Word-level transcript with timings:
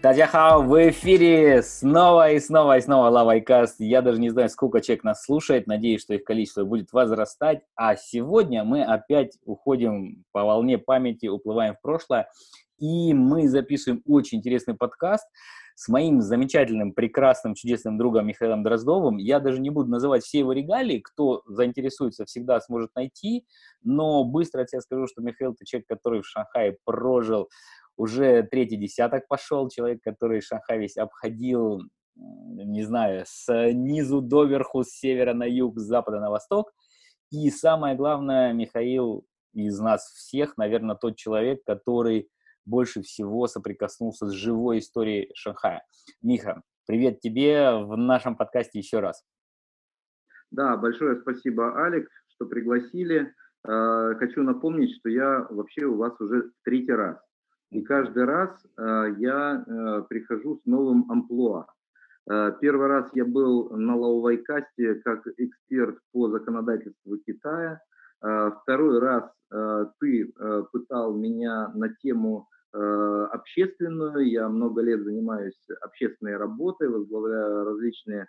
Тадяхао 0.00 0.62
в 0.62 0.88
эфире 0.88 1.62
снова 1.62 2.30
и 2.30 2.40
снова 2.40 2.78
и 2.78 2.80
снова 2.80 3.10
Лавайкаст. 3.10 3.78
Я 3.80 4.00
даже 4.00 4.18
не 4.18 4.30
знаю, 4.30 4.48
сколько 4.48 4.80
человек 4.80 5.04
нас 5.04 5.22
слушает. 5.22 5.66
Надеюсь, 5.66 6.00
что 6.00 6.14
их 6.14 6.24
количество 6.24 6.64
будет 6.64 6.94
возрастать. 6.94 7.60
А 7.76 7.96
сегодня 7.96 8.64
мы 8.64 8.82
опять 8.82 9.36
уходим 9.44 10.24
по 10.32 10.44
волне 10.44 10.78
памяти, 10.78 11.26
уплываем 11.26 11.74
в 11.74 11.82
прошлое. 11.82 12.30
И 12.78 13.12
мы 13.12 13.46
записываем 13.48 14.02
очень 14.06 14.38
интересный 14.38 14.74
подкаст 14.74 15.26
с 15.82 15.88
моим 15.88 16.20
замечательным, 16.20 16.92
прекрасным, 16.92 17.54
чудесным 17.54 17.98
другом 17.98 18.28
Михаилом 18.28 18.62
Дроздовым. 18.62 19.16
Я 19.16 19.40
даже 19.40 19.60
не 19.60 19.68
буду 19.68 19.90
называть 19.90 20.22
все 20.22 20.38
его 20.38 20.52
регалии, 20.52 21.00
кто 21.00 21.42
заинтересуется, 21.46 22.24
всегда 22.24 22.60
сможет 22.60 22.94
найти, 22.94 23.44
но 23.82 24.22
быстро 24.22 24.64
тебе 24.64 24.80
скажу, 24.80 25.08
что 25.08 25.22
Михаил– 25.22 25.52
это 25.54 25.64
человек, 25.64 25.88
который 25.88 26.22
в 26.22 26.26
Шанхае 26.26 26.76
прожил 26.84 27.48
уже 27.96 28.44
третий 28.44 28.76
десяток 28.76 29.26
пошел, 29.26 29.68
человек, 29.68 30.00
который 30.04 30.40
Шанхай 30.40 30.78
весь 30.78 30.96
обходил, 30.96 31.80
не 32.14 32.84
знаю, 32.84 33.24
с 33.26 33.52
низу 33.72 34.20
до 34.20 34.44
верху, 34.44 34.84
с 34.84 34.90
севера 34.90 35.34
на 35.34 35.44
юг, 35.44 35.80
с 35.80 35.82
запада 35.82 36.20
на 36.20 36.30
восток. 36.30 36.72
И 37.32 37.50
самое 37.50 37.96
главное, 37.96 38.52
Михаил 38.52 39.26
из 39.52 39.80
нас 39.80 40.12
всех, 40.12 40.56
наверное, 40.56 40.94
тот 40.94 41.16
человек, 41.16 41.64
который 41.66 42.28
больше 42.64 43.02
всего 43.02 43.46
соприкоснулся 43.46 44.26
с 44.26 44.32
живой 44.32 44.78
историей 44.78 45.30
Шанхая. 45.34 45.84
Миха, 46.22 46.62
привет 46.86 47.20
тебе 47.20 47.84
в 47.84 47.96
нашем 47.96 48.36
подкасте 48.36 48.78
еще 48.78 49.00
раз. 49.00 49.24
Да, 50.50 50.76
большое 50.76 51.20
спасибо, 51.20 51.76
Алик, 51.82 52.08
что 52.28 52.46
пригласили. 52.46 53.32
Э, 53.66 54.14
хочу 54.18 54.42
напомнить, 54.42 54.94
что 54.96 55.08
я 55.08 55.46
вообще 55.50 55.86
у 55.86 55.96
вас 55.96 56.20
уже 56.20 56.50
третий 56.64 56.92
раз. 56.92 57.16
И 57.70 57.82
каждый 57.82 58.24
раз 58.24 58.50
э, 58.76 59.14
я 59.18 59.64
э, 59.64 60.02
прихожу 60.08 60.58
с 60.58 60.66
новым 60.66 61.10
амплуа. 61.10 61.66
Первый 62.60 62.86
раз 62.86 63.10
я 63.14 63.24
был 63.24 63.70
на 63.70 63.96
Лаувайкасте 63.96 64.94
как 65.04 65.26
эксперт 65.38 65.98
по 66.12 66.28
законодательству 66.28 67.18
Китая. 67.26 67.80
Второй 68.20 69.00
раз 69.00 69.28
ты 69.98 70.32
пытал 70.70 71.16
меня 71.16 71.72
на 71.74 71.92
тему 71.96 72.46
общественную. 72.72 74.30
Я 74.30 74.48
много 74.48 74.82
лет 74.82 75.02
занимаюсь 75.02 75.58
общественной 75.82 76.36
работой, 76.36 76.88
возглавляю 76.88 77.64
различные 77.64 78.26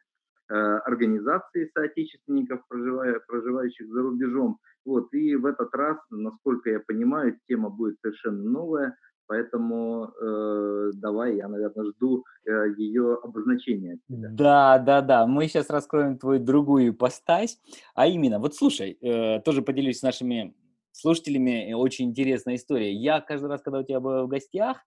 э, 0.50 0.54
организации 0.54 1.70
соотечественников, 1.74 2.62
проживающих 2.68 3.88
за 3.88 4.02
рубежом. 4.02 4.60
Вот, 4.86 5.14
и 5.14 5.36
в 5.36 5.46
этот 5.46 5.74
раз, 5.74 5.98
насколько 6.10 6.70
я 6.70 6.80
понимаю, 6.80 7.38
тема 7.48 7.70
будет 7.70 7.96
совершенно 8.02 8.44
новая, 8.44 8.98
поэтому 9.28 10.12
э, 10.22 10.92
давай, 10.96 11.38
я, 11.38 11.48
наверное, 11.48 11.86
жду 11.92 12.26
э, 12.46 12.74
ее 12.78 13.18
обозначения. 13.24 13.98
Да, 14.10 14.78
да, 14.80 15.02
да, 15.02 15.26
мы 15.26 15.48
сейчас 15.48 15.70
раскроем 15.70 16.18
твою 16.18 16.44
другую 16.44 16.90
ипостась, 16.90 17.60
а 17.96 18.08
именно, 18.08 18.40
вот 18.40 18.56
слушай, 18.56 18.98
э, 19.02 19.40
тоже 19.42 19.62
поделюсь 19.62 20.00
с 20.00 20.04
нашими 20.04 20.54
слушателями 20.94 21.72
э, 21.72 21.76
очень 21.76 22.06
интересная 22.06 22.56
история. 22.56 22.94
Я 22.94 23.20
каждый 23.20 23.50
раз, 23.50 23.62
когда 23.62 23.80
у 23.80 23.84
тебя 23.84 24.00
был 24.00 24.26
в 24.26 24.30
гостях, 24.30 24.86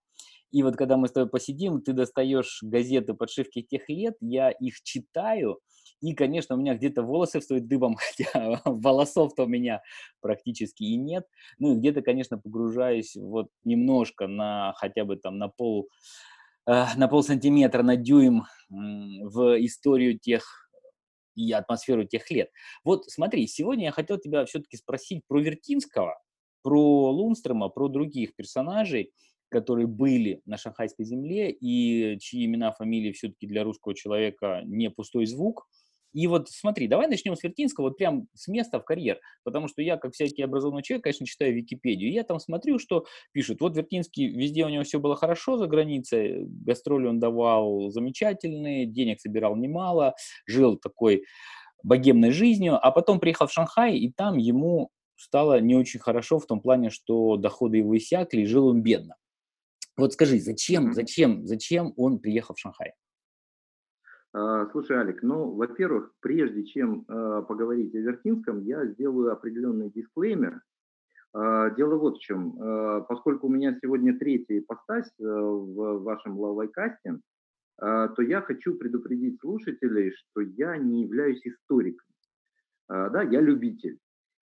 и 0.51 0.63
вот 0.63 0.75
когда 0.75 0.97
мы 0.97 1.07
с 1.07 1.11
тобой 1.11 1.29
посидим, 1.29 1.81
ты 1.81 1.93
достаешь 1.93 2.59
газеты 2.63 3.13
подшивки 3.13 3.61
тех 3.61 3.87
лет, 3.89 4.15
я 4.21 4.49
их 4.49 4.81
читаю, 4.81 5.59
и, 6.01 6.13
конечно, 6.13 6.55
у 6.55 6.59
меня 6.59 6.75
где-то 6.75 7.01
волосы 7.01 7.39
встают 7.39 7.67
дыбом, 7.67 7.95
хотя 7.97 8.61
волосов-то 8.65 9.43
у 9.43 9.47
меня 9.47 9.81
практически 10.21 10.83
и 10.83 10.95
нет. 10.95 11.25
Ну, 11.59 11.73
и 11.73 11.77
где-то, 11.77 12.01
конечно, 12.01 12.37
погружаюсь 12.37 13.15
вот 13.15 13.49
немножко 13.63 14.27
на 14.27 14.73
хотя 14.77 15.05
бы 15.05 15.17
там 15.17 15.37
на 15.37 15.49
пол, 15.49 15.89
э, 16.67 16.85
на 16.95 17.07
пол 17.07 17.23
сантиметра, 17.23 17.83
на 17.83 17.95
дюйм 17.95 18.43
в 18.69 19.65
историю 19.65 20.19
тех 20.19 20.66
и 21.37 21.51
атмосферу 21.51 22.03
тех 22.03 22.29
лет. 22.31 22.49
Вот 22.83 23.05
смотри, 23.05 23.47
сегодня 23.47 23.85
я 23.85 23.91
хотел 23.91 24.17
тебя 24.17 24.45
все-таки 24.45 24.75
спросить 24.75 25.21
про 25.27 25.39
Вертинского, 25.39 26.19
про 26.63 27.11
Лунстрема, 27.11 27.69
про 27.69 27.87
других 27.87 28.35
персонажей, 28.35 29.11
которые 29.49 29.87
были 29.87 30.41
на 30.45 30.57
шанхайской 30.57 31.05
земле 31.05 31.51
и 31.51 32.17
чьи 32.19 32.45
имена, 32.45 32.71
фамилии 32.71 33.13
все-таки 33.13 33.47
для 33.47 33.63
русского 33.63 33.95
человека 33.95 34.61
не 34.65 34.89
пустой 34.89 35.25
звук. 35.25 35.67
И 36.13 36.27
вот 36.27 36.49
смотри, 36.49 36.87
давай 36.87 37.07
начнем 37.07 37.35
с 37.35 37.43
Вертинского, 37.43 37.85
вот 37.85 37.97
прям 37.97 38.27
с 38.33 38.47
места 38.47 38.79
в 38.79 38.85
карьер, 38.85 39.19
потому 39.43 39.67
что 39.67 39.81
я, 39.81 39.97
как 39.97 40.13
всякий 40.13 40.41
образованный 40.41 40.83
человек, 40.83 41.03
конечно, 41.03 41.25
читаю 41.25 41.53
Википедию, 41.53 42.09
и 42.09 42.13
я 42.13 42.23
там 42.23 42.39
смотрю, 42.39 42.79
что 42.79 43.05
пишут, 43.33 43.61
вот 43.61 43.75
Вертинский, 43.75 44.27
везде 44.27 44.65
у 44.65 44.69
него 44.69 44.83
все 44.83 44.99
было 44.99 45.15
хорошо 45.15 45.57
за 45.57 45.67
границей, 45.67 46.45
гастроли 46.47 47.07
он 47.07 47.19
давал 47.19 47.89
замечательные, 47.91 48.85
денег 48.85 49.19
собирал 49.21 49.55
немало, 49.55 50.15
жил 50.45 50.77
такой 50.77 51.23
богемной 51.83 52.31
жизнью, 52.31 52.79
а 52.81 52.91
потом 52.91 53.19
приехал 53.19 53.47
в 53.47 53.51
Шанхай, 53.51 53.97
и 53.97 54.11
там 54.11 54.37
ему 54.37 54.89
стало 55.15 55.59
не 55.59 55.75
очень 55.75 55.99
хорошо 55.99 56.39
в 56.39 56.45
том 56.45 56.61
плане, 56.61 56.89
что 56.89 57.37
доходы 57.37 57.77
его 57.77 57.97
иссякли, 57.97 58.41
и 58.41 58.45
жил 58.45 58.67
он 58.67 58.81
бедно. 58.81 59.15
Вот 59.97 60.13
скажи, 60.13 60.39
зачем, 60.39 60.93
зачем, 60.93 61.45
зачем 61.45 61.93
он 61.97 62.19
приехал 62.19 62.55
в 62.55 62.59
Шанхай? 62.59 62.93
А, 64.33 64.67
слушай, 64.71 64.97
Алик, 64.97 65.23
ну, 65.23 65.51
во-первых, 65.51 66.11
прежде 66.19 66.65
чем 66.65 67.05
э, 67.07 67.43
поговорить 67.47 67.95
о 67.95 67.99
Вертинском, 67.99 68.63
я 68.63 68.85
сделаю 68.85 69.31
определенный 69.31 69.89
дисклеймер. 69.89 70.61
Э, 71.33 71.73
дело 71.75 71.95
вот 71.95 72.17
в 72.17 72.19
чем. 72.19 73.05
Поскольку 73.07 73.47
у 73.47 73.49
меня 73.49 73.77
сегодня 73.81 74.17
третья 74.17 74.59
ипостась 74.59 75.11
э, 75.19 75.23
в 75.23 76.03
вашем 76.03 76.39
лавайкасте, 76.39 77.19
то 77.79 78.23
я 78.23 78.41
хочу 78.41 78.73
предупредить 78.73 79.39
слушателей, 79.39 80.11
что 80.11 80.41
я 80.41 80.77
не 80.77 81.03
являюсь 81.03 81.45
историком. 81.45 82.07
Да, 82.89 83.21
я 83.21 83.39
любитель. 83.39 83.99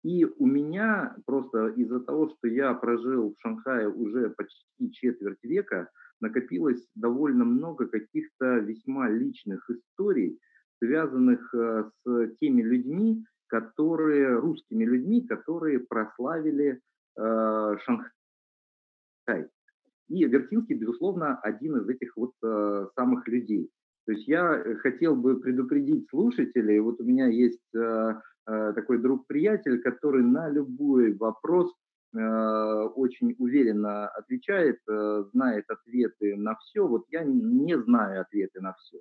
И 0.02 0.26
у 0.26 0.48
меня 0.48 1.16
просто 1.28 1.68
из-за 1.68 2.00
того, 2.00 2.30
что 2.30 2.48
я 2.48 2.74
прожил 2.74 3.36
в 3.36 3.42
Шанхае 3.42 3.90
уже 3.90 4.31
почти 4.31 4.92
четверть 4.92 5.44
века, 5.44 5.92
накопилось 6.22 6.88
довольно 6.96 7.44
много 7.44 7.88
каких-то 7.88 8.59
весьма 8.59 9.09
личных 9.09 9.70
историй, 9.70 10.40
связанных 10.82 11.54
э, 11.54 11.90
с 12.06 12.36
теми 12.40 12.62
людьми, 12.62 13.26
которые, 13.48 14.38
русскими 14.38 14.86
людьми, 14.86 15.28
которые 15.28 15.80
прославили 15.80 16.80
э, 17.18 17.78
Шанхай. 17.84 18.12
И 20.10 20.26
Вертинский, 20.26 20.76
безусловно, 20.76 21.38
один 21.40 21.78
из 21.78 21.90
этих 21.90 22.16
вот 22.16 22.34
э, 22.44 22.88
самых 22.96 23.28
людей. 23.28 23.70
То 24.06 24.14
есть 24.14 24.28
я 24.28 24.64
хотел 24.81 25.16
бы 25.16 25.40
предупредить 25.40 26.10
слушателей, 26.10 26.80
вот 26.80 27.00
у 27.00 27.04
меня 27.04 27.28
есть 27.28 27.60
э, 27.76 28.14
э, 28.48 28.74
такой 28.74 29.00
друг-приятель, 29.00 29.81
который 29.81 30.24
на 30.24 30.50
любой 30.50 31.14
вопрос 31.14 31.72
Э, 31.72 31.81
очень 32.14 33.36
уверенно 33.40 34.08
отвечает, 34.10 34.80
э, 34.90 35.24
знает 35.32 35.66
ответы 35.70 36.36
на 36.36 36.56
все. 36.58 36.88
Вот 36.88 37.06
я 37.10 37.24
не 37.24 37.78
знаю 37.80 38.22
ответы 38.22 38.60
на 38.62 38.74
все. 38.74 39.00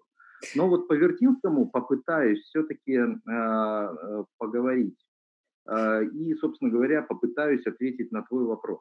Но 0.54 0.68
вот 0.68 0.88
по 0.88 0.94
Вертинскому 0.94 1.68
попытаюсь 1.68 2.40
все-таки 2.44 2.94
э, 2.94 4.24
поговорить. 4.38 4.96
И, 6.14 6.34
собственно 6.40 6.70
говоря, 6.70 7.02
попытаюсь 7.02 7.64
ответить 7.66 8.10
на 8.10 8.22
твой 8.22 8.44
вопрос. 8.44 8.80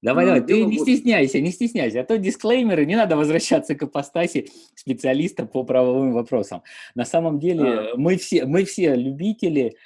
Давай, 0.00 0.26
давай, 0.26 0.40
ты 0.42 0.64
не 0.64 0.78
вот... 0.78 0.86
стесняйся, 0.86 1.40
не 1.40 1.50
стесняйся, 1.50 2.00
а 2.00 2.04
то 2.04 2.18
дисклеймеры, 2.18 2.86
не 2.86 2.94
надо 2.94 3.16
возвращаться 3.16 3.74
к 3.74 3.82
апостасе 3.82 4.46
специалиста 4.76 5.44
по 5.44 5.64
правовым 5.64 6.12
вопросам. 6.12 6.62
На 6.94 7.04
самом 7.04 7.40
деле 7.40 7.68
а. 7.68 7.96
мы, 7.96 8.16
все, 8.16 8.46
мы 8.46 8.64
все 8.64 8.94
любители, 8.94 9.76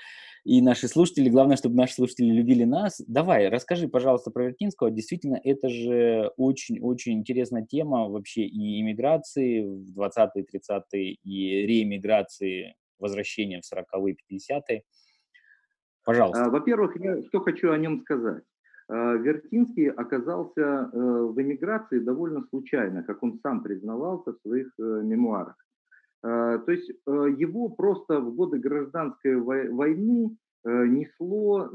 и 0.45 0.61
наши 0.61 0.89
слушатели, 0.89 1.29
главное, 1.29 1.57
чтобы 1.57 1.77
наши 1.77 1.95
слушатели 1.95 2.31
любили 2.31 2.65
нас. 2.65 3.01
Давай, 3.07 3.49
расскажи, 3.49 3.89
пожалуйста, 3.89 4.31
про 4.31 4.47
Вертинского. 4.47 4.91
Действительно, 4.91 5.41
это 5.43 5.69
же 5.69 6.33
очень-очень 6.37 7.13
интересная 7.19 7.65
тема 7.65 8.09
вообще 8.09 8.43
и 8.43 8.81
иммиграции 8.81 9.63
в 9.63 9.97
20-е, 9.97 10.45
30-е, 10.45 11.13
и 11.23 11.67
реэмиграции, 11.67 12.75
возвращения 12.99 13.61
в 13.61 13.73
40-е, 13.73 14.17
50-е. 14.31 14.83
Пожалуйста. 16.05 16.45
А, 16.45 16.51
во-первых, 16.51 16.97
я 17.01 17.23
что 17.23 17.41
хочу 17.41 17.71
о 17.71 17.79
нем 17.79 18.01
сказать. 18.01 18.43
А, 18.89 19.15
Вертинский 19.15 19.91
оказался 19.91 20.61
э, 20.61 20.89
в 20.93 21.41
эмиграции 21.41 22.01
довольно 22.01 22.43
случайно, 22.51 23.05
как 23.05 23.23
он 23.23 23.39
сам 23.43 23.63
признавался 23.63 24.33
в 24.33 24.41
своих 24.41 24.73
э, 24.81 24.83
мемуарах. 24.83 25.55
Э, 26.25 26.59
то 26.65 26.73
есть 26.73 26.91
э, 26.91 27.27
его 27.37 27.69
просто 27.69 28.21
в 28.21 28.35
годы 28.35 28.59
гражданской 28.59 29.37
войны 29.37 30.37
э, 30.65 30.87
несло 30.87 31.71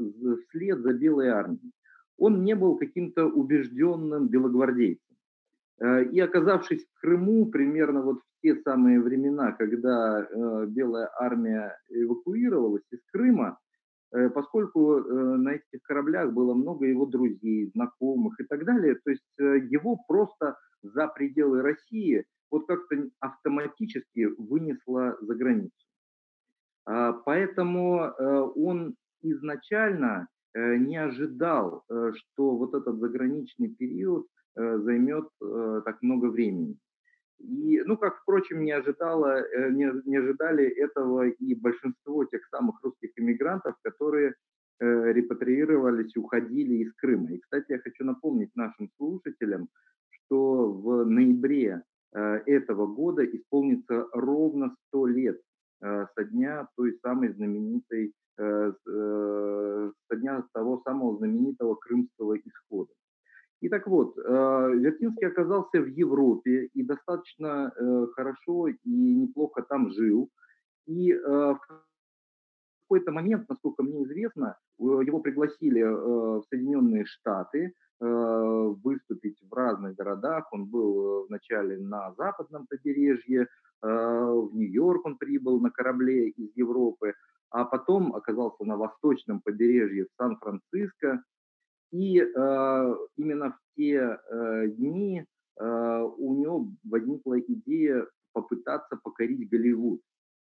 вслед 0.46 0.80
за 0.80 0.92
Белой 0.94 1.28
армией. 1.28 1.72
Он 2.16 2.42
не 2.42 2.54
был 2.54 2.76
каким-то 2.76 3.26
убежденным 3.26 4.28
белогвардейцем. 4.28 5.04
И 6.10 6.18
оказавшись 6.18 6.84
в 6.84 7.00
Крыму 7.00 7.46
примерно 7.46 8.02
вот 8.02 8.18
в 8.18 8.40
те 8.42 8.56
самые 8.62 9.00
времена, 9.00 9.52
когда 9.52 10.26
Белая 10.66 11.08
армия 11.16 11.78
эвакуировалась 11.88 12.82
из 12.90 12.98
Крыма, 13.12 13.56
поскольку 14.34 14.98
на 14.98 15.50
этих 15.50 15.80
кораблях 15.84 16.32
было 16.32 16.54
много 16.54 16.86
его 16.86 17.06
друзей, 17.06 17.70
знакомых 17.72 18.40
и 18.40 18.44
так 18.46 18.64
далее, 18.64 18.96
то 18.96 19.10
есть 19.12 19.22
его 19.38 19.96
просто 20.08 20.56
за 20.82 21.06
пределы 21.06 21.62
России 21.62 22.24
вот 22.50 22.66
как-то 22.66 23.08
автоматически 23.20 24.28
вынесло 24.38 25.16
за 25.20 25.34
границу. 25.34 25.72
А, 26.86 27.12
поэтому 27.12 28.12
он 28.56 28.94
изначально 29.22 30.28
не 30.54 30.96
ожидал, 30.96 31.84
что 31.86 32.56
вот 32.56 32.74
этот 32.74 32.98
заграничный 32.98 33.68
период 33.68 34.26
займет 34.56 35.28
так 35.84 36.02
много 36.02 36.26
времени. 36.26 36.78
И, 37.38 37.80
ну, 37.84 37.96
как, 37.96 38.18
впрочем, 38.22 38.64
не, 38.64 38.72
ожидало, 38.72 39.40
э, 39.40 39.70
не, 39.70 39.90
не 40.04 40.16
ожидали 40.16 40.66
этого 40.66 41.28
и 41.28 41.54
большинство 41.54 42.24
тех 42.24 42.44
самых 42.48 42.82
русских 42.82 43.10
иммигрантов, 43.16 43.76
которые 43.82 44.34
э, 44.80 45.12
репатриировались, 45.12 46.16
уходили 46.16 46.82
из 46.82 46.92
Крыма. 46.94 47.32
И, 47.32 47.38
кстати, 47.38 47.66
я 47.68 47.78
хочу 47.78 48.04
напомнить 48.04 48.50
нашим 48.56 48.90
слушателям, 48.96 49.68
что 50.10 50.72
в 50.72 51.04
ноябре 51.04 51.68
э, 51.68 51.80
этого 52.12 52.86
года 52.86 53.24
исполнится 53.24 54.06
ровно 54.12 54.74
100 54.88 55.06
лет 55.06 55.40
э, 55.82 56.06
со 56.14 56.24
дня 56.24 56.68
той 56.76 56.98
самой 57.02 57.32
знаменитой, 57.32 58.12
э, 58.38 58.72
э, 58.88 59.92
со 60.08 60.16
дня 60.16 60.44
того 60.52 60.80
самого 60.84 61.18
знаменитого 61.18 61.74
крымского 61.74 62.38
исхода. 62.38 62.92
И 63.60 63.68
так 63.68 63.86
вот, 63.88 64.16
э, 64.16 64.20
Вертинский 64.74 65.26
оказался 65.26 65.80
в 65.80 65.88
Европе 65.88 66.66
и 66.74 66.82
достаточно 66.82 67.72
э, 67.74 68.06
хорошо 68.14 68.68
и 68.68 68.78
неплохо 68.84 69.62
там 69.62 69.90
жил. 69.90 70.30
И 70.86 71.12
э, 71.12 71.18
в 71.18 71.60
какой-то 72.88 73.12
момент, 73.12 73.48
насколько 73.48 73.82
мне 73.82 74.04
известно, 74.04 74.56
его 74.78 75.20
пригласили 75.20 75.82
в 75.82 76.42
Соединенные 76.48 77.04
Штаты 77.04 77.74
выступить 78.00 79.38
в 79.42 79.52
разных 79.52 79.96
городах. 79.96 80.52
Он 80.52 80.66
был 80.66 81.26
вначале 81.26 81.78
на 81.78 82.14
западном 82.14 82.66
побережье, 82.66 83.48
в 83.82 84.50
Нью-Йорк 84.52 85.04
он 85.06 85.18
прибыл 85.18 85.60
на 85.60 85.70
корабле 85.70 86.30
из 86.30 86.50
Европы, 86.56 87.14
а 87.50 87.64
потом 87.64 88.14
оказался 88.14 88.64
на 88.64 88.76
восточном 88.76 89.40
побережье 89.40 90.04
в 90.04 90.14
Сан-Франциско, 90.16 91.22
и 91.90 92.20
э, 92.20 92.94
именно 93.16 93.52
в 93.52 93.58
те 93.76 94.18
э, 94.30 94.68
дни 94.68 95.24
э, 95.58 96.02
у 96.18 96.34
него 96.34 96.68
возникла 96.84 97.40
идея 97.40 98.06
попытаться 98.32 98.96
покорить 99.02 99.48
Голливуд. 99.48 100.02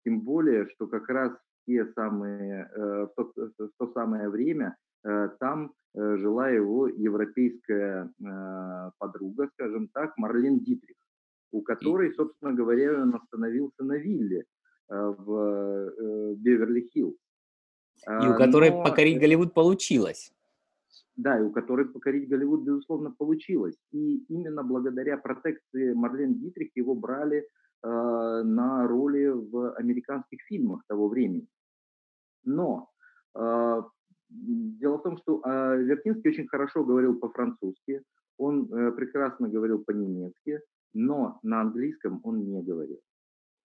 Тем 0.04 0.20
более, 0.20 0.68
что 0.70 0.86
как 0.86 1.08
раз 1.08 1.32
те 1.66 1.86
самые, 1.94 2.70
э, 2.74 3.06
в, 3.06 3.10
то, 3.16 3.32
в 3.58 3.70
то 3.78 3.92
самое 3.92 4.28
время 4.28 4.76
э, 5.04 5.28
там 5.40 5.72
э, 5.94 6.16
жила 6.16 6.48
его 6.48 6.88
европейская 6.88 8.10
э, 8.20 8.90
подруга, 8.98 9.48
скажем 9.54 9.88
так, 9.92 10.16
Марлен 10.16 10.60
Дитрих, 10.60 10.96
у 11.52 11.62
которой, 11.62 12.12
собственно 12.14 12.52
говоря, 12.52 13.02
он 13.02 13.14
остановился 13.14 13.84
на 13.84 13.98
вилле 13.98 14.44
э, 14.88 15.14
в 15.18 15.92
э, 15.98 16.34
Беверли-Хиллз. 16.36 17.16
И 18.06 18.28
у 18.28 18.36
которой 18.36 18.70
Но... 18.70 18.84
покорить 18.84 19.18
Голливуд 19.18 19.54
получилось 19.54 20.32
да, 21.16 21.38
и 21.38 21.42
у 21.42 21.50
которой 21.50 21.86
покорить 21.86 22.28
Голливуд, 22.28 22.62
безусловно, 22.62 23.10
получилось. 23.10 23.76
И 23.90 24.18
именно 24.28 24.62
благодаря 24.62 25.16
протекции 25.16 25.94
Марлен 25.94 26.34
Дитрих 26.34 26.70
его 26.76 26.94
брали 26.94 27.38
э, 27.38 27.44
на 27.88 28.86
роли 28.88 29.26
в 29.26 29.74
американских 29.74 30.40
фильмах 30.48 30.82
того 30.88 31.08
времени. 31.08 31.46
Но 32.44 32.88
э, 33.34 33.82
дело 34.28 34.98
в 34.98 35.02
том, 35.02 35.18
что 35.18 35.42
э, 35.44 35.82
Вертинский 35.82 36.30
очень 36.30 36.48
хорошо 36.48 36.84
говорил 36.84 37.18
по-французски, 37.18 38.02
он 38.38 38.72
э, 38.72 38.92
прекрасно 38.92 39.48
говорил 39.48 39.84
по-немецки, 39.84 40.60
но 40.94 41.38
на 41.42 41.60
английском 41.60 42.20
он 42.24 42.44
не 42.44 42.62
говорил. 42.62 43.00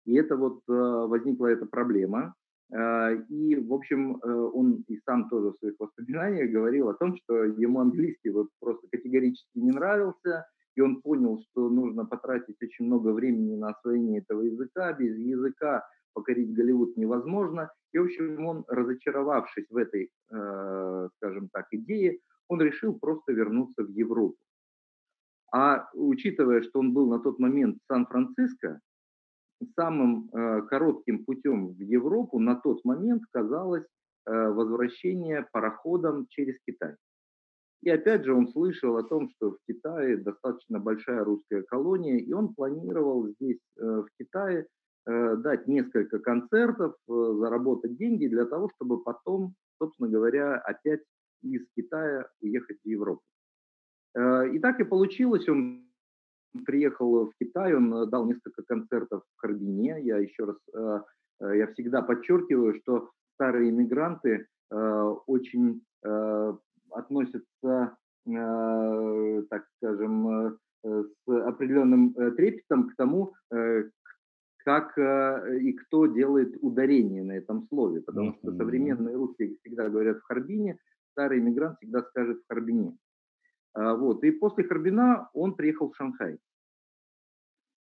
И 0.06 0.16
это 0.16 0.36
вот 0.36 0.62
э, 0.68 0.74
возникла 0.74 1.48
эта 1.48 1.66
проблема, 1.66 2.34
и, 2.74 3.66
в 3.68 3.74
общем, 3.74 4.16
э, 4.16 4.32
он 4.32 4.86
и 4.88 4.98
сам 5.06 5.28
тоже 5.28 5.52
в 5.52 5.58
своих 5.58 5.76
воспоминаниях 5.78 6.52
говорил 6.52 6.88
о 6.88 6.94
том, 6.94 7.18
что 7.18 7.44
ему 7.44 7.82
английский 7.82 8.30
вот 8.30 8.48
просто 8.62 8.88
категорически 8.90 9.60
не 9.60 9.72
нравился, 9.72 10.46
и 10.76 10.82
он 10.82 11.02
понял, 11.02 11.42
что 11.42 11.70
нужно 11.70 12.06
потратить 12.06 12.62
очень 12.62 12.86
много 12.86 13.10
времени 13.10 13.56
на 13.56 13.70
освоение 13.70 14.22
этого 14.22 14.42
языка. 14.42 14.94
Без 14.94 15.18
языка 15.18 15.84
покорить 16.14 16.54
Голливуд 16.54 16.98
невозможно. 16.98 17.72
И, 17.94 17.98
в 17.98 18.04
общем, 18.04 18.46
он, 18.46 18.64
разочаровавшись 18.68 19.70
в 19.70 19.78
этой, 19.78 20.10
э, 20.32 21.10
скажем 21.18 21.50
так, 21.50 21.68
идее, 21.72 22.20
он 22.48 22.62
решил 22.62 22.98
просто 22.98 23.34
вернуться 23.34 23.84
в 23.84 23.90
Европу. 23.90 24.38
А 25.54 25.90
учитывая, 25.94 26.62
что 26.62 26.80
он 26.80 26.94
был 26.94 27.10
на 27.10 27.20
тот 27.20 27.40
момент 27.40 27.78
в 27.78 27.94
Сан-Франциско, 27.94 28.80
самым 29.76 30.30
э, 30.34 30.62
коротким 30.64 31.26
путем 31.26 31.74
в 31.74 31.80
Европу 31.80 32.40
на 32.40 32.56
тот 32.56 32.84
момент 32.86 33.24
казалось 33.32 33.86
э, 34.26 34.32
возвращение 34.32 35.48
пароходом 35.52 36.26
через 36.30 36.56
Китай. 36.66 36.96
И 37.82 37.90
опять 37.90 38.26
же 38.26 38.34
он 38.34 38.48
слышал 38.48 38.98
о 38.98 39.04
том, 39.04 39.30
что 39.32 39.52
в 39.52 39.58
Китае 39.68 40.18
достаточно 40.18 40.80
большая 40.80 41.24
русская 41.24 41.64
колония, 41.64 42.18
и 42.18 42.32
он 42.32 42.54
планировал 42.54 43.28
здесь, 43.28 43.60
э, 43.78 43.84
в 43.84 44.08
Китае, 44.20 44.68
дать 45.04 45.68
несколько 45.68 46.20
концертов, 46.20 46.94
заработать 47.08 47.98
деньги 47.98 48.28
для 48.28 48.46
того, 48.46 48.70
чтобы 48.76 49.02
потом, 49.02 49.56
собственно 49.82 50.08
говоря, 50.08 50.58
опять 50.58 51.02
из 51.42 51.66
Китая 51.76 52.28
уехать 52.40 52.78
в 52.84 52.88
Европу. 52.88 53.24
И 54.16 54.60
так 54.60 54.80
и 54.80 54.84
получилось, 54.84 55.50
он 55.50 55.92
приехал 56.66 57.28
в 57.28 57.32
Китай, 57.40 57.74
он 57.74 57.94
э, 57.94 58.06
дал 58.08 58.26
несколько 58.26 58.64
концертов 58.64 59.24
в 59.36 59.42
Харбине. 59.42 60.02
Я 60.02 60.18
еще 60.18 60.46
раз, 60.46 60.58
э, 60.74 61.02
э, 61.42 61.58
я 61.58 61.68
всегда 61.68 62.02
подчеркиваю, 62.02 62.80
что 62.82 63.12
старые 63.36 63.70
иммигранты 63.70 64.48
очень 65.28 65.84
относятся, 66.92 67.96
так 68.26 69.66
скажем, 69.78 70.58
с 70.84 71.28
определенным 71.28 72.14
трепетом 72.36 72.90
к 72.90 72.96
тому, 72.96 73.34
как 74.64 74.98
и 74.98 75.74
кто 75.74 76.06
делает 76.06 76.56
ударение 76.62 77.24
на 77.24 77.34
этом 77.34 77.68
слове, 77.68 78.02
потому 78.02 78.36
что 78.36 78.56
современные 78.56 79.16
русские 79.16 79.58
всегда 79.58 79.90
говорят 79.90 80.20
в 80.20 80.24
Харбине, 80.24 80.78
старый 81.12 81.40
иммигрант 81.40 81.78
всегда 81.78 82.04
скажет 82.04 82.40
в 82.40 82.48
Харбине. 82.48 82.98
А, 83.74 83.96
вот. 83.96 84.24
И 84.24 84.32
после 84.32 84.64
Харбина 84.64 85.30
он 85.34 85.56
приехал 85.56 85.92
в 85.92 85.96
Шанхай. 85.96 86.38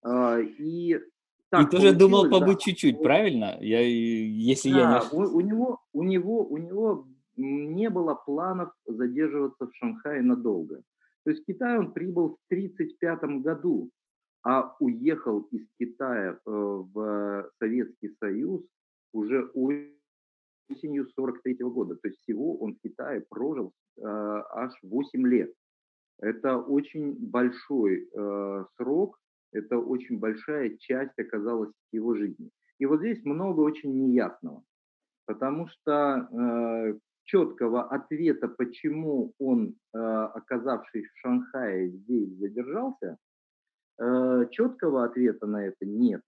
А, 0.03 0.38
и 0.41 1.00
так 1.50 1.67
и 1.67 1.71
тоже 1.77 1.95
думал 1.95 2.29
побыть 2.29 2.59
да. 2.59 2.62
чуть-чуть, 2.62 3.03
правильно? 3.03 3.57
Я, 3.61 3.81
если 3.81 4.71
да, 4.71 4.79
я 4.79 5.00
не... 5.00 5.19
у, 5.19 5.37
у, 5.37 5.41
него, 5.41 5.81
у, 5.93 6.03
него, 6.03 6.47
у 6.47 6.59
него 6.59 7.09
не 7.38 7.88
было 7.88 8.14
планов 8.14 8.73
задерживаться 8.87 9.66
в 9.66 9.75
Шанхае 9.75 10.23
надолго. 10.23 10.83
То 11.25 11.30
есть 11.30 11.42
в 11.42 11.47
Китай 11.47 11.78
он 11.78 11.92
прибыл 11.92 12.30
в 12.30 12.38
1935 12.50 13.42
году, 13.42 13.90
а 14.42 14.75
уехал 14.80 15.42
из 15.50 15.66
Китая 15.78 16.33
э, 16.33 16.38
в 16.47 17.50
Советский 17.59 18.16
Союз 18.21 18.64
уже 19.12 19.50
осенью 19.54 21.07
43 21.14 21.54
года. 21.64 21.97
То 21.97 22.09
есть 22.09 22.21
всего 22.23 22.57
он 22.57 22.75
в 22.75 22.80
Китае 22.80 23.25
прожил 23.28 23.73
э, 23.99 24.02
аж 24.02 24.73
8 24.83 25.26
лет. 25.26 25.52
Это 26.21 26.59
очень 26.59 27.14
большой 27.14 28.09
э, 28.11 28.64
срок, 28.76 29.18
это 29.52 29.78
очень 29.78 30.18
большая 30.18 30.76
часть 30.78 31.18
оказалась 31.18 31.73
его 31.92 32.14
жизни. 32.14 32.50
И 32.78 32.87
вот 32.87 33.00
здесь 33.00 33.25
много 33.25 33.61
очень 33.61 33.92
неясного, 33.92 34.62
потому 35.26 35.68
что 35.68 36.99
четкого 37.28 37.82
ответа, 37.82 38.49
почему 38.49 39.35
он, 39.38 39.75
э, 39.94 39.99
оказавшись 39.99 41.06
в 41.06 41.18
Шанхае, 41.18 41.90
здесь 41.90 42.35
задержался, 42.38 43.18
э, 44.00 44.47
четкого 44.50 45.04
ответа 45.04 45.47
на 45.47 45.66
это 45.66 45.85
нет. 45.85 46.23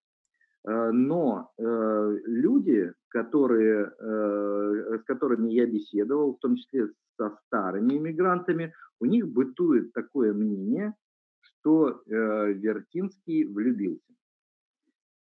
Э, 0.68 0.90
но 0.90 1.50
э, 1.56 2.16
люди, 2.26 2.92
которые, 3.08 3.90
с 3.98 5.02
которыми 5.04 5.50
я 5.50 5.66
беседовал, 5.66 6.34
в 6.34 6.38
том 6.38 6.54
числе 6.54 6.90
со 7.16 7.36
старыми 7.46 7.96
иммигрантами, 7.96 8.72
у 9.00 9.06
них 9.06 9.26
бытует 9.26 9.92
такое 9.92 10.32
мнение, 10.32 10.94
что 11.40 12.00
Вертинский 12.06 13.46
влюбился. 13.46 14.14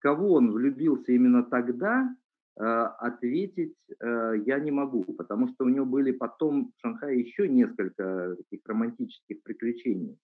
Кого 0.00 0.34
он 0.34 0.52
влюбился 0.52 1.12
именно 1.12 1.42
тогда, 1.42 2.14
ответить 2.62 3.74
э, 4.00 4.34
я 4.46 4.58
не 4.58 4.70
могу, 4.70 5.04
потому 5.04 5.48
что 5.48 5.64
у 5.64 5.68
него 5.68 5.86
были 5.86 6.12
потом 6.12 6.72
в 6.76 6.80
Шанхае 6.80 7.20
еще 7.20 7.48
несколько 7.48 8.36
таких 8.36 8.60
романтических 8.66 9.42
приключений, 9.42 10.18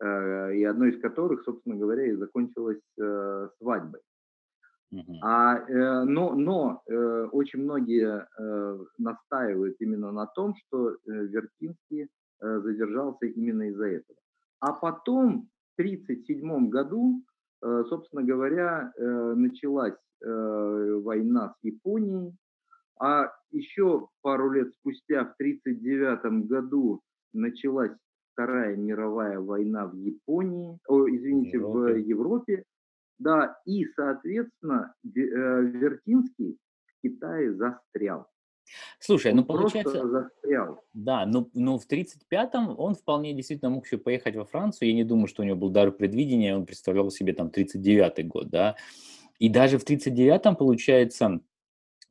э, 0.00 0.54
и 0.56 0.64
одно 0.64 0.86
из 0.86 1.00
которых, 1.00 1.42
собственно 1.42 1.76
говоря, 1.76 2.06
и 2.06 2.16
закончилось 2.16 2.80
э, 2.98 3.48
свадьбой. 3.58 4.00
А, 5.22 5.56
э, 5.56 6.04
но 6.04 6.34
но 6.34 6.82
э, 6.86 7.28
очень 7.32 7.62
многие 7.62 8.26
э, 8.38 8.78
настаивают 8.98 9.76
именно 9.80 10.12
на 10.12 10.26
том, 10.26 10.54
что 10.56 10.90
э, 10.90 10.96
Вертинский 11.06 12.08
э, 12.40 12.60
задержался 12.60 13.26
именно 13.26 13.70
из-за 13.70 13.86
этого. 13.86 14.18
А 14.60 14.72
потом, 14.72 15.48
в 15.76 15.80
1937 15.80 16.68
году, 16.68 17.22
э, 17.62 17.84
собственно 17.88 18.22
говоря, 18.22 18.92
э, 18.96 19.34
началась 19.34 19.94
э, 19.94 20.11
война 20.24 21.54
с 21.54 21.64
Японией, 21.64 22.36
а 23.00 23.32
еще 23.50 24.08
пару 24.22 24.50
лет 24.52 24.72
спустя, 24.74 25.24
в 25.24 25.34
1939 25.34 26.46
году, 26.48 27.00
началась 27.32 27.92
Вторая 28.32 28.76
мировая 28.76 29.38
война 29.40 29.86
в 29.86 29.94
Японии, 29.94 30.78
о, 30.88 31.08
извините, 31.08 31.58
Европе. 31.58 31.92
в 31.92 31.96
Европе, 31.98 32.64
да, 33.18 33.56
и, 33.66 33.84
соответственно, 33.94 34.94
э, 35.04 35.08
Вертинский 35.10 36.58
в 36.86 37.02
Китае 37.02 37.54
застрял. 37.54 38.26
Слушай, 38.98 39.32
он 39.32 39.38
ну 39.38 39.44
получается... 39.44 40.08
застрял. 40.08 40.82
Да, 40.94 41.26
ну, 41.26 41.50
ну 41.52 41.78
в 41.78 41.86
35-м 41.90 42.78
он 42.78 42.94
вполне 42.94 43.34
действительно 43.34 43.70
мог 43.70 43.84
еще 43.84 43.98
поехать 43.98 44.36
во 44.36 44.44
Францию. 44.44 44.88
Я 44.88 44.94
не 44.94 45.04
думаю, 45.04 45.26
что 45.26 45.42
у 45.42 45.44
него 45.44 45.56
был 45.56 45.70
дар 45.70 45.90
предвидения, 45.90 46.56
он 46.56 46.64
представлял 46.64 47.10
себе 47.10 47.32
там 47.32 47.48
39-й 47.48 48.22
год, 48.22 48.48
да. 48.48 48.76
И 49.42 49.48
даже 49.48 49.76
в 49.76 49.84
39-м, 49.84 50.54
получается, 50.54 51.40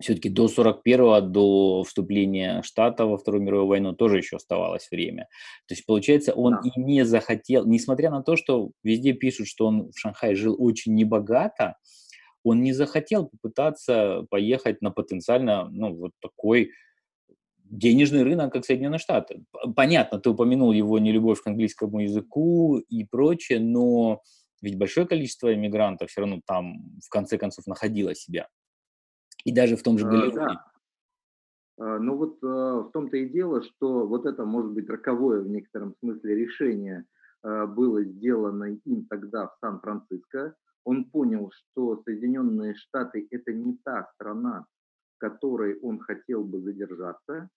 все-таки 0.02 0.28
до 0.28 0.48
41-го, 0.48 1.22
до 1.22 1.84
вступления 1.84 2.62
Штата 2.62 3.06
во 3.06 3.18
Вторую 3.18 3.42
мировую 3.42 3.68
войну 3.68 3.94
тоже 3.94 4.18
еще 4.18 4.36
оставалось 4.36 4.90
время. 4.92 5.30
То 5.66 5.74
есть, 5.74 5.86
получается, 5.86 6.34
он 6.34 6.56
да. 6.56 6.70
и 6.70 6.78
не 6.78 7.06
захотел, 7.06 7.66
несмотря 7.66 8.10
на 8.12 8.22
то, 8.22 8.36
что 8.36 8.72
везде 8.84 9.14
пишут, 9.14 9.48
что 9.48 9.68
он 9.68 9.94
в 9.94 9.98
Шанхае 9.98 10.36
жил 10.36 10.58
очень 10.60 10.94
небогато, 10.94 11.78
он 12.44 12.64
не 12.64 12.74
захотел 12.74 13.30
попытаться 13.30 14.26
поехать 14.30 14.82
на 14.82 14.92
потенциально, 14.92 15.70
ну, 15.72 15.96
вот 15.96 16.12
такой 16.20 16.72
денежный 17.64 18.24
рынок, 18.24 18.52
как 18.52 18.66
Соединенные 18.66 19.00
Штаты. 19.00 19.46
Понятно, 19.74 20.20
ты 20.20 20.32
упомянул 20.32 20.74
его 20.74 21.00
нелюбовь 21.00 21.42
к 21.42 21.48
английскому 21.48 22.02
языку 22.02 22.80
и 22.90 23.06
прочее, 23.06 23.62
но 23.62 24.22
ведь 24.62 24.77
большое 24.77 25.08
количество 25.08 25.53
иммигрантов 25.53 26.10
все 26.10 26.22
равно 26.22 26.41
там 26.46 27.00
в 27.03 27.10
конце 27.10 27.38
концов 27.38 27.68
находило 27.68 28.13
себя. 28.15 28.48
И 29.44 29.53
даже 29.53 29.75
в 29.75 29.84
том 29.84 29.98
же 29.98 30.06
Голливуде. 30.06 30.36
Да. 30.36 30.72
Ну 31.77 32.15
вот 32.15 32.38
э, 32.44 32.48
в 32.48 32.91
том-то 32.94 33.18
и 33.18 33.27
дело, 33.27 33.63
что 33.63 34.06
вот 34.06 34.27
это 34.27 34.46
может 34.46 34.72
быть 34.72 34.88
роковое 34.88 35.41
в 35.41 35.48
некотором 35.48 35.96
смысле 36.00 36.36
решение 36.36 37.06
э, 37.44 37.65
было 37.65 38.03
сделано 38.03 38.77
им 38.86 39.06
тогда 39.06 39.48
в 39.48 39.58
Сан-Франциско. 39.62 40.56
Он 40.84 41.06
понял, 41.06 41.51
что 41.51 42.01
Соединенные 42.03 42.75
Штаты– 42.75 43.27
это 43.32 43.51
не 43.51 43.77
та 43.84 44.08
страна, 44.13 44.65
в 45.15 45.20
которой 45.20 45.80
он 45.80 46.00
хотел 46.00 46.44
бы 46.44 46.62
задержаться, 46.62 47.50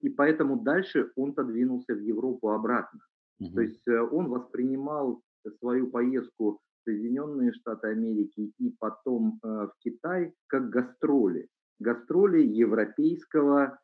и 0.00 0.08
поэтому 0.08 0.56
дальше 0.56 1.12
он 1.14 1.34
подвинулся 1.34 1.94
в 1.94 2.00
Европу 2.00 2.50
обратно. 2.50 3.00
Угу. 3.40 3.54
То 3.54 3.60
есть 3.60 3.86
э, 3.86 4.00
он 4.00 4.28
воспринимал 4.28 5.22
свою 5.58 5.88
поездку 5.88 6.60
Соединенные 6.88 7.52
Штаты 7.52 7.88
Америки 7.88 8.52
и 8.58 8.70
потом 8.78 9.38
э, 9.42 9.46
в 9.46 9.72
Китай 9.84 10.32
как 10.46 10.70
гастроли. 10.70 11.48
Гастроли 11.78 12.42
европейского 12.42 13.78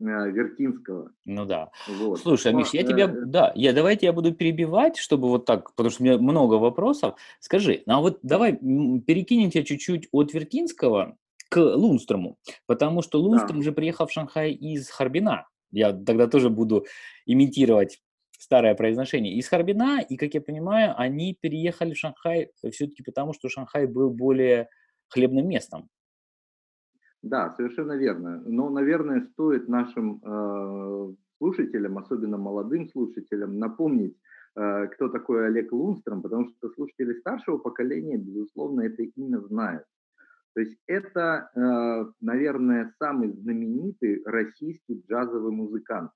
э, 0.00 0.04
Вертинского. 0.04 1.12
Ну 1.26 1.44
да. 1.44 1.70
Вот. 1.86 2.18
Слушай, 2.20 2.54
Миш, 2.54 2.70
я 2.70 2.82
тебя, 2.82 3.04
э, 3.04 3.24
да, 3.26 3.52
я 3.54 3.74
давайте 3.74 4.06
я 4.06 4.12
буду 4.14 4.32
перебивать, 4.32 4.96
чтобы 4.96 5.28
вот 5.28 5.44
так, 5.44 5.74
потому 5.74 5.90
что 5.90 6.02
у 6.02 6.06
меня 6.06 6.18
много 6.18 6.54
вопросов. 6.54 7.16
Скажи, 7.40 7.82
ну 7.84 7.94
а 7.94 8.00
вот 8.00 8.20
давай 8.22 8.54
перекинем 8.54 9.50
тебя 9.50 9.64
чуть-чуть 9.64 10.08
от 10.10 10.32
Вертинского 10.32 11.18
к 11.50 11.58
Лунстрому, 11.58 12.38
потому 12.66 13.02
что 13.02 13.20
Лунстром 13.20 13.58
да. 13.58 13.64
же 13.64 13.72
приехал 13.72 14.06
в 14.06 14.12
Шанхай 14.12 14.52
из 14.52 14.88
Харбина. 14.88 15.46
Я 15.70 15.92
тогда 15.92 16.26
тоже 16.26 16.48
буду 16.48 16.86
имитировать 17.26 18.00
старое 18.38 18.74
произношение, 18.74 19.34
из 19.34 19.48
Харбина, 19.48 20.00
и, 20.00 20.16
как 20.16 20.34
я 20.34 20.40
понимаю, 20.40 20.94
они 20.96 21.36
переехали 21.40 21.94
в 21.94 21.98
Шанхай 21.98 22.50
все-таки 22.70 23.02
потому, 23.02 23.32
что 23.32 23.48
Шанхай 23.48 23.86
был 23.86 24.10
более 24.10 24.68
хлебным 25.08 25.48
местом. 25.48 25.88
Да, 27.22 27.50
совершенно 27.56 27.96
верно. 27.96 28.42
Но, 28.46 28.70
наверное, 28.70 29.22
стоит 29.32 29.68
нашим 29.68 30.20
э, 30.22 31.14
слушателям, 31.38 31.98
особенно 31.98 32.36
молодым 32.36 32.88
слушателям, 32.88 33.58
напомнить, 33.58 34.16
э, 34.54 34.86
кто 34.88 35.08
такой 35.08 35.46
Олег 35.46 35.72
Лунстром, 35.72 36.22
потому 36.22 36.48
что 36.48 36.68
слушатели 36.70 37.18
старшего 37.18 37.58
поколения, 37.58 38.16
безусловно, 38.16 38.82
это 38.82 39.02
имя 39.02 39.40
знают. 39.40 39.84
То 40.54 40.60
есть 40.60 40.78
это, 40.86 41.50
э, 41.54 42.12
наверное, 42.20 42.94
самый 42.98 43.32
знаменитый 43.32 44.22
российский 44.24 45.02
джазовый 45.06 45.52
музыкант 45.52 46.10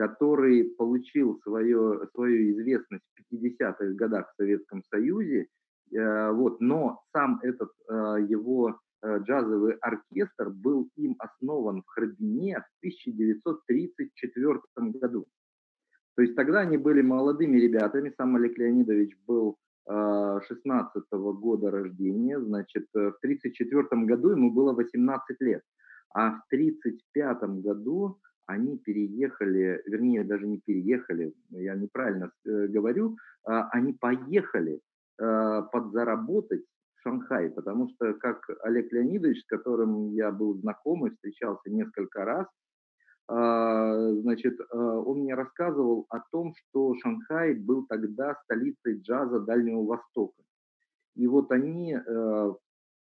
который 0.00 0.64
получил 0.78 1.38
свое, 1.42 2.08
свою 2.14 2.52
известность 2.52 3.04
в 3.16 3.34
50-х 3.34 3.84
годах 3.96 4.32
в 4.32 4.36
Советском 4.36 4.82
Союзе, 4.84 5.46
э, 5.92 6.30
вот, 6.32 6.58
но 6.62 7.02
сам 7.12 7.38
этот 7.42 7.68
э, 7.86 7.92
его 8.26 8.80
э, 9.02 9.18
джазовый 9.18 9.74
оркестр 9.74 10.48
был 10.48 10.88
им 10.96 11.16
основан 11.18 11.82
в 11.82 11.86
Харбине 11.86 12.60
в 12.60 12.64
1934 12.80 14.60
году. 15.00 15.26
То 16.16 16.22
есть 16.22 16.34
тогда 16.34 16.60
они 16.60 16.78
были 16.78 17.02
молодыми 17.02 17.58
ребятами, 17.58 18.14
сам 18.16 18.36
Олег 18.36 18.56
Леонидович 18.56 19.18
был 19.26 19.58
16 19.86 21.04
-го 21.12 21.32
года 21.34 21.70
рождения, 21.70 22.40
значит, 22.40 22.86
в 22.94 23.18
1934 23.20 24.06
году 24.06 24.30
ему 24.30 24.50
было 24.50 24.72
18 24.72 25.40
лет, 25.40 25.62
а 26.14 26.30
в 26.30 26.40
1935 26.48 27.62
году 27.62 28.18
они 28.46 28.78
переехали, 28.78 29.82
вернее, 29.86 30.24
даже 30.24 30.46
не 30.46 30.58
переехали, 30.58 31.32
я 31.50 31.74
неправильно 31.76 32.32
э, 32.44 32.66
говорю, 32.66 33.16
э, 33.46 33.50
они 33.72 33.92
поехали 33.92 34.80
э, 35.20 35.62
подзаработать 35.72 36.64
в 36.96 37.02
Шанхай, 37.02 37.50
потому 37.50 37.88
что, 37.90 38.14
как 38.14 38.48
Олег 38.62 38.92
Леонидович, 38.92 39.42
с 39.42 39.46
которым 39.46 40.12
я 40.12 40.30
был 40.30 40.54
знаком 40.58 41.06
и 41.06 41.10
встречался 41.10 41.70
несколько 41.70 42.24
раз, 42.24 42.46
э, 43.28 44.20
значит, 44.22 44.58
э, 44.60 44.76
он 44.76 45.20
мне 45.20 45.34
рассказывал 45.34 46.06
о 46.08 46.20
том, 46.32 46.52
что 46.56 46.94
Шанхай 47.02 47.54
был 47.54 47.86
тогда 47.86 48.36
столицей 48.44 49.00
джаза 49.00 49.40
Дальнего 49.40 49.84
Востока. 49.84 50.42
И 51.16 51.26
вот 51.26 51.50
они, 51.50 51.98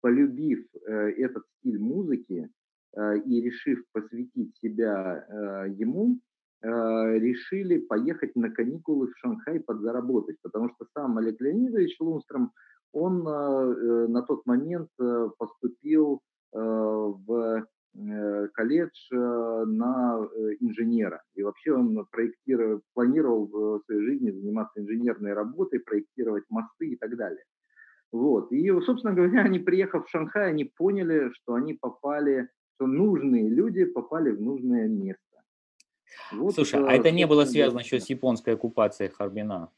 полюбив 0.02 0.66
этот 0.86 1.44
стиль 1.58 1.80
музыки, 1.80 2.48
и 3.26 3.42
решив 3.42 3.84
посвятить 3.92 4.56
себя 4.58 5.26
э, 5.28 5.70
ему, 5.78 6.20
э, 6.62 6.68
решили 7.20 7.78
поехать 7.78 8.36
на 8.36 8.50
каникулы 8.50 9.08
в 9.08 9.18
Шанхай 9.18 9.60
подзаработать, 9.60 10.38
потому 10.42 10.70
что 10.70 10.88
сам 10.94 11.18
Олег 11.18 11.40
Леонидович 11.40 11.98
Лунстром, 12.00 12.52
он 12.94 13.24
на 13.24 14.22
тот 14.24 14.46
момент 14.46 14.90
поступил 15.38 16.22
в 16.54 17.66
колледж 18.56 18.96
на 19.12 20.26
инженера. 20.62 21.22
И 21.36 21.44
вообще 21.44 21.74
он 21.74 22.08
проектировал, 22.10 22.82
планировал 22.94 23.46
в 23.46 23.84
своей 23.86 24.02
жизни 24.04 24.32
заниматься 24.32 24.80
инженерной 24.80 25.34
работой, 25.34 25.82
проектировать 25.82 26.46
мосты 26.50 26.88
и 26.88 26.96
так 26.96 27.16
далее. 27.18 27.44
Вот. 28.12 28.52
И, 28.52 28.70
собственно 28.82 29.14
говоря, 29.14 29.42
они, 29.44 29.60
приехав 29.60 30.06
в 30.06 30.10
Шанхай, 30.10 30.50
они 30.50 30.64
поняли, 30.64 31.30
что 31.34 31.56
они 31.56 31.74
попали 31.74 32.50
что 32.78 32.88
нужные 32.88 33.50
люди 33.50 33.86
попали 33.86 34.32
в 34.32 34.42
нужное 34.42 34.88
место. 34.88 35.22
Вот 36.32 36.54
Слушай, 36.54 36.84
а 36.86 36.94
это 36.94 37.12
не 37.12 37.26
было 37.26 37.46
связано 37.46 37.80
еще 37.80 38.00
с 38.00 38.10
японской 38.10 38.54
оккупацией 38.54 39.10
Харбина? 39.10 39.70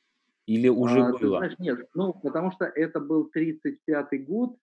Или 0.45 0.67
уже 0.67 1.01
а, 1.01 1.11
было? 1.11 1.37
Знаешь, 1.37 1.59
нет, 1.59 1.87
ну, 1.93 2.13
потому 2.13 2.51
что 2.51 2.65
это 2.65 2.99
был 2.99 3.29
35-й 3.35 4.17
год, 4.17 4.57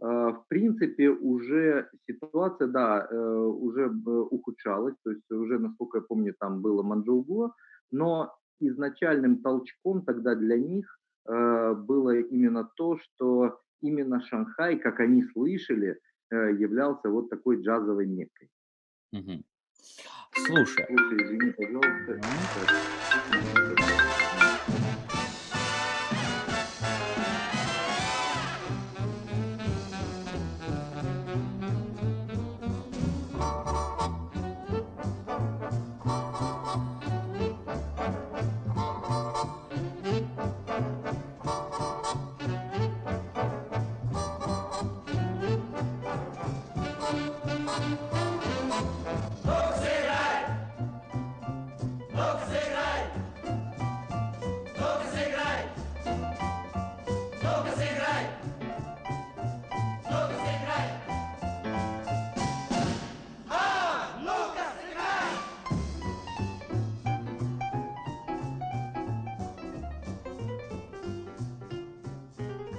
а, 0.00 0.32
в 0.32 0.44
принципе, 0.48 1.08
уже 1.08 1.88
ситуация, 2.06 2.68
да, 2.68 3.08
э, 3.10 3.16
уже 3.16 3.88
ухудшалась, 3.88 4.94
то 5.02 5.10
есть 5.10 5.30
уже, 5.30 5.58
насколько 5.58 5.98
я 5.98 6.02
помню, 6.02 6.34
там 6.38 6.60
было 6.60 6.82
Манчжоуго, 6.82 7.54
но 7.90 8.34
изначальным 8.60 9.42
толчком 9.42 10.04
тогда 10.04 10.34
для 10.34 10.58
них 10.58 10.98
э, 11.26 11.74
было 11.74 12.18
именно 12.18 12.68
то, 12.76 12.98
что 12.98 13.58
именно 13.80 14.20
Шанхай, 14.20 14.78
как 14.78 15.00
они 15.00 15.24
слышали, 15.24 15.96
Э, 15.96 16.09
являлся 16.36 17.08
вот 17.08 17.30
такой 17.30 17.62
джазовой 17.62 18.06
меккой. 18.06 18.48
Угу. 19.12 19.42
Слушай. 20.46 20.86
Слушай, 20.86 21.24
извини, 21.24 21.52
пожалуйста. 21.52 22.20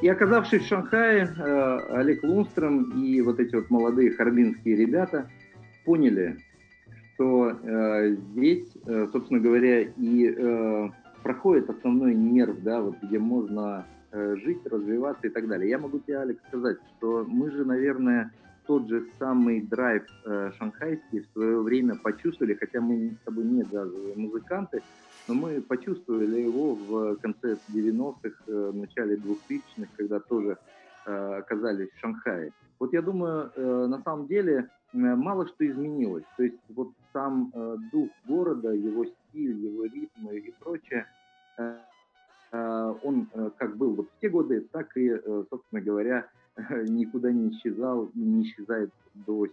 И 0.01 0.07
оказавшись 0.07 0.63
в 0.63 0.67
Шанхае, 0.67 1.27
э, 1.37 1.79
Олег 1.91 2.23
Лунстром 2.23 2.91
и 2.99 3.21
вот 3.21 3.39
эти 3.39 3.55
вот 3.55 3.69
молодые 3.69 4.11
харбинские 4.11 4.75
ребята 4.75 5.29
поняли, 5.85 6.37
что 7.13 7.51
э, 7.51 8.15
здесь, 8.15 8.67
э, 8.87 9.07
собственно 9.11 9.39
говоря, 9.39 9.81
и 9.81 10.89
проходит 11.21 11.69
основной 11.69 12.15
нерв, 12.15 12.63
да, 12.63 12.81
вот 12.81 12.95
где 13.03 13.19
можно 13.19 13.85
жить, 14.11 14.65
развиваться 14.65 15.27
и 15.27 15.29
так 15.29 15.47
далее. 15.47 15.69
Я 15.69 15.77
могу 15.77 15.99
тебе, 15.99 16.17
Алекс, 16.17 16.41
сказать, 16.47 16.77
что 16.97 17.23
мы 17.29 17.51
же, 17.51 17.63
наверное, 17.63 18.31
тот 18.65 18.87
же 18.87 19.05
самый 19.19 19.61
драйв 19.61 20.03
э, 20.25 20.51
шанхайский 20.57 21.21
в 21.21 21.27
свое 21.33 21.61
время 21.61 21.95
почувствовали, 21.95 22.53
хотя 22.53 22.81
мы 22.81 23.17
с 23.21 23.25
тобой 23.25 23.43
не 23.43 23.63
джазовые 23.63 24.15
музыканты, 24.15 24.81
но 25.27 25.33
мы 25.33 25.61
почувствовали 25.61 26.41
его 26.41 26.75
в 26.75 27.15
конце 27.17 27.57
90-х, 27.69 28.43
э, 28.47 28.71
начале 28.73 29.15
2000-х, 29.15 29.87
когда 29.95 30.19
тоже 30.19 30.57
э, 31.05 31.35
оказались 31.39 31.89
в 31.91 31.99
Шанхае. 31.99 32.51
Вот 32.79 32.93
я 32.93 33.01
думаю, 33.01 33.51
э, 33.55 33.85
на 33.87 34.01
самом 34.03 34.27
деле 34.27 34.69
мало 34.93 35.47
что 35.47 35.65
изменилось. 35.65 36.25
То 36.35 36.43
есть 36.43 36.57
вот 36.67 36.89
сам 37.13 37.53
дух 37.93 38.09
города, 38.25 38.71
его 38.73 39.05
стиль, 39.05 39.57
его 39.65 39.85
ритмы 39.85 40.37
и 40.37 40.53
прочее, 40.59 41.05
он 42.51 43.29
как 43.57 43.77
был 43.77 43.95
вот 43.95 44.09
в 44.09 44.19
те 44.19 44.27
годы, 44.27 44.67
так 44.69 44.97
и, 44.97 45.17
собственно 45.49 45.79
говоря, 45.81 46.27
никуда 46.89 47.31
не 47.31 47.51
исчезал 47.51 48.07
и 48.13 48.19
не 48.19 48.43
исчезает 48.43 48.91
до 49.13 49.47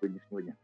сегодняшнего 0.00 0.42
дня. 0.42 0.56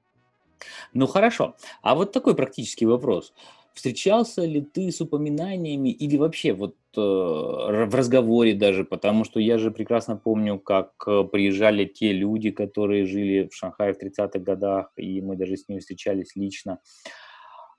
Ну 0.92 1.06
хорошо. 1.06 1.54
А 1.82 1.94
вот 1.94 2.12
такой 2.12 2.34
практический 2.34 2.86
вопрос. 2.86 3.32
Встречался 3.76 4.42
ли 4.46 4.62
ты 4.62 4.90
с 4.90 5.02
упоминаниями 5.02 5.90
или 5.90 6.16
вообще 6.16 6.54
вот 6.54 6.76
э, 6.96 6.98
в 6.98 7.94
разговоре 7.94 8.54
даже, 8.54 8.84
потому 8.84 9.24
что 9.24 9.38
я 9.38 9.58
же 9.58 9.70
прекрасно 9.70 10.16
помню, 10.16 10.58
как 10.58 10.92
э, 11.06 11.24
приезжали 11.30 11.84
те 11.84 12.14
люди, 12.14 12.50
которые 12.50 13.04
жили 13.04 13.50
в 13.52 13.54
Шанхае 13.54 13.92
в 13.92 14.02
30-х 14.02 14.38
годах, 14.38 14.92
и 14.96 15.20
мы 15.20 15.36
даже 15.36 15.58
с 15.58 15.68
ними 15.68 15.80
встречались 15.80 16.34
лично. 16.36 16.78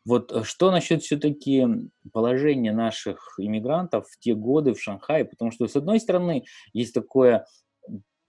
Вот 0.06 0.32
э, 0.32 0.44
что 0.44 0.70
насчет 0.70 1.01
все-таки 1.01 1.66
положения 2.13 2.74
наших 2.74 3.34
иммигрантов 3.39 4.08
в 4.08 4.20
те 4.20 4.36
годы 4.36 4.75
в 4.75 4.80
Шанхае? 4.80 5.25
Потому 5.25 5.50
что, 5.50 5.68
с 5.68 5.75
одной 5.75 6.00
стороны, 6.00 6.44
есть 6.74 6.94
такое 6.94 7.48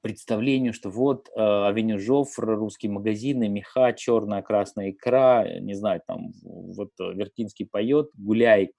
представлению, 0.08 0.72
что 0.72 0.88
вот 0.88 1.28
э, 1.28 1.38
Авеню 1.38 1.98
Жофр, 1.98 2.46
русские 2.46 2.90
магазины, 2.90 3.46
меха, 3.46 3.92
черная, 3.92 4.40
красная 4.40 4.92
икра, 4.92 5.46
не 5.60 5.74
знаю, 5.74 6.00
там 6.06 6.32
вот 6.42 6.92
э, 6.98 7.12
Вертинский 7.12 7.66
поет, 7.66 8.08
гуляй, 8.14 8.72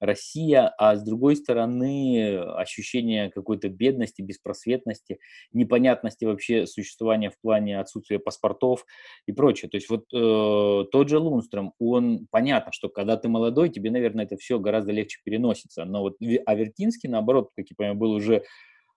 Россия, 0.00 0.74
а 0.78 0.96
с 0.96 1.04
другой 1.04 1.36
стороны 1.36 2.38
ощущение 2.56 3.30
какой-то 3.30 3.68
бедности, 3.68 4.22
беспросветности, 4.22 5.20
непонятности 5.52 6.24
вообще 6.24 6.66
существования 6.66 7.30
в 7.30 7.38
плане 7.38 7.78
отсутствия 7.78 8.18
паспортов 8.18 8.86
и 9.26 9.32
прочее. 9.32 9.68
То 9.68 9.76
есть 9.76 9.90
вот 9.90 10.06
э, 10.12 10.86
тот 10.90 11.08
же 11.08 11.18
Лунстром, 11.18 11.74
он 11.78 12.26
понятно, 12.30 12.72
что 12.72 12.88
когда 12.88 13.18
ты 13.18 13.28
молодой, 13.28 13.68
тебе, 13.68 13.90
наверное, 13.90 14.24
это 14.24 14.38
все 14.38 14.58
гораздо 14.58 14.90
легче 14.90 15.20
переносится. 15.22 15.84
Но 15.84 16.00
вот 16.00 16.16
Авертинский, 16.46 17.10
наоборот, 17.10 17.50
как 17.54 17.66
я 17.68 17.76
понимаю, 17.76 17.98
был 17.98 18.12
уже 18.12 18.44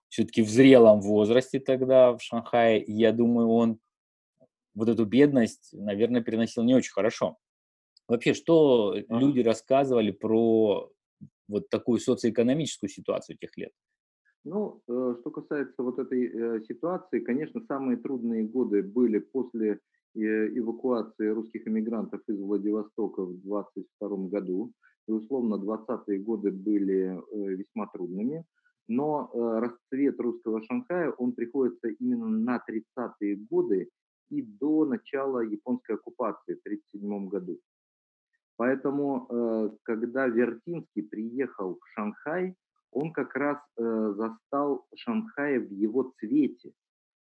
все-таки 0.08 0.42
в 0.42 0.48
зрелом 0.48 1.00
возрасте 1.00 1.60
тогда 1.60 2.16
в 2.16 2.22
Шанхае, 2.22 2.82
и 2.82 2.92
я 2.92 3.12
думаю, 3.12 3.48
он 3.48 3.78
вот 4.74 4.88
эту 4.88 5.04
бедность, 5.04 5.70
наверное, 5.72 6.22
переносил 6.22 6.62
не 6.62 6.74
очень 6.74 6.92
хорошо. 6.92 7.38
Вообще, 8.08 8.34
что 8.34 8.90
ага. 8.90 9.18
люди 9.18 9.40
рассказывали 9.40 10.12
про 10.12 10.90
вот 11.48 11.68
такую 11.68 11.98
социоэкономическую 11.98 12.90
ситуацию 12.90 13.36
тех 13.38 13.56
лет? 13.56 13.72
Ну, 14.44 14.80
э, 14.88 15.16
что 15.20 15.30
касается 15.30 15.82
вот 15.82 15.98
этой 15.98 16.26
э, 16.26 16.60
ситуации, 16.68 17.18
конечно, 17.18 17.60
самые 17.66 17.96
трудные 17.96 18.44
годы 18.44 18.82
были 18.82 19.18
после 19.18 19.80
э, 20.14 20.18
эвакуации 20.58 21.26
русских 21.28 21.66
иммигрантов 21.66 22.20
из 22.28 22.38
Владивостока 22.38 23.24
в 23.24 23.40
22 23.42 24.28
году. 24.28 24.72
И, 25.08 25.12
условно, 25.12 25.56
20-е 25.56 26.18
годы 26.18 26.50
были 26.50 27.20
весьма 27.32 27.86
трудными. 27.86 28.44
Но 28.88 29.30
расцвет 29.34 30.20
русского 30.20 30.62
Шанхая, 30.62 31.10
он 31.10 31.32
приходится 31.32 31.88
именно 31.88 32.28
на 32.28 32.62
30-е 32.68 33.36
годы 33.50 33.88
и 34.30 34.42
до 34.42 34.84
начала 34.84 35.40
японской 35.40 35.96
оккупации 35.96 36.54
в 36.54 36.60
1937 36.66 37.28
году. 37.28 37.58
Поэтому, 38.56 39.26
э, 39.28 39.70
когда 39.82 40.26
Вертинский 40.26 41.02
приехал 41.02 41.78
в 41.78 41.88
Шанхай, 41.90 42.54
он 42.90 43.12
как 43.12 43.34
раз 43.34 43.58
э, 43.76 44.14
застал 44.16 44.86
Шанхай 44.96 45.58
в 45.58 45.70
его 45.70 46.14
цвете. 46.18 46.72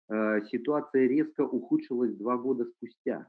Э, 0.09 0.41
ситуация 0.47 1.09
резко 1.09 1.41
ухудшилась 1.41 2.15
два 2.15 2.37
года 2.37 2.65
спустя. 2.65 3.27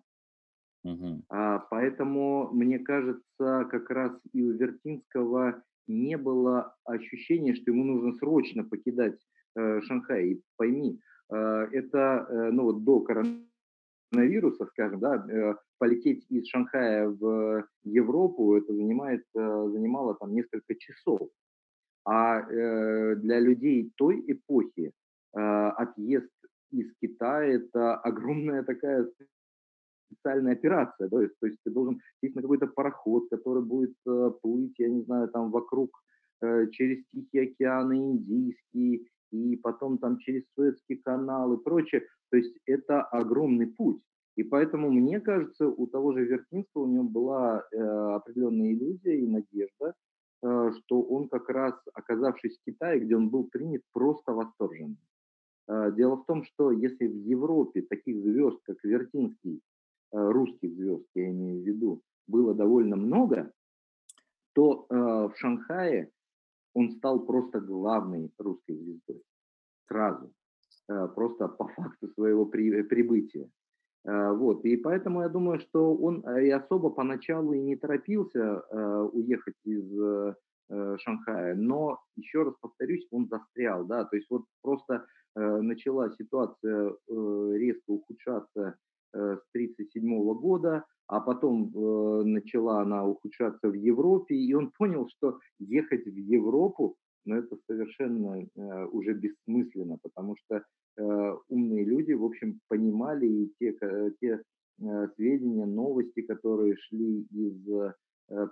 Угу. 0.83 1.23
Поэтому, 1.69 2.49
мне 2.53 2.79
кажется, 2.79 3.67
как 3.69 3.89
раз 3.89 4.13
и 4.31 4.41
у 4.41 4.53
Вертинского 4.53 5.61
не 5.87 6.17
было 6.17 6.75
ощущения, 6.85 7.55
что 7.55 7.71
ему 7.71 7.83
нужно 7.83 8.13
срочно 8.13 8.63
покидать 8.63 9.19
Шанхай. 9.55 10.31
И 10.31 10.41
пойми, 10.55 10.99
это 11.29 12.49
ну, 12.51 12.63
вот 12.63 12.83
до 12.83 13.01
коронавируса 13.01 14.65
скажем, 14.67 14.99
да, 14.99 15.25
э, 15.29 15.55
полететь 15.77 16.25
из 16.29 16.47
Шанхая 16.47 17.07
в 17.07 17.65
Европу, 17.83 18.55
это 18.55 18.73
занимает, 18.73 19.23
э, 19.35 19.69
занимало 19.71 20.15
там 20.15 20.33
несколько 20.33 20.75
часов. 20.75 21.29
А 22.05 22.39
э, 22.39 23.15
для 23.15 23.39
людей 23.39 23.91
той 23.95 24.23
эпохи 24.27 24.91
отъезд 25.33 26.31
из 26.71 26.91
Китая– 26.99 27.43
это 27.57 27.95
огромная 27.95 28.63
такая 28.63 29.07
специальная 30.09 30.53
операция, 30.53 31.07
да, 31.09 31.17
то 31.39 31.47
есть 31.47 31.59
ты 31.63 31.71
должен 31.71 31.99
сесть 32.21 32.35
на 32.35 32.41
какой-то 32.41 32.67
пароход, 32.67 33.29
который 33.29 33.63
будет 33.63 33.95
плыть, 34.41 34.73
я 34.77 34.89
не 34.89 35.01
знаю, 35.03 35.29
там 35.29 35.51
вокруг, 35.51 35.89
через 36.71 37.03
Тихий 37.11 37.39
океан 37.39 37.93
Индийский, 37.93 39.07
и 39.31 39.55
потом 39.57 39.97
там 39.97 40.17
через 40.19 40.43
Суэцкий 40.55 40.97
канал 40.97 41.53
и 41.53 41.63
прочее. 41.63 42.03
То 42.31 42.37
есть 42.37 42.57
это 42.65 43.01
огромный 43.01 43.67
путь. 43.67 44.01
И 44.35 44.43
поэтому, 44.43 44.91
мне 44.91 45.19
кажется, 45.19 45.67
у 45.67 45.87
того 45.87 46.13
же 46.13 46.23
Вертинского 46.23 46.83
у 46.83 46.87
него 46.87 47.03
была 47.03 47.63
э, 47.71 47.77
определенная 47.77 48.71
иллюзия 48.71 49.17
и 49.17 49.27
надежда, 49.27 49.95
э, 50.43 50.71
что 50.77 51.01
он 51.01 51.27
как 51.27 51.49
раз, 51.49 51.73
оказавшись 51.93 52.59
в 52.59 52.63
Китае, 52.63 52.99
где 52.99 53.15
он 53.15 53.29
был 53.29 53.45
принят, 53.45 53.81
просто 53.93 54.33
восторжен. 54.33 54.97
Э, 55.67 55.91
дело 55.91 56.17
в 56.17 56.25
том, 56.25 56.43
что 56.43 56.71
если 56.71 57.07
в 57.07 57.15
Европе 57.15 57.81
таких 57.81 58.21
звезд, 58.21 58.59
как 58.63 58.77
Вертинский, 58.83 59.55
э, 59.55 59.59
русских 60.11 60.73
звезд, 60.75 61.05
я 61.15 61.29
имею 61.29 61.63
в 61.63 61.65
виду, 61.65 62.01
было 62.27 62.53
довольно 62.53 62.95
много, 62.95 63.51
то 64.53 64.85
э, 64.89 64.95
в 64.95 65.33
Шанхае 65.37 66.11
он 66.73 66.91
стал 66.91 67.25
просто 67.25 67.59
главной 67.59 68.31
русской 68.37 68.75
звездой. 68.75 69.23
Сразу. 69.87 70.31
Э, 70.89 71.07
просто 71.07 71.47
по 71.47 71.67
факту 71.67 72.07
своего 72.13 72.45
при, 72.45 72.81
прибытия. 72.83 73.49
Э, 74.05 74.31
вот. 74.31 74.63
И 74.65 74.77
поэтому 74.77 75.21
я 75.21 75.29
думаю, 75.29 75.59
что 75.59 75.93
он 75.95 76.25
э, 76.25 76.45
и 76.45 76.49
особо 76.49 76.89
поначалу 76.89 77.53
и 77.53 77.59
не 77.59 77.75
торопился 77.75 78.61
уехать 79.11 79.55
из 79.65 80.35
Шанхая, 80.99 81.55
но, 81.55 81.99
еще 82.17 82.43
раз 82.43 82.53
повторюсь, 82.59 83.07
он 83.11 83.27
застрял, 83.29 83.85
да, 83.85 84.03
то 84.03 84.17
есть 84.17 84.29
вот 84.29 84.43
просто 84.61 85.05
начала 85.35 86.11
ситуация 86.11 86.93
резко 87.07 87.83
ухудшаться 87.87 88.75
с 89.17 89.49
1937 89.55 90.33
года, 90.35 90.85
а 91.07 91.21
потом 91.21 91.71
э, 91.73 92.23
начала 92.23 92.81
она 92.81 93.05
ухудшаться 93.05 93.69
в 93.69 93.73
Европе, 93.73 94.35
и 94.35 94.53
он 94.53 94.71
понял, 94.77 95.07
что 95.09 95.39
ехать 95.59 96.05
в 96.05 96.17
Европу, 96.17 96.97
ну, 97.25 97.35
это 97.35 97.57
совершенно 97.67 98.41
э, 98.41 98.85
уже 98.85 99.13
бессмысленно, 99.13 99.97
потому 100.01 100.35
что 100.37 100.63
э, 100.97 101.35
умные 101.49 101.85
люди, 101.85 102.13
в 102.13 102.23
общем, 102.23 102.59
понимали 102.67 103.27
и 103.27 103.53
те, 103.59 103.77
те 104.21 104.41
э, 104.81 105.07
сведения, 105.15 105.65
новости, 105.65 106.21
которые 106.21 106.75
шли 106.75 107.21
из 107.31 107.69
э, 107.69 107.93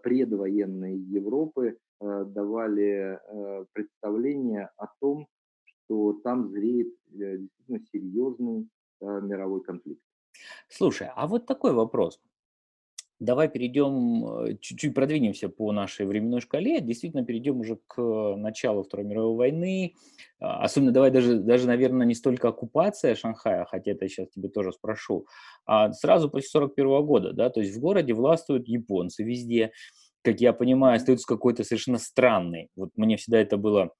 предвоенной 0.03 0.97
Европы, 0.97 1.77
э, 1.99 2.25
давали 2.25 3.17
э, 3.17 3.65
представление 3.73 4.69
о 4.77 4.87
том, 5.01 5.27
что 5.63 6.13
там 6.23 6.49
зреет 6.49 6.93
э, 7.13 7.37
действительно 7.37 7.79
серьезный 7.91 8.69
э, 9.01 9.21
мировой 9.21 9.61
конфликт. 9.63 10.01
Слушай, 10.69 11.09
а 11.15 11.27
вот 11.27 11.45
такой 11.45 11.73
вопрос. 11.73 12.19
Давай 13.19 13.47
перейдем, 13.47 14.25
э, 14.25 14.57
чуть-чуть 14.59 14.93
продвинемся 14.93 15.47
по 15.47 15.71
нашей 15.71 16.05
временной 16.05 16.41
шкале, 16.41 16.81
действительно 16.81 17.23
перейдем 17.23 17.61
уже 17.61 17.77
к 17.87 18.01
началу 18.35 18.83
Второй 18.83 19.05
мировой 19.05 19.37
войны. 19.37 19.95
А, 20.39 20.63
особенно 20.63 20.91
давай 20.91 21.11
даже, 21.11 21.39
даже, 21.39 21.65
наверное, 21.65 22.05
не 22.05 22.13
столько 22.13 22.49
оккупация 22.49 23.15
Шанхая, 23.15 23.63
хотя 23.65 23.91
это 23.91 24.03
я 24.05 24.09
сейчас 24.09 24.29
тебе 24.31 24.49
тоже 24.49 24.73
спрошу, 24.73 25.27
а 25.65 25.93
сразу 25.93 26.29
после 26.29 26.49
41 26.49 27.05
года, 27.05 27.31
да, 27.31 27.49
то 27.49 27.61
есть 27.61 27.73
в 27.73 27.79
городе 27.79 28.13
властвуют 28.13 28.67
японцы 28.67 29.23
везде, 29.23 29.71
как 30.21 30.41
я 30.41 30.51
понимаю, 30.51 30.97
остается 30.97 31.25
какой-то 31.25 31.63
совершенно 31.63 31.99
странный, 31.99 32.69
вот 32.75 32.89
мне 32.97 33.15
всегда 33.15 33.39
это 33.39 33.55
было 33.55 33.91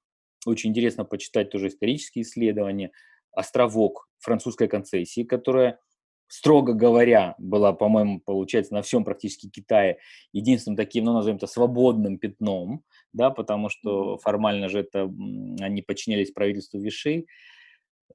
очень 0.46 0.72
интересно 0.72 1.06
почитать 1.06 1.50
тоже 1.50 1.68
исторические 1.68 2.24
исследования. 2.24 2.92
Островок 3.32 4.08
французской 4.20 4.68
концессии, 4.68 5.24
которая, 5.24 5.80
строго 6.28 6.74
говоря, 6.74 7.36
была, 7.38 7.74
по-моему, 7.74 8.20
получается, 8.20 8.74
на 8.74 8.82
всем 8.82 9.04
практически 9.04 9.50
Китае 9.50 10.00
единственным 10.34 10.78
таким, 10.78 11.06
ну, 11.06 11.14
назовем 11.14 11.38
это, 11.38 11.48
свободным 11.48 12.18
пятном, 12.18 12.84
да, 13.14 13.30
потому 13.30 13.70
что 13.70 14.18
формально 14.18 14.70
же 14.70 14.80
это, 14.80 15.04
они 15.04 15.82
подчинялись 15.82 16.32
правительству 16.32 16.80
Виши, 16.80 17.26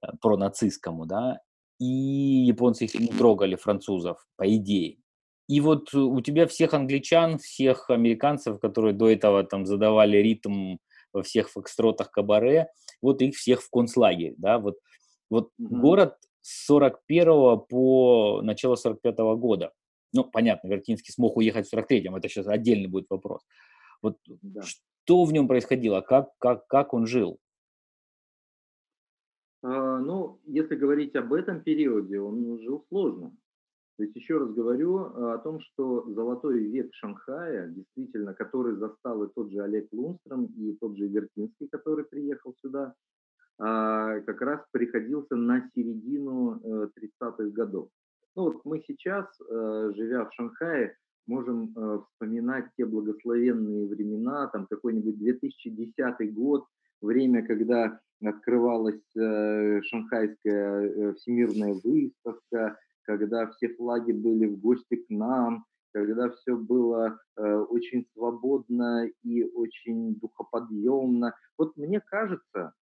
э, 0.02 0.06
пронацистскому, 0.20 1.06
да, 1.06 1.40
и 1.78 1.84
японцы 2.46 2.84
их 2.84 2.94
не 2.94 3.08
трогали, 3.08 3.56
французов, 3.56 4.26
по 4.36 4.44
идее. 4.54 4.98
И 5.48 5.60
вот 5.60 5.92
у 5.94 6.20
тебя 6.20 6.46
всех 6.46 6.74
англичан, 6.74 7.38
всех 7.38 7.90
американцев, 7.90 8.60
которые 8.60 8.94
до 8.94 9.08
этого 9.08 9.42
там 9.42 9.66
задавали 9.66 10.18
ритм 10.18 10.76
во 11.12 11.22
всех 11.22 11.50
фокстротах 11.50 12.10
кабаре, 12.10 12.68
вот 13.02 13.20
их 13.22 13.34
всех 13.34 13.62
в 13.62 13.70
концлагерь, 13.70 14.34
да, 14.36 14.58
вот, 14.58 14.76
вот 15.28 15.48
mm-hmm. 15.60 15.80
город 15.80 16.14
41 16.42 17.60
по 17.68 18.40
начало 18.42 18.76
45 18.76 19.18
-го 19.18 19.36
года. 19.36 19.72
Ну, 20.12 20.24
понятно, 20.24 20.68
Вертинский 20.68 21.12
смог 21.12 21.36
уехать 21.36 21.68
в 21.68 21.74
43-м, 21.74 22.16
это 22.16 22.28
сейчас 22.28 22.48
отдельный 22.48 22.88
будет 22.88 23.06
вопрос. 23.10 23.42
Вот 24.02 24.16
да. 24.26 24.62
что 24.62 25.24
в 25.24 25.32
нем 25.32 25.46
происходило, 25.46 26.00
как, 26.00 26.30
как, 26.38 26.66
как 26.66 26.94
он 26.94 27.06
жил? 27.06 27.38
А, 29.62 29.98
ну, 29.98 30.40
если 30.46 30.74
говорить 30.74 31.14
об 31.16 31.32
этом 31.32 31.62
периоде, 31.62 32.18
он 32.20 32.60
жил 32.60 32.84
сложно. 32.88 33.36
То 33.96 34.04
есть 34.04 34.16
еще 34.16 34.38
раз 34.38 34.50
говорю 34.50 34.96
а, 34.98 35.34
о 35.34 35.38
том, 35.38 35.60
что 35.60 36.10
золотой 36.14 36.64
век 36.64 36.88
Шанхая, 36.94 37.68
действительно, 37.68 38.32
который 38.32 38.76
застал 38.76 39.22
и 39.24 39.32
тот 39.34 39.50
же 39.50 39.62
Олег 39.62 39.88
Лунстром, 39.92 40.46
и 40.46 40.72
тот 40.80 40.96
же 40.96 41.06
Вертинский, 41.06 41.68
который 41.68 42.06
приехал 42.06 42.54
сюда, 42.62 42.94
как 43.60 44.40
раз 44.40 44.60
приходился 44.72 45.36
на 45.36 45.68
середину 45.74 46.88
30-х 46.96 47.44
э, 47.44 47.50
годов. 47.50 47.90
Ну 48.34 48.44
вот 48.44 48.64
мы 48.64 48.82
сейчас, 48.86 49.26
э, 49.40 49.92
живя 49.94 50.24
в 50.24 50.32
Шанхае, 50.32 50.96
можем 51.26 51.74
э, 51.76 51.98
вспоминать 52.06 52.70
те 52.76 52.86
благословенные 52.86 53.86
времена, 53.86 54.46
там 54.48 54.66
какой-нибудь 54.66 55.18
2010 55.18 56.32
год, 56.32 56.64
время, 57.02 57.46
когда 57.46 58.00
открывалась 58.22 59.00
шанхайская 59.14 61.14
всемирная 61.14 61.74
выставка, 61.82 62.78
когда 63.02 63.46
все 63.48 63.68
флаги 63.74 64.12
были 64.12 64.46
в 64.46 64.60
гости 64.60 64.96
к 64.96 65.08
нам, 65.08 65.64
когда 65.92 66.30
все 66.30 66.56
было 66.56 67.18
э, 67.36 67.42
очень 67.42 68.06
свободно 68.14 69.08
и 69.22 69.44
очень 69.44 70.14
духоподъемно. 70.16 71.34
Вот 71.58 71.76
мне 71.76 72.00
кажется, 72.00 72.72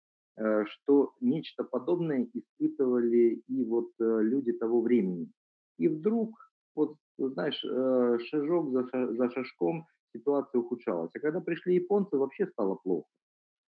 что 0.67 1.15
нечто 1.21 1.65
подобное 1.65 2.29
испытывали 2.33 3.43
и 3.49 3.65
вот 3.65 3.91
э, 4.01 4.21
люди 4.23 4.53
того 4.53 4.81
времени. 4.81 5.31
И 5.79 5.89
вдруг, 5.89 6.37
вот 6.75 6.97
знаешь, 7.19 7.65
э, 7.65 8.19
шажок 8.27 8.71
за, 8.71 9.15
за 9.15 9.31
шажком 9.31 9.87
ситуация 10.15 10.61
ухудшалась. 10.61 11.11
А 11.15 11.21
когда 11.21 11.41
пришли 11.41 11.75
японцы, 11.75 12.17
вообще 12.17 12.47
стало 12.47 12.77
плохо. 12.77 13.09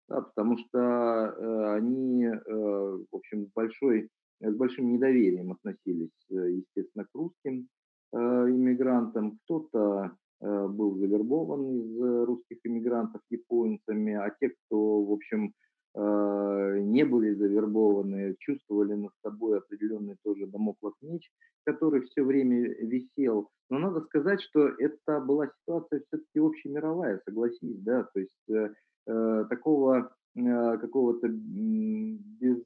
Да, 0.10 0.22
потому 0.22 0.58
что 0.58 0.80
э, 0.80 1.76
они, 1.76 2.26
э, 2.26 2.38
в 2.48 3.16
общем, 3.16 3.50
большой 3.56 4.10
с 4.40 4.56
большим 4.56 4.94
недоверием 4.94 5.52
относились, 5.52 6.12
э, 6.30 6.62
естественно, 6.62 7.06
к 7.06 7.16
русским 7.16 7.68
э, 8.14 8.18
иммигрантам. 8.18 9.40
Кто-то 9.44 10.12
э, 10.42 10.68
был 10.68 10.98
завербован 10.98 11.66
из 11.80 12.26
русских 12.26 12.60
иммигрантов 12.64 13.22
японцами, 13.30 14.14
а 14.14 14.34
те, 14.40 14.50
кто, 14.50 15.04
в 15.04 15.12
общем, 15.12 15.54
не 16.00 17.04
были 17.06 17.34
завербованы, 17.34 18.36
чувствовали 18.40 18.94
над 18.94 19.12
собой 19.24 19.58
определенный 19.58 20.16
тоже 20.24 20.46
домоклов 20.46 20.94
меч, 21.02 21.28
который 21.66 22.02
все 22.02 22.24
время 22.24 22.70
висел. 22.86 23.50
Но 23.70 23.80
надо 23.80 24.02
сказать, 24.02 24.42
что 24.42 24.68
это 24.68 25.20
была 25.22 25.48
ситуация 25.48 26.04
все-таки 26.08 26.40
общемировая, 26.40 27.20
согласись, 27.26 27.82
да, 27.82 28.04
то 28.14 28.20
есть 28.20 28.50
э, 28.50 29.46
такого 29.50 30.12
э, 30.36 30.78
какого-то 30.78 31.30
без 31.30 32.64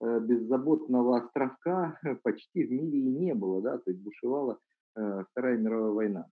Э, 0.00 0.20
беззаботного 0.20 1.18
островка 1.18 1.98
почти 2.22 2.64
в 2.64 2.70
мире 2.70 3.00
и 3.00 3.10
не 3.10 3.34
было, 3.34 3.60
да, 3.60 3.78
то 3.78 3.90
есть 3.90 4.00
бушевала 4.00 4.56
э, 4.94 5.24
Вторая 5.32 5.56
мировая 5.58 5.90
война. 5.90 6.26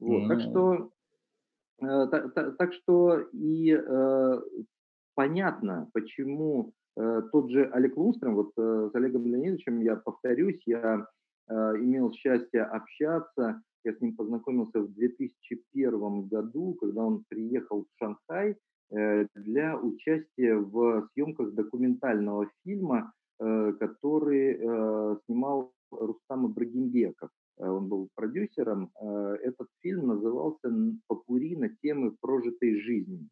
Вот, 0.00 0.24
mm-hmm. 0.24 0.28
так 0.28 0.40
что, 0.40 0.90
э, 1.80 2.06
так, 2.10 2.56
так 2.58 2.72
что 2.74 3.20
и 3.32 3.72
э, 3.72 4.40
понятно, 5.14 5.88
почему 5.92 6.72
э, 6.96 7.22
тот 7.32 7.50
же 7.50 7.64
Олег 7.72 7.96
Лунстром, 7.96 8.34
вот 8.34 8.52
э, 8.56 8.90
с 8.92 8.94
Олегом 8.94 9.26
Леонидовичем, 9.26 9.80
я 9.80 9.96
повторюсь, 9.96 10.60
я 10.66 11.06
э, 11.48 11.54
имел 11.54 12.12
счастье 12.12 12.62
общаться, 12.62 13.62
я 13.84 13.94
с 13.94 14.00
ним 14.00 14.16
познакомился 14.16 14.80
в 14.80 14.92
2001 14.92 16.28
году, 16.28 16.74
когда 16.74 17.02
он 17.02 17.24
приехал 17.28 17.84
в 17.84 17.98
Шанхай, 17.98 18.56
Э, 18.92 19.26
для 19.36 19.76
участия 19.76 20.56
в 20.56 21.08
съемках 21.12 21.52
документального 21.54 22.48
фильма, 22.64 23.12
э, 23.38 23.72
который 23.78 24.58
э, 24.58 25.16
снимал 25.26 25.72
Рустам 25.92 26.50
Ибрагимбеков. 26.50 27.30
Он 27.58 27.88
был 27.88 28.08
продюсером. 28.14 28.90
Этот 28.96 29.68
фильм 29.80 30.06
назывался 30.06 30.72
«Попури 31.08 31.56
на 31.56 31.68
темы 31.82 32.16
прожитой 32.18 32.80
жизни». 32.80 33.28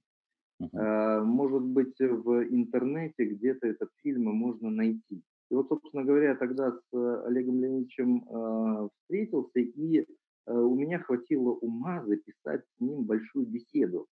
Uh-huh. 0.60 1.22
Может 1.24 1.62
быть, 1.62 1.94
в 2.00 2.44
интернете 2.50 3.24
где-то 3.26 3.68
этот 3.68 3.90
фильм 4.02 4.24
можно 4.24 4.70
найти. 4.70 5.22
И 5.50 5.54
вот, 5.54 5.68
собственно 5.68 6.04
говоря, 6.04 6.34
тогда 6.34 6.72
с 6.72 7.24
Олегом 7.26 7.60
Леонидовичем 7.60 8.90
встретился, 8.90 9.60
и 9.60 10.04
у 10.46 10.74
меня 10.74 10.98
хватило 10.98 11.50
ума 11.50 12.04
записать 12.04 12.64
с 12.64 12.80
ним 12.80 13.04
большую 13.04 13.46
беседу. 13.46 14.08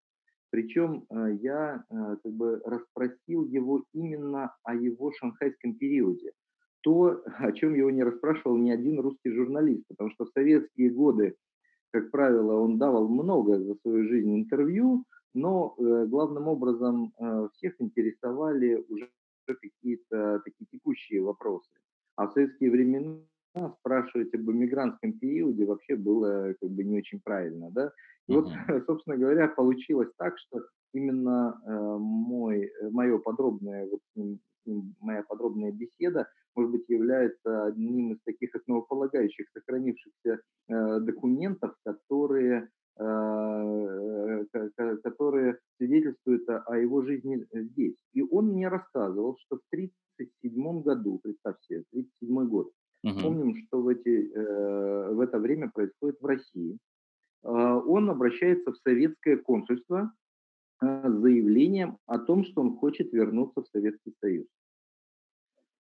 Причем 0.50 1.04
э, 1.10 1.36
я 1.42 1.84
э, 1.90 2.16
как 2.22 2.32
бы 2.32 2.60
расспросил 2.64 3.44
его 3.46 3.84
именно 3.92 4.54
о 4.62 4.74
его 4.74 5.12
шанхайском 5.12 5.74
периоде. 5.74 6.32
То, 6.82 7.22
о 7.38 7.52
чем 7.52 7.74
его 7.74 7.90
не 7.90 8.02
расспрашивал 8.02 8.56
ни 8.56 8.70
один 8.70 9.00
русский 9.00 9.30
журналист, 9.32 9.84
потому 9.88 10.10
что 10.10 10.24
в 10.24 10.30
советские 10.30 10.90
годы, 10.90 11.34
как 11.90 12.10
правило, 12.10 12.54
он 12.60 12.78
давал 12.78 13.08
много 13.08 13.58
за 13.58 13.74
свою 13.82 14.08
жизнь 14.08 14.34
интервью, 14.34 15.04
но 15.36 15.74
э, 15.78 16.06
главным 16.06 16.48
образом 16.48 17.12
всех 17.52 17.74
интересовали 17.80 18.84
уже 18.88 19.10
какие-то 19.46 20.40
такие 20.44 20.66
текущие 20.72 21.22
вопросы. 21.22 21.70
А 22.16 22.26
в 22.26 22.32
советские 22.32 22.70
времена 22.70 23.20
спрашивать 23.78 24.34
об 24.34 24.50
иммигрантском 24.50 25.12
периоде 25.12 25.64
вообще 25.64 25.96
было 25.96 26.54
как 26.60 26.70
бы 26.70 26.84
не 26.84 26.98
очень 26.98 27.20
правильно, 27.20 27.70
да. 27.70 27.92
И 28.28 28.34
вот, 28.34 28.48
собственно 28.86 29.16
говоря, 29.16 29.48
получилось 29.48 30.10
так, 30.16 30.38
что 30.38 30.62
именно 30.92 31.60
э, 31.64 31.96
мой, 31.98 32.72
мое 32.90 33.18
подробное, 33.18 33.88
вот 33.88 34.00
моя 35.00 35.22
подробная 35.22 35.72
беседа, 35.72 36.28
может 36.54 36.72
быть, 36.72 36.88
является 36.88 37.66
одним 37.66 38.12
из 38.12 38.18
таких 38.24 38.54
основополагающих 38.54 39.46
сохранившихся 39.52 40.40
э, 40.68 41.00
документов, 41.00 41.74
которые, 41.84 42.62
э, 42.62 42.68
которые 45.02 45.58
свидетельствуют 45.76 46.48
о 46.48 46.78
его 46.78 47.02
жизни 47.02 47.46
здесь. 47.52 47.94
И 48.14 48.22
он 48.22 48.48
мне 48.48 48.68
рассказывал, 48.68 49.36
что 49.38 49.56
в 49.56 49.62
1937 49.72 50.82
году, 50.82 51.20
представьте 51.22 51.64
себе, 51.66 51.84
1937 51.92 52.48
год, 52.48 52.72
Угу. 53.06 53.20
Помним, 53.20 53.56
что 53.56 53.82
в, 53.82 53.88
эти, 53.88 54.32
э, 54.34 55.14
в 55.14 55.20
это 55.20 55.38
время 55.38 55.70
происходит 55.70 56.20
в 56.20 56.26
России. 56.26 56.78
Э, 57.44 57.48
он 57.48 58.10
обращается 58.10 58.72
в 58.72 58.76
советское 58.78 59.36
консульство 59.36 60.12
э, 60.82 61.08
с 61.08 61.14
заявлением 61.20 61.98
о 62.06 62.18
том, 62.18 62.44
что 62.44 62.62
он 62.62 62.76
хочет 62.76 63.12
вернуться 63.12 63.62
в 63.62 63.68
Советский 63.68 64.12
Союз. 64.20 64.46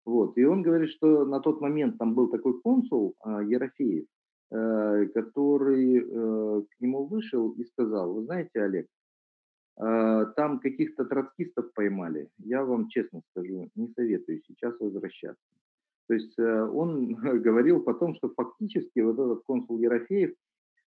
Вот. 0.05 0.37
И 0.37 0.43
он 0.43 0.63
говорит, 0.63 0.89
что 0.89 1.25
на 1.25 1.39
тот 1.39 1.61
момент 1.61 1.97
там 1.97 2.13
был 2.13 2.27
такой 2.27 2.59
консул 2.59 3.15
э, 3.25 3.45
Ерофеев, 3.47 4.03
э, 4.03 4.07
который 4.49 5.97
э, 5.97 6.61
к 6.61 6.81
нему 6.81 7.05
вышел 7.05 7.51
и 7.51 7.63
сказал, 7.65 8.13
вы 8.13 8.23
знаете, 8.25 8.61
Олег, 8.61 8.87
э, 9.77 10.25
там 10.35 10.59
каких-то 10.59 11.05
троцкистов 11.05 11.73
поймали. 11.73 12.29
Я 12.37 12.63
вам 12.63 12.87
честно 12.89 13.21
скажу, 13.31 13.69
не 13.75 13.87
советую 13.95 14.41
сейчас 14.47 14.79
возвращаться. 14.79 15.43
То 16.07 16.13
есть 16.13 16.37
э, 16.37 16.61
он 16.61 17.13
говорил 17.41 17.81
потом, 17.81 18.15
что 18.15 18.29
фактически 18.29 18.99
вот 18.99 19.13
этот 19.13 19.43
консул 19.45 19.79
Ерофеев 19.79 20.33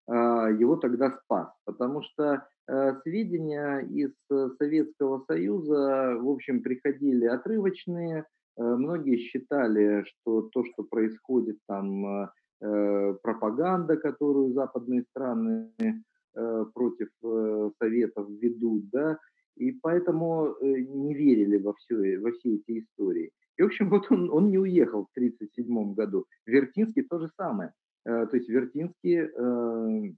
его 0.09 0.77
тогда 0.77 1.11
спас, 1.11 1.49
потому 1.65 2.01
что 2.01 2.47
э, 2.69 2.93
сведения 3.03 3.79
из 3.79 4.13
Советского 4.57 5.25
Союза, 5.27 6.15
в 6.17 6.29
общем, 6.29 6.63
приходили 6.63 7.25
отрывочные, 7.25 8.19
э, 8.19 8.23
многие 8.63 9.17
считали, 9.17 10.05
что 10.05 10.43
то, 10.43 10.63
что 10.63 10.83
происходит 10.83 11.57
там, 11.67 12.29
пропаганда, 12.59 13.97
которую 13.97 14.53
западные 14.53 15.03
страны 15.03 15.71
против 16.73 17.09
Советов 17.79 18.29
ведут, 18.29 18.89
да, 18.89 19.19
И 19.57 19.71
поэтому 19.71 20.55
э, 20.61 20.81
не 20.81 21.15
верили 21.15 21.57
во, 21.57 21.73
все, 21.73 22.19
во 22.19 22.31
все 22.31 22.55
эти 22.55 22.79
истории. 22.79 23.31
И, 23.57 23.63
в 23.63 23.65
общем, 23.65 23.89
вот 23.89 24.11
он, 24.11 24.29
он 24.31 24.49
не 24.49 24.59
уехал 24.59 25.05
в 25.05 25.17
1937 25.17 25.93
году. 25.93 26.25
Вертинский 26.45 27.03
то 27.03 27.19
же 27.19 27.29
самое. 27.37 27.73
Э, 28.05 28.27
то 28.27 28.37
есть 28.37 28.49
Вертинский 28.49 29.17
э, 29.17 30.13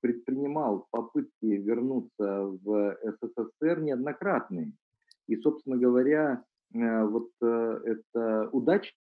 предпринимал 0.00 0.86
попытки 0.90 1.46
вернуться 1.46 2.44
в 2.64 2.98
СССР 3.02 3.80
неоднократные. 3.80 4.72
И, 5.28 5.36
собственно 5.36 5.76
говоря, 5.76 6.42
вот 6.74 7.30
эта 7.40 8.48
удачная 8.50 9.01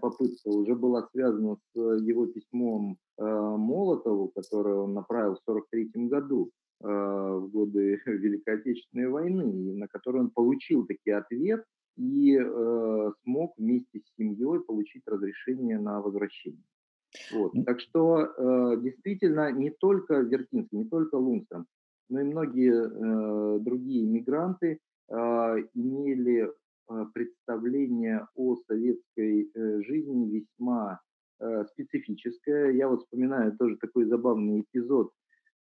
попытка 0.00 0.48
уже 0.48 0.74
была 0.74 1.08
связана 1.12 1.56
с 1.56 1.78
его 1.78 2.26
письмом 2.26 2.98
Молотову, 3.18 4.28
которое 4.34 4.76
он 4.76 4.94
направил 4.94 5.36
в 5.36 5.48
1943 5.48 6.06
году 6.08 6.50
в 6.80 7.48
годы 7.48 8.00
Великой 8.06 8.56
Отечественной 8.56 9.08
войны, 9.08 9.74
на 9.74 9.88
который 9.88 10.20
он 10.20 10.30
получил 10.30 10.86
таки 10.86 11.10
ответ 11.10 11.64
и 11.96 12.36
э, 12.36 13.12
смог 13.22 13.54
вместе 13.56 14.00
с 14.00 14.16
семьей 14.16 14.60
получить 14.60 15.02
разрешение 15.06 15.78
на 15.78 16.00
возвращение. 16.00 16.64
Вот. 17.32 17.52
Так 17.64 17.80
что 17.80 18.18
э, 18.18 18.80
действительно 18.80 19.52
не 19.52 19.70
только 19.70 20.20
Вертинский, 20.20 20.78
не 20.78 20.88
только 20.88 21.14
Лунстром, 21.14 21.66
но 22.08 22.20
и 22.20 22.24
многие 22.24 22.74
э, 22.74 23.58
другие 23.60 24.06
мигранты 24.06 24.80
э, 25.08 25.14
имели 25.74 26.48
э, 26.48 26.52
представление 27.12 28.26
о 28.34 28.56
советской 28.66 29.50
э, 29.54 29.82
жизни 29.82 30.30
весьма 30.30 31.00
э, 31.40 31.64
специфическое. 31.72 32.72
Я 32.72 32.88
вот 32.88 33.02
вспоминаю 33.02 33.56
тоже 33.56 33.76
такой 33.76 34.04
забавный 34.04 34.60
эпизод 34.60 35.10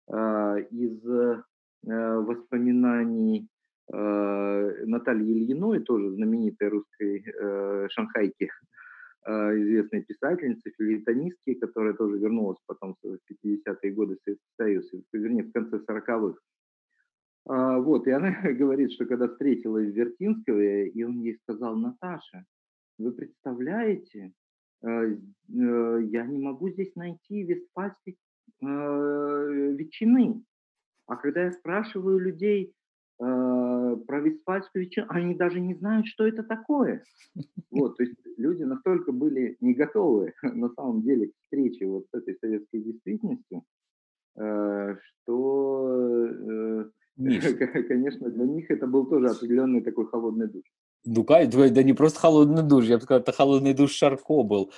э, 0.09 0.67
из 0.71 1.05
э, 1.07 1.43
воспоминаний 1.85 3.49
э, 3.93 4.85
Натальи 4.87 5.33
Ильиной, 5.33 5.81
тоже 5.81 6.11
знаменитой 6.11 6.69
русской 6.69 7.25
э, 7.25 7.89
шанхайки, 7.91 8.51
э, 9.27 9.31
известной 9.33 10.03
писательницы, 10.03 10.73
филитонистки, 10.77 11.55
которая 11.55 11.95
тоже 11.95 12.19
вернулась 12.19 12.59
потом 12.67 12.97
в 13.03 13.19
50-е 13.31 13.93
годы 13.93 14.17
в 14.17 14.23
Советский 14.25 14.53
Союз, 14.57 14.91
вернее, 15.13 15.45
в 15.45 15.53
конце 15.53 15.77
40-х. 15.77 16.39
А, 17.46 17.78
вот, 17.78 18.07
и 18.07 18.11
она 18.11 18.31
говорит, 18.52 18.92
что 18.92 19.07
когда 19.07 19.28
встретила 19.28 19.78
Вертинского, 19.78 20.61
и 20.61 21.02
он 21.02 21.20
ей 21.20 21.37
сказал, 21.42 21.76
Наташа, 21.76 22.44
вы 22.98 23.12
представляете, 23.12 24.33
я 24.83 26.26
не 26.26 26.38
могу 26.38 26.70
здесь 26.70 26.94
найти 26.96 27.44
вестфальской 27.44 28.18
ветчины. 28.61 30.44
А 31.07 31.16
когда 31.16 31.44
я 31.44 31.52
спрашиваю 31.52 32.18
людей, 32.18 32.74
Э, 33.22 33.96
про 34.07 34.20
Вестфальскую 34.20 34.85
вечеринку, 34.85 35.14
они 35.14 35.35
даже 35.35 35.61
не 35.61 35.74
знают, 35.74 36.09
что 36.09 36.26
это 36.26 36.42
такое. 36.42 37.05
Вот, 37.70 37.96
то 37.96 38.02
есть 38.02 38.16
люди 38.37 38.64
настолько 38.64 39.12
были 39.12 39.57
не 39.61 39.74
готовы 39.74 40.33
на 40.42 40.70
самом 40.70 41.02
деле 41.02 41.28
к 41.28 41.33
встрече 41.42 41.87
вот 41.87 42.07
с 42.11 42.14
этой 42.14 42.37
советской 42.40 42.81
действительностью, 42.81 43.62
э, 44.37 44.96
что, 44.96 46.90
конечно, 47.88 48.31
для 48.31 48.44
них 48.44 48.70
это 48.70 48.87
был 48.87 49.07
тоже 49.07 49.29
определенный 49.29 49.83
такой 49.83 50.07
холодный 50.07 50.48
душ. 50.48 50.64
Ну, 51.05 51.25
да 51.25 51.83
не 51.83 51.92
просто 51.92 52.20
холодный 52.20 52.62
душ, 52.62 52.85
я 52.85 52.96
бы 52.96 53.03
сказал, 53.03 53.22
это 53.22 53.33
холодный 53.33 53.75
душ 53.75 53.92
Шарко 53.92 54.42
был. 54.42 54.72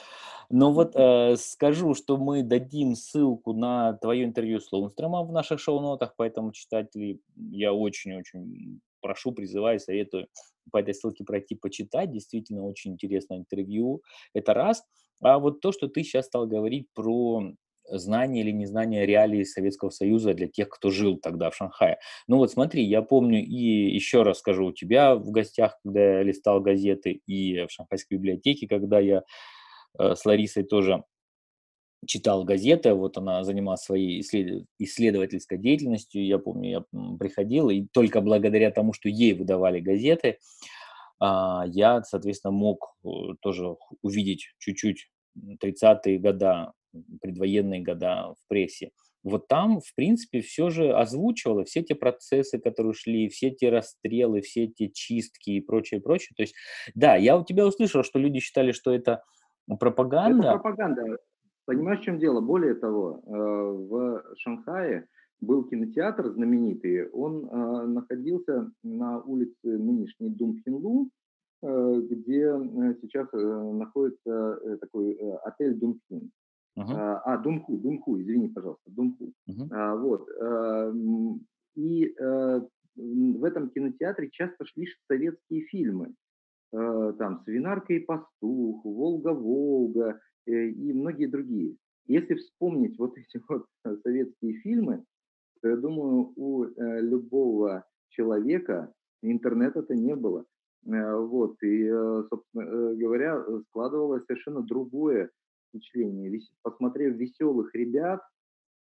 Но 0.51 0.73
вот 0.73 0.95
э, 0.95 1.37
скажу, 1.37 1.95
что 1.95 2.17
мы 2.17 2.43
дадим 2.43 2.95
ссылку 2.95 3.53
на 3.53 3.95
твое 3.95 4.25
интервью 4.25 4.61
с 4.61 4.71
Лоунстромом 4.73 5.27
в 5.27 5.33
наших 5.33 5.59
шоу-нотах, 5.59 6.15
поэтому 6.17 6.53
читателей 6.53 7.21
я 7.37 7.73
очень-очень 7.73 8.81
прошу, 9.01 9.33
призываю, 9.33 9.81
советую 9.81 10.29
по 10.71 10.79
этой 10.79 10.95
ссылке 10.95 11.25
пройти, 11.25 11.55
почитать. 11.55 12.11
Действительно 12.11 12.65
очень 12.65 12.93
интересное 12.93 13.39
интервью. 13.39 14.03
Это 14.33 14.55
раз. 14.55 14.85
А 15.21 15.39
вот 15.39 15.61
то, 15.61 15.73
что 15.73 15.89
ты 15.89 16.03
сейчас 16.03 16.27
стал 16.27 16.47
говорить 16.47 16.89
про 16.95 17.53
знание 17.89 18.43
или 18.43 18.51
незнание 18.51 19.07
реалий 19.07 19.45
Советского 19.45 19.91
Союза 19.91 20.35
для 20.35 20.49
тех, 20.49 20.69
кто 20.69 20.91
жил 20.91 21.19
тогда 21.19 21.51
в 21.51 21.57
Шанхае. 21.57 21.99
Ну 22.29 22.39
вот 22.39 22.51
смотри, 22.51 22.85
я 22.85 23.03
помню 23.03 23.45
и 23.45 23.95
еще 23.95 24.23
раз 24.23 24.39
скажу, 24.39 24.67
у 24.67 24.73
тебя 24.73 25.15
в 25.15 25.31
гостях, 25.31 25.79
когда 25.85 26.01
я 26.01 26.23
листал 26.23 26.61
газеты, 26.61 27.21
и 27.27 27.67
в 27.67 27.71
Шанхайской 27.71 28.17
библиотеке, 28.19 28.67
когда 28.67 29.01
я 29.01 29.23
Э, 29.99 30.15
с 30.15 30.25
Ларисой 30.25 30.65
тоже 30.65 31.05
читал 32.07 32.45
газеты, 32.45 32.93
вот 32.95 33.17
она 33.17 33.45
занималась 33.45 33.81
своей 33.81 34.21
исследовательской 34.79 35.57
деятельностью, 35.57 36.25
я 36.27 36.39
помню, 36.39 36.71
я 36.93 37.17
приходил, 37.19 37.71
и 37.71 37.87
только 37.93 38.21
благодаря 38.21 38.71
тому, 38.71 38.93
что 38.93 39.09
ей 39.09 39.33
выдавали 39.33 39.81
газеты, 39.81 40.39
а, 41.19 41.65
я, 41.67 42.03
соответственно, 42.03 42.53
мог 42.53 42.95
э, 43.05 43.09
тоже 43.41 43.77
увидеть 44.03 44.53
чуть-чуть 44.59 45.09
30-е 45.37 46.19
года, 46.19 46.73
предвоенные 47.21 47.83
года 47.83 48.35
в 48.39 48.49
прессе. 48.49 48.91
Вот 49.23 49.49
там, 49.49 49.81
в 49.81 49.95
принципе, 49.95 50.43
все 50.43 50.69
же 50.69 50.93
озвучивало 50.93 51.65
все 51.65 51.83
те 51.83 51.95
процессы, 51.95 52.59
которые 52.59 52.93
шли, 52.93 53.29
все 53.29 53.51
те 53.51 53.71
расстрелы, 53.71 54.43
все 54.43 54.67
те 54.67 54.91
чистки 54.91 55.51
и 55.51 55.61
прочее, 55.63 56.01
прочее. 56.01 56.35
То 56.37 56.43
есть, 56.43 56.55
да, 56.95 57.17
я 57.17 57.39
у 57.39 57.45
тебя 57.45 57.67
услышал, 57.67 58.03
что 58.03 58.19
люди 58.19 58.41
считали, 58.41 58.73
что 58.73 58.93
это 58.93 59.23
Пропаганда? 59.79 60.49
Это 60.49 60.59
пропаганда. 60.59 61.19
Понимаешь, 61.67 62.01
в 62.01 62.03
чем 62.03 62.19
дело? 62.19 62.41
Более 62.41 62.75
того, 62.75 63.23
э, 63.25 63.31
в 63.31 64.23
Шанхае 64.37 65.09
был 65.41 65.65
кинотеатр 65.65 66.29
знаменитый. 66.29 67.09
Он 67.11 67.49
э, 67.49 67.87
находился 67.87 68.71
на 68.83 69.23
улице 69.23 69.79
нынешней 69.79 70.29
Думхинлу, 70.29 71.09
где 71.65 72.97
сейчас 73.01 73.29
находится 73.33 74.79
такой 74.81 75.15
отель 75.45 75.75
Думхин. 75.75 76.31
Uh-huh. 76.77 77.21
А, 77.25 77.39
Думху, 77.39 77.79
Думху, 77.79 78.21
извини, 78.21 78.49
пожалуйста, 78.49 78.91
Думху. 78.91 79.33
Uh-huh. 79.49 79.99
Вот. 80.01 80.29
И 81.77 82.15
в 82.97 83.45
этом 83.45 83.71
кинотеатре 83.71 84.31
часто 84.31 84.65
шли 84.67 84.87
советские 85.09 85.63
фильмы. 85.63 86.15
Э, 86.75 87.13
там 87.19 87.41
«Свинарка 87.45 87.95
и 87.95 88.01
пастух», 88.01 88.85
«Волга-Волга» 88.85 90.21
э, 90.47 90.69
и 90.71 90.93
многие 90.93 91.27
другие. 91.27 91.77
Если 92.07 92.35
вспомнить 92.35 92.99
вот 92.99 93.17
эти 93.19 93.41
вот 93.49 93.67
советские 94.03 94.55
фильмы, 94.61 95.05
то 95.63 95.69
я 95.69 95.77
думаю, 95.77 96.33
у 96.37 96.65
э, 96.65 97.01
любого 97.01 97.85
человека 98.09 98.93
интернета-то 99.23 99.95
не 99.95 100.17
было. 100.17 100.45
Вот, 100.87 101.63
и, 101.63 101.89
собственно 102.29 102.95
говоря, 102.95 103.43
складывалось 103.69 104.25
совершенно 104.27 104.63
другое 104.63 105.31
впечатление. 105.69 106.41
Посмотрев 106.63 107.17
«Веселых 107.17 107.75
ребят», 107.75 108.21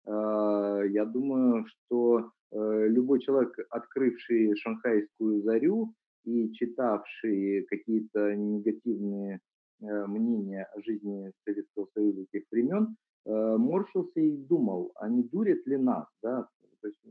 я 0.06 1.06
думаю, 1.06 1.66
что 1.68 2.32
любой 2.52 3.20
человек, 3.20 3.56
открывший 3.70 4.56
шанхайскую 4.56 5.44
зарю, 5.44 5.94
и 6.26 6.52
читавшие 6.54 7.64
какие-то 7.64 8.36
негативные 8.36 9.40
э, 9.82 10.06
мнения 10.08 10.68
о 10.76 10.82
жизни 10.82 11.32
Советского 11.46 11.88
Союза 11.94 12.26
тех 12.32 12.44
времен, 12.52 12.96
э, 13.26 13.58
морщился 13.58 14.20
и 14.20 14.38
думал, 14.38 14.92
а 14.96 15.10
не 15.10 15.24
дурят 15.24 15.66
ли 15.66 15.78
нас? 15.78 16.06
Да? 16.22 16.48
То 16.82 16.88
есть 16.88 17.00
э, 17.06 17.10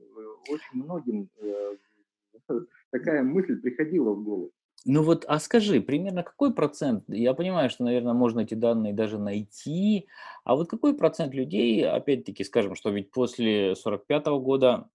очень 0.51 0.85
многим 0.85 1.29
такая 2.91 3.23
мысль 3.23 3.61
приходила 3.61 4.13
в 4.13 4.23
голову. 4.23 4.51
Ну 4.87 5.03
вот, 5.03 5.25
а 5.29 5.39
скажи, 5.39 5.81
примерно 5.83 6.23
какой 6.23 6.55
процент, 6.55 7.05
я 7.09 7.35
понимаю, 7.35 7.69
что, 7.69 7.85
наверное, 7.85 8.15
можно 8.15 8.41
эти 8.41 8.55
данные 8.55 8.95
даже 8.95 9.19
найти, 9.19 10.09
а 10.43 10.57
вот 10.57 10.71
какой 10.71 10.97
процент 10.97 11.35
людей, 11.35 11.87
опять-таки, 11.87 12.45
скажем, 12.45 12.75
что 12.75 12.91
ведь 12.91 13.11
после 13.11 13.77
45 13.77 14.27
года 14.41 14.89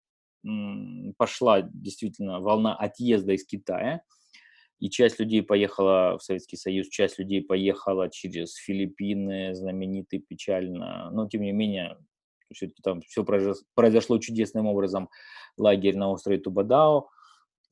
пошла 1.18 1.62
действительно 1.62 2.40
волна 2.40 2.76
отъезда 2.76 3.34
из 3.34 3.46
Китая, 3.46 4.02
и 4.80 4.90
часть 4.90 5.20
людей 5.20 5.42
поехала 5.42 6.18
в 6.18 6.24
Советский 6.24 6.58
Союз, 6.58 6.90
часть 6.90 7.20
людей 7.20 7.42
поехала 7.42 8.10
через 8.10 8.56
Филиппины, 8.56 9.54
знаменитый 9.56 10.20
печально, 10.20 11.10
но 11.12 11.28
тем 11.30 11.42
не 11.42 11.52
менее 11.52 11.98
все-таки 12.54 12.82
там 12.84 13.02
все 13.02 13.24
произошло 13.76 14.18
чудесным 14.20 14.68
образом, 14.68 15.10
лагерь 15.58 15.96
на 15.96 16.10
острове 16.10 16.40
Тубадао, 16.40 17.10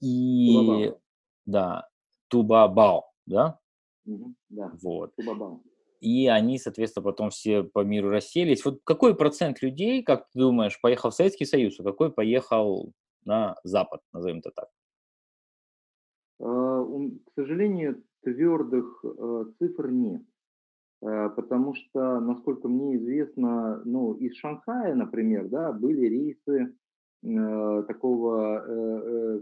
и 0.02 0.48
Тубабао. 0.48 1.00
да, 1.46 1.88
Тубабао, 2.28 3.04
да? 3.26 3.60
Угу, 4.06 4.34
да, 4.50 4.72
вот. 4.82 5.16
Тубабао 5.16 5.62
и 6.04 6.28
они, 6.28 6.60
соответственно, 6.60 7.06
потом 7.06 7.30
все 7.30 7.64
по 7.64 7.80
миру 7.80 8.10
расселись. 8.10 8.66
Вот 8.66 8.82
какой 8.84 9.16
процент 9.16 9.62
людей, 9.62 10.04
как 10.04 10.28
ты 10.32 10.40
думаешь, 10.40 10.80
поехал 10.82 11.12
в 11.12 11.16
Советский 11.16 11.46
Союз, 11.46 11.80
а 11.80 11.84
какой 11.84 12.12
поехал 12.12 12.92
на 13.24 13.56
Запад, 13.64 14.02
назовем 14.12 14.40
это 14.40 14.52
так? 14.54 14.68
А, 16.42 16.84
к 16.84 17.32
сожалению, 17.36 18.04
твердых 18.22 19.04
э, 19.06 19.46
цифр 19.60 19.92
нет. 19.92 20.22
Э, 21.02 21.30
потому 21.30 21.74
что, 21.74 22.20
насколько 22.20 22.68
мне 22.68 22.98
известно, 22.98 23.82
ну, 23.86 24.14
из 24.16 24.36
Шанхая, 24.36 24.96
например, 24.96 25.48
да, 25.48 25.72
были 25.72 26.08
рейсы 26.08 26.76
э, 27.24 27.84
такого 27.88 29.42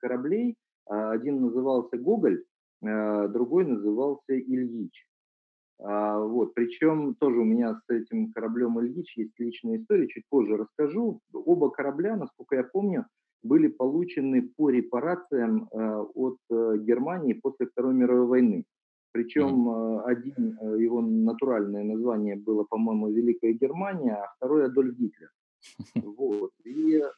кораблей. 0.00 0.56
Один 0.86 1.40
назывался 1.40 1.96
«Гоголь», 1.96 2.44
другой 2.80 3.64
назывался 3.64 4.38
«Ильич». 4.38 5.06
Вот, 5.78 6.54
причем 6.54 7.14
тоже 7.16 7.38
у 7.38 7.44
меня 7.44 7.74
с 7.74 7.90
этим 7.92 8.32
кораблем 8.32 8.80
«Ильич» 8.80 9.16
есть 9.16 9.32
личная 9.38 9.78
история, 9.78 10.08
чуть 10.08 10.24
позже 10.28 10.56
расскажу. 10.56 11.20
Оба 11.32 11.70
корабля, 11.70 12.16
насколько 12.16 12.56
я 12.56 12.64
помню, 12.64 13.06
были 13.42 13.68
получены 13.68 14.48
по 14.56 14.70
репарациям 14.70 15.68
от 15.72 16.38
Германии 16.50 17.32
после 17.32 17.66
Второй 17.66 17.94
мировой 17.94 18.26
войны. 18.26 18.64
Причем 19.12 19.68
mm-hmm. 19.68 20.02
один, 20.04 20.58
э, 20.58 20.82
его 20.82 21.02
натуральное 21.02 21.84
название 21.84 22.36
было, 22.36 22.64
по-моему, 22.64 23.10
Великая 23.10 23.52
Германия, 23.52 24.14
а 24.14 24.32
второй 24.36 24.64
Адольф 24.66 24.96
Гитлер. 24.96 25.30
Вот. 26.16 26.50
И, 26.64 26.96
э, 26.96 27.10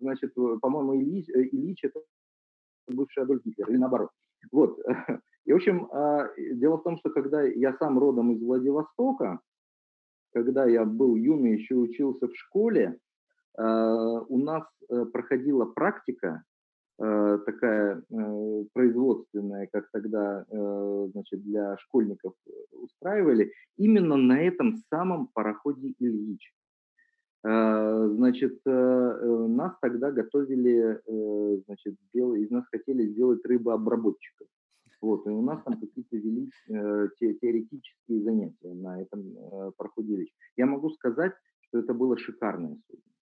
значит, 0.00 0.34
по-моему, 0.34 0.96
Ильич, 0.96 1.28
Ильич 1.28 1.84
это 1.84 2.00
бывший 2.88 3.22
Адольф 3.22 3.44
Гитлер, 3.44 3.70
или 3.70 3.76
наоборот. 3.76 4.10
Вот. 4.50 4.78
И, 5.44 5.52
в 5.52 5.56
общем, 5.56 5.88
а, 5.92 6.28
дело 6.36 6.76
в 6.76 6.82
том, 6.84 6.98
что 6.98 7.10
когда 7.10 7.42
я 7.42 7.76
сам 7.78 7.98
родом 7.98 8.32
из 8.32 8.42
Владивостока, 8.42 9.40
когда 10.32 10.66
я 10.66 10.84
был 10.84 11.16
юный, 11.16 11.54
еще 11.54 11.74
учился 11.74 12.28
в 12.28 12.36
школе, 12.36 12.98
у 13.58 14.38
нас 14.38 14.64
проходила 15.12 15.66
практика 15.66 16.42
Э, 17.04 17.38
такая 17.44 18.00
э, 18.10 18.64
производственная, 18.74 19.66
как 19.72 19.90
тогда 19.90 20.44
э, 20.48 21.08
значит, 21.12 21.42
для 21.42 21.76
школьников 21.78 22.34
устраивали, 22.70 23.52
именно 23.76 24.16
на 24.16 24.40
этом 24.40 24.76
самом 24.88 25.26
пароходе 25.28 25.94
Ильич. 25.98 26.52
Значит, 27.44 28.60
нас 28.64 29.72
тогда 29.80 30.12
готовили, 30.12 31.00
значит, 31.66 31.96
сделали, 32.08 32.44
из 32.44 32.50
нас 32.50 32.64
хотели 32.70 33.08
сделать 33.08 33.44
рыбообработчиков. 33.44 34.46
Вот, 35.00 35.26
и 35.26 35.30
у 35.30 35.42
нас 35.42 35.60
там 35.64 35.80
какие-то 35.80 36.16
вели 36.16 36.52
те, 36.68 37.34
теоретические 37.34 38.22
занятия 38.22 38.72
на 38.72 39.02
этом 39.02 39.24
пароходе 39.76 40.14
Ильич. 40.14 40.32
Я 40.56 40.66
могу 40.66 40.90
сказать, 40.90 41.32
что 41.62 41.78
это 41.80 41.94
было 41.94 42.16
шикарное 42.16 42.76
судно. 42.86 43.12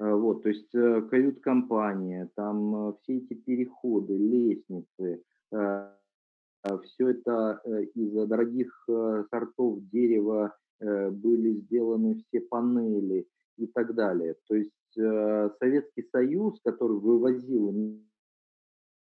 Э, 0.00 0.14
вот, 0.14 0.42
то 0.42 0.48
есть 0.48 0.74
э, 0.74 1.02
кают-компания, 1.02 2.30
там 2.34 2.74
э, 2.74 2.92
все 3.02 3.18
эти 3.18 3.34
переходы, 3.34 4.16
лестницы, 4.16 5.22
все 5.50 7.08
это 7.08 7.60
из 7.94 8.12
дорогих 8.28 8.86
сортов 8.86 9.80
дерева 9.90 10.54
были 10.80 11.60
сделаны 11.60 12.16
все 12.16 12.40
панели 12.40 13.26
и 13.56 13.66
так 13.66 13.94
далее. 13.94 14.36
То 14.48 14.54
есть 14.54 14.70
Советский 14.94 16.08
Союз, 16.10 16.60
который 16.64 16.98
вывозил 16.98 17.72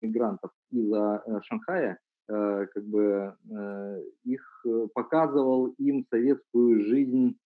мигрантов 0.01 0.51
из 0.69 0.91
Шанхая, 1.45 1.99
как 2.27 2.85
бы 2.85 3.35
их 4.23 4.65
показывал 4.93 5.67
им 5.77 6.05
советскую 6.09 6.81
жизнь 6.81 7.37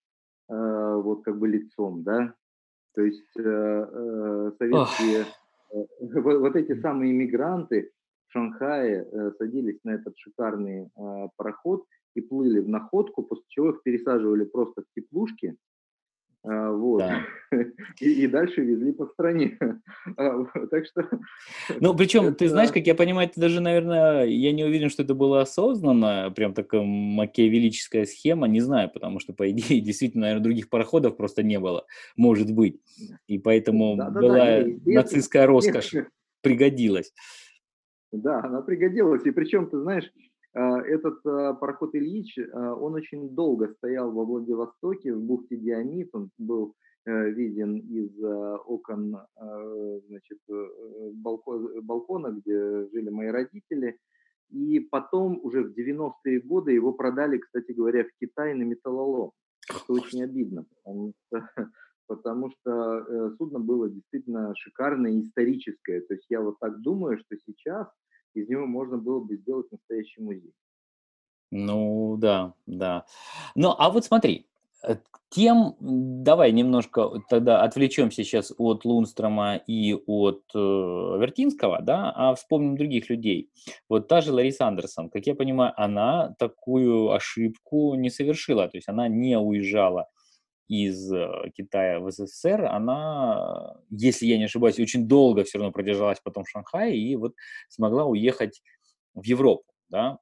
вот 0.47 1.23
как 1.23 1.39
бы 1.39 1.47
лицом, 1.47 2.03
да, 2.03 2.35
то 2.95 3.01
есть 3.01 3.37
э, 3.37 3.41
э, 3.43 4.51
советские, 4.57 5.25
э, 5.71 5.85
вот 6.21 6.55
эти 6.55 6.79
самые 6.79 7.11
иммигранты 7.11 7.91
в 8.27 8.31
Шанхае 8.31 9.03
э, 9.03 9.31
садились 9.37 9.79
на 9.83 9.91
этот 9.91 10.17
шикарный 10.17 10.85
э, 10.85 11.27
пароход 11.35 11.85
и 12.15 12.21
плыли 12.21 12.59
в 12.59 12.69
находку, 12.69 13.23
после 13.23 13.45
чего 13.49 13.69
их 13.71 13.83
пересаживали 13.83 14.45
просто 14.45 14.81
в 14.81 14.85
теплушки, 14.95 15.57
а, 16.47 16.71
вот. 16.71 16.99
Да. 16.99 17.21
И, 18.01 18.23
и 18.23 18.27
дальше 18.27 18.61
везли 18.61 18.91
по 18.91 19.07
стране. 19.07 19.57
А, 20.17 20.45
так 20.69 20.85
что... 20.85 21.09
Ну, 21.79 21.95
причем, 21.95 22.25
это... 22.25 22.35
ты 22.35 22.49
знаешь, 22.49 22.71
как 22.71 22.85
я 22.85 22.93
понимаю, 22.93 23.27
это 23.27 23.39
даже, 23.39 23.59
наверное, 23.59 24.25
я 24.25 24.51
не 24.51 24.63
уверен, 24.63 24.89
что 24.89 25.01
это 25.01 25.15
было 25.15 25.41
осознанно, 25.41 26.31
прям 26.35 26.53
такая 26.53 26.83
макиавелическая 26.83 28.05
схема, 28.05 28.47
не 28.47 28.61
знаю, 28.61 28.91
потому 28.93 29.19
что, 29.19 29.33
по 29.33 29.49
идее, 29.49 29.81
действительно, 29.81 30.23
наверное, 30.23 30.43
других 30.43 30.69
пароходов 30.69 31.17
просто 31.17 31.41
не 31.41 31.59
было, 31.59 31.85
может 32.15 32.51
быть. 32.51 32.79
И 33.27 33.39
поэтому 33.39 33.95
да, 33.97 34.09
да, 34.09 34.21
была 34.21 34.35
да, 34.35 34.65
нацистская 34.85 35.47
роскошь, 35.47 35.93
пригодилась. 36.41 37.11
Да, 38.11 38.41
она 38.43 38.61
пригодилась. 38.61 39.25
И 39.25 39.31
причем, 39.31 39.69
ты 39.69 39.79
знаешь, 39.79 40.11
этот 40.55 41.25
а, 41.25 41.53
пароход 41.53 41.95
Ильич, 41.95 42.37
а, 42.37 42.75
он 42.75 42.93
очень 42.93 43.29
долго 43.29 43.67
стоял 43.77 44.11
во 44.11 44.23
Владивостоке, 44.23 45.13
в 45.13 45.21
бухте 45.21 45.57
Диамит, 45.57 46.09
он 46.13 46.29
был 46.37 46.75
э, 47.05 47.29
виден 47.31 47.77
из 47.79 48.11
окон 48.65 49.17
значит, 50.07 50.39
э, 50.49 51.11
балкона, 51.13 52.31
где 52.31 52.87
жили 52.87 53.09
мои 53.09 53.27
родители. 53.27 53.97
И 54.49 54.79
потом, 54.79 55.39
уже 55.43 55.63
в 55.63 55.77
90-е 55.77 56.39
годы, 56.41 56.71
его 56.71 56.93
продали, 56.93 57.37
кстати 57.37 57.73
говоря, 57.73 58.05
в 58.05 58.11
Китай 58.19 58.53
на 58.53 58.63
металлолом. 58.63 59.31
Это 59.69 59.93
очень 59.93 60.23
обидно, 60.23 60.65
потому 60.83 61.13
что, 61.27 61.49
потому 62.07 62.51
что 62.51 62.99
э, 62.99 63.35
судно 63.37 63.59
было 63.59 63.89
действительно 63.89 64.53
шикарное 64.55 65.11
и 65.11 65.21
историческое. 65.21 66.01
То 66.01 66.13
есть 66.13 66.27
я 66.29 66.41
вот 66.41 66.59
так 66.59 66.79
думаю, 66.81 67.17
что 67.17 67.35
сейчас 67.45 67.87
из 68.35 68.49
него 68.49 68.65
можно 68.65 68.97
было 68.97 69.19
бы 69.19 69.37
сделать 69.37 69.71
настоящий 69.71 70.21
музей. 70.21 70.53
Ну 71.51 72.17
да, 72.17 72.53
да. 72.65 73.05
Ну 73.55 73.73
а 73.77 73.89
вот 73.89 74.05
смотри, 74.05 74.47
э, 74.83 74.97
тем, 75.29 75.75
давай 75.79 76.51
немножко 76.51 77.21
тогда 77.29 77.61
отвлечемся 77.61 78.23
сейчас 78.23 78.53
от 78.57 78.85
Лунстрома 78.85 79.55
и 79.55 79.93
от 79.93 80.43
э, 80.53 80.57
Вертинского, 80.57 81.81
да, 81.81 82.11
а 82.15 82.35
вспомним 82.35 82.75
других 82.75 83.09
людей. 83.09 83.49
Вот 83.89 84.07
та 84.07 84.21
же 84.21 84.33
Лариса 84.33 84.67
Андерсон, 84.67 85.09
как 85.09 85.25
я 85.27 85.35
понимаю, 85.35 85.73
она 85.77 86.35
такую 86.39 87.11
ошибку 87.11 87.95
не 87.95 88.09
совершила, 88.09 88.67
то 88.67 88.77
есть 88.77 88.89
она 88.89 89.07
не 89.07 89.37
уезжала 89.37 90.07
из 90.67 91.11
э, 91.11 91.51
Китая 91.53 91.99
в 91.99 92.11
СССР, 92.11 92.65
она, 92.65 93.77
если 93.89 94.25
я 94.25 94.37
не 94.37 94.45
ошибаюсь, 94.45 94.79
очень 94.79 95.07
долго 95.07 95.43
все 95.43 95.57
равно 95.59 95.71
продержалась 95.71 96.19
потом 96.23 96.43
в 96.43 96.49
Шанхае 96.49 96.97
и 96.97 97.15
вот 97.15 97.35
смогла 97.69 98.05
уехать 98.05 98.61
в 99.13 99.23
Европу, 99.23 99.65
да. 99.89 100.19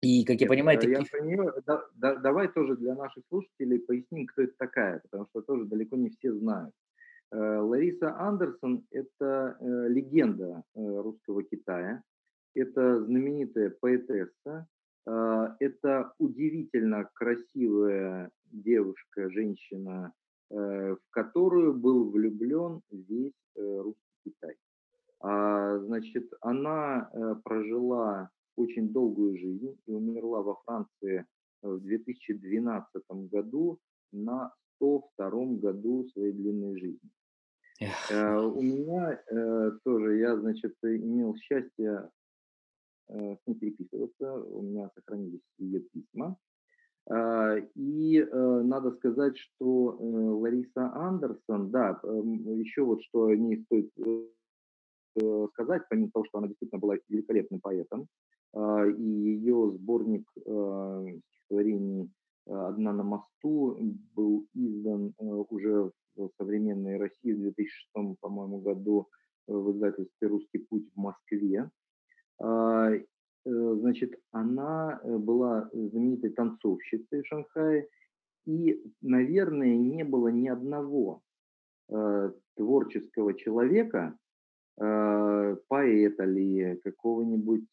И, 0.00 0.24
как 0.24 0.34
Нет, 0.34 0.42
я 0.42 0.48
понимаю, 0.48 0.78
таких... 0.78 0.98
я 0.98 1.18
понимаю 1.18 1.54
да, 1.66 1.84
да, 1.94 2.14
давай 2.16 2.48
тоже 2.48 2.76
для 2.76 2.94
наших 2.94 3.24
слушателей 3.28 3.80
поясним, 3.80 4.26
кто 4.26 4.42
это 4.42 4.54
такая, 4.56 5.00
потому 5.00 5.26
что 5.30 5.42
тоже 5.42 5.64
далеко 5.64 5.96
не 5.96 6.10
все 6.10 6.32
знают. 6.32 6.74
Э, 7.32 7.58
Лариса 7.58 8.16
Андерсон– 8.16 8.86
это 8.92 9.56
э, 9.58 9.88
легенда 9.88 10.62
русского 10.74 11.42
Китая, 11.42 12.02
это 12.54 13.04
знаменитая 13.04 13.70
поэтесса, 13.70 14.68
это 15.08 16.12
удивительно 16.18 17.08
красивая 17.14 18.30
девушка, 18.52 19.30
женщина, 19.30 20.12
э, 20.50 20.94
в 20.94 21.10
которую 21.10 21.74
был 21.74 22.10
влюблен 22.10 22.80
весь 22.90 23.32
э, 23.56 23.80
русский 23.80 24.02
Китай. 24.24 24.56
А, 25.20 25.78
значит, 25.78 26.32
она 26.40 27.10
э, 27.12 27.34
прожила 27.44 28.30
очень 28.56 28.88
долгую 28.88 29.36
жизнь 29.38 29.78
и 29.86 29.92
умерла 29.92 30.42
во 30.42 30.56
Франции 30.64 31.26
в 31.62 31.80
2012 31.80 33.02
году 33.30 33.78
на 34.12 34.52
102 34.76 35.30
году 35.56 36.08
своей 36.08 36.32
длинной 36.32 36.78
жизни. 36.78 37.10
Yeah. 37.80 38.42
У 38.42 38.60
меня 38.60 39.20
тоже, 39.84 40.18
я, 40.18 40.36
значит, 40.36 40.74
имел 40.82 41.36
счастье 41.36 42.10
с 43.08 43.38
ней 43.46 43.54
переписываться, 43.54 44.34
у 44.34 44.62
меня 44.62 44.90
сохранились 44.94 45.40
ее 45.58 45.80
письма. 45.80 46.36
А, 47.10 47.56
и 47.74 48.18
э, 48.18 48.62
надо 48.64 48.90
сказать, 48.92 49.36
что 49.38 49.96
э, 49.98 50.04
Лариса 50.04 50.92
Андерсон, 50.94 51.70
да, 51.70 51.98
еще 52.04 52.82
вот 52.82 53.02
что 53.04 53.26
о 53.26 53.36
ней 53.36 53.64
стоит 53.64 53.90
э, 53.96 55.46
сказать, 55.54 55.82
помимо 55.88 56.10
того, 56.10 56.26
что 56.26 56.38
она 56.38 56.48
действительно 56.48 56.80
была 56.80 56.96
великолепным 57.08 57.60
поэтом, 57.60 58.08
а, 58.54 58.84
и 58.86 59.02
ее 59.02 59.72
сборник 59.74 60.28
стихотворений 60.30 62.10
«Одна 62.46 62.92
на 62.92 63.02
мосту» 63.02 63.78
был 64.14 64.46
издан 64.54 65.14
уже 65.18 65.90
в 66.14 66.30
современной 66.38 66.98
России 66.98 67.32
в 67.32 67.40
2006, 67.40 68.18
по-моему, 68.20 68.58
году 68.58 69.08
в 69.46 69.72
издательстве 69.72 70.28
«Русский 70.28 70.58
путь» 70.58 70.88
в 70.94 70.98
Москве. 70.98 71.70
А, 72.40 72.92
Э, 73.48 73.74
значит, 73.80 74.14
она 74.30 75.00
э, 75.02 75.16
была 75.16 75.70
знаменитой 75.72 76.30
танцовщицей 76.30 77.22
в 77.22 77.26
Шанхае, 77.26 77.88
и, 78.46 78.82
наверное, 79.00 79.76
не 79.76 80.04
было 80.04 80.28
ни 80.28 80.48
одного 80.48 81.22
э, 81.88 82.32
творческого 82.56 83.34
человека, 83.34 84.16
поэта 84.80 86.22
ли, 86.22 86.80
какого-нибудь 86.84 87.66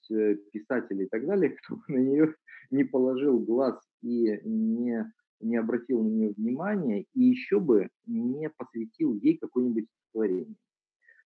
писателя 0.52 1.04
и 1.04 1.08
так 1.08 1.24
далее, 1.28 1.50
кто 1.62 1.78
на 1.88 1.98
нее 1.98 2.34
не 2.72 2.84
положил 2.84 3.38
глаз 3.38 3.80
и 4.02 4.42
не, 4.44 5.06
не 5.40 5.56
обратил 5.56 6.02
на 6.02 6.08
нее 6.08 6.34
внимания, 6.36 7.06
и 7.14 7.22
еще 7.26 7.60
бы 7.60 7.90
не 8.08 8.50
посвятил 8.50 9.14
ей 9.14 9.38
какое-нибудь 9.38 9.86
стихотворение. 9.86 10.56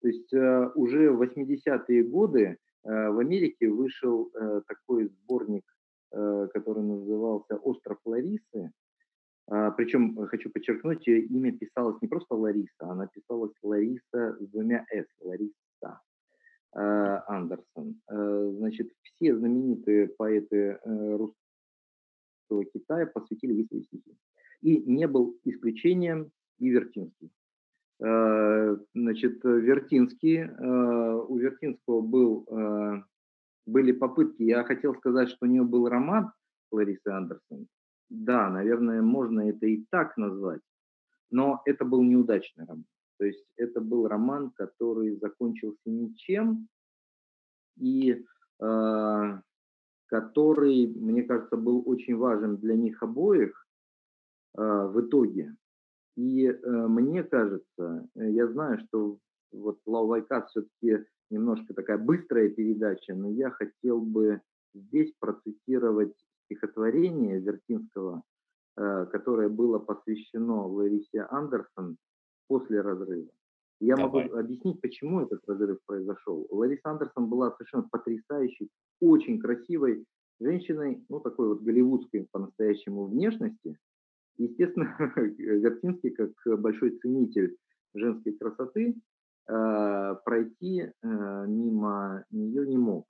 То 0.00 0.08
есть 0.08 0.32
уже 0.74 1.12
в 1.12 1.22
80-е 1.22 2.02
годы 2.02 2.58
в 2.84 3.18
Америке 3.18 3.68
вышел 3.68 4.30
такой 4.66 5.08
сборник, 5.08 5.64
который 6.10 6.82
назывался 6.82 7.56
«Остров 7.56 7.98
Ларисы», 8.04 8.72
а, 9.50 9.72
Причем, 9.72 10.14
хочу 10.28 10.48
подчеркнуть, 10.48 11.06
имя 11.08 11.52
писалось 11.52 12.00
не 12.00 12.08
просто 12.08 12.34
Лариса, 12.34 12.70
она 12.78 13.08
писалась 13.08 13.52
Лариса 13.62 14.36
с 14.38 14.46
двумя 14.48 14.86
«с», 14.92 15.06
Лариса 15.20 16.00
Андерсон. 16.72 18.00
Значит, 18.08 18.92
все 19.02 19.36
знаменитые 19.36 20.06
поэты 20.06 20.78
э, 20.84 21.16
русского 21.16 22.64
Китая 22.72 23.06
посвятили 23.06 23.54
ей 23.54 23.66
свои 23.66 23.82
стихи. 23.82 24.16
И 24.60 24.78
не 24.78 25.08
был 25.08 25.36
исключением 25.42 26.30
и 26.58 26.68
Вертинский. 26.68 27.32
Значит, 28.00 29.44
Вертинский, 29.44 30.44
у 30.44 31.36
Вертинского 31.36 32.00
был, 32.00 32.46
были 33.66 33.92
попытки, 33.92 34.42
я 34.42 34.64
хотел 34.64 34.94
сказать, 34.94 35.28
что 35.28 35.44
у 35.44 35.48
нее 35.48 35.64
был 35.64 35.86
роман 35.86 36.32
Ларисы 36.70 37.08
Андерсон, 37.08 37.66
да, 38.08 38.48
наверное, 38.48 39.02
можно 39.02 39.48
это 39.48 39.66
и 39.66 39.84
так 39.90 40.16
назвать, 40.16 40.62
но 41.30 41.60
это 41.66 41.84
был 41.84 42.02
неудачный 42.02 42.64
роман. 42.64 42.86
То 43.18 43.26
есть 43.26 43.44
это 43.56 43.82
был 43.82 44.08
роман, 44.08 44.50
который 44.52 45.16
закончился 45.16 45.90
ничем, 45.90 46.68
и 47.76 48.24
э, 48.60 49.40
который, 50.06 50.86
мне 50.86 51.22
кажется, 51.24 51.56
был 51.56 51.82
очень 51.86 52.16
важен 52.16 52.56
для 52.56 52.76
них 52.76 53.02
обоих 53.02 53.66
э, 54.56 54.62
в 54.62 55.00
итоге. 55.02 55.54
И 56.20 56.48
э, 56.48 56.86
мне 56.86 57.24
кажется, 57.24 58.06
я 58.14 58.46
знаю, 58.48 58.78
что 58.80 59.16
вот 59.52 59.78
Лаувайка 59.86 60.46
все-таки 60.50 61.06
немножко 61.30 61.72
такая 61.72 61.96
быстрая 61.96 62.50
передача, 62.50 63.14
но 63.14 63.30
я 63.30 63.50
хотел 63.50 64.02
бы 64.02 64.42
здесь 64.74 65.14
процитировать 65.18 66.12
стихотворение 66.44 67.40
Вертинского, 67.40 68.22
э, 68.76 69.06
которое 69.06 69.48
было 69.48 69.78
посвящено 69.78 70.66
Ларисе 70.66 71.22
Андерсон 71.30 71.96
после 72.48 72.82
разрыва. 72.82 73.30
Я 73.80 73.96
Давай. 73.96 74.24
могу 74.24 74.36
объяснить, 74.36 74.78
почему 74.82 75.22
этот 75.22 75.40
разрыв 75.46 75.78
произошел. 75.86 76.46
Лариса 76.50 76.90
Андерсон 76.90 77.30
была 77.30 77.50
совершенно 77.52 77.88
потрясающей, 77.90 78.68
очень 79.00 79.40
красивой 79.40 80.04
женщиной, 80.38 81.02
ну, 81.08 81.20
такой 81.20 81.48
вот 81.48 81.62
голливудской 81.62 82.28
по-настоящему 82.30 83.06
внешности. 83.06 83.78
Естественно, 84.40 84.96
Вертинский, 85.38 86.10
как 86.10 86.30
большой 86.60 86.98
ценитель 86.98 87.58
женской 87.92 88.32
красоты, 88.32 88.96
э, 89.46 90.16
пройти 90.24 90.80
э, 90.80 91.46
мимо 91.46 92.24
нее 92.30 92.66
не 92.66 92.78
мог. 92.78 93.04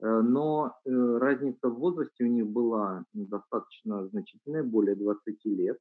Э, 0.00 0.20
но 0.20 0.76
э, 0.84 0.90
разница 1.18 1.68
в 1.68 1.78
возрасте 1.78 2.24
у 2.24 2.26
них 2.26 2.46
была 2.46 3.04
достаточно 3.14 4.06
значительная, 4.08 4.62
более 4.62 4.96
20 4.96 5.44
лет. 5.46 5.78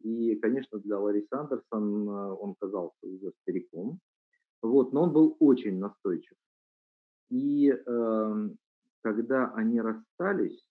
И, 0.00 0.36
конечно, 0.36 0.78
для 0.78 0.98
Ларисы 0.98 1.32
Андерсон 1.32 2.08
э, 2.08 2.32
он 2.40 2.54
казался 2.58 3.06
уже 3.06 3.30
стариком. 3.42 4.00
Вот, 4.62 4.94
но 4.94 5.02
он 5.02 5.12
был 5.12 5.36
очень 5.38 5.78
настойчив. 5.78 6.36
И 7.28 7.68
э, 7.68 8.48
когда 9.02 9.52
они 9.54 9.82
расстались, 9.82 10.64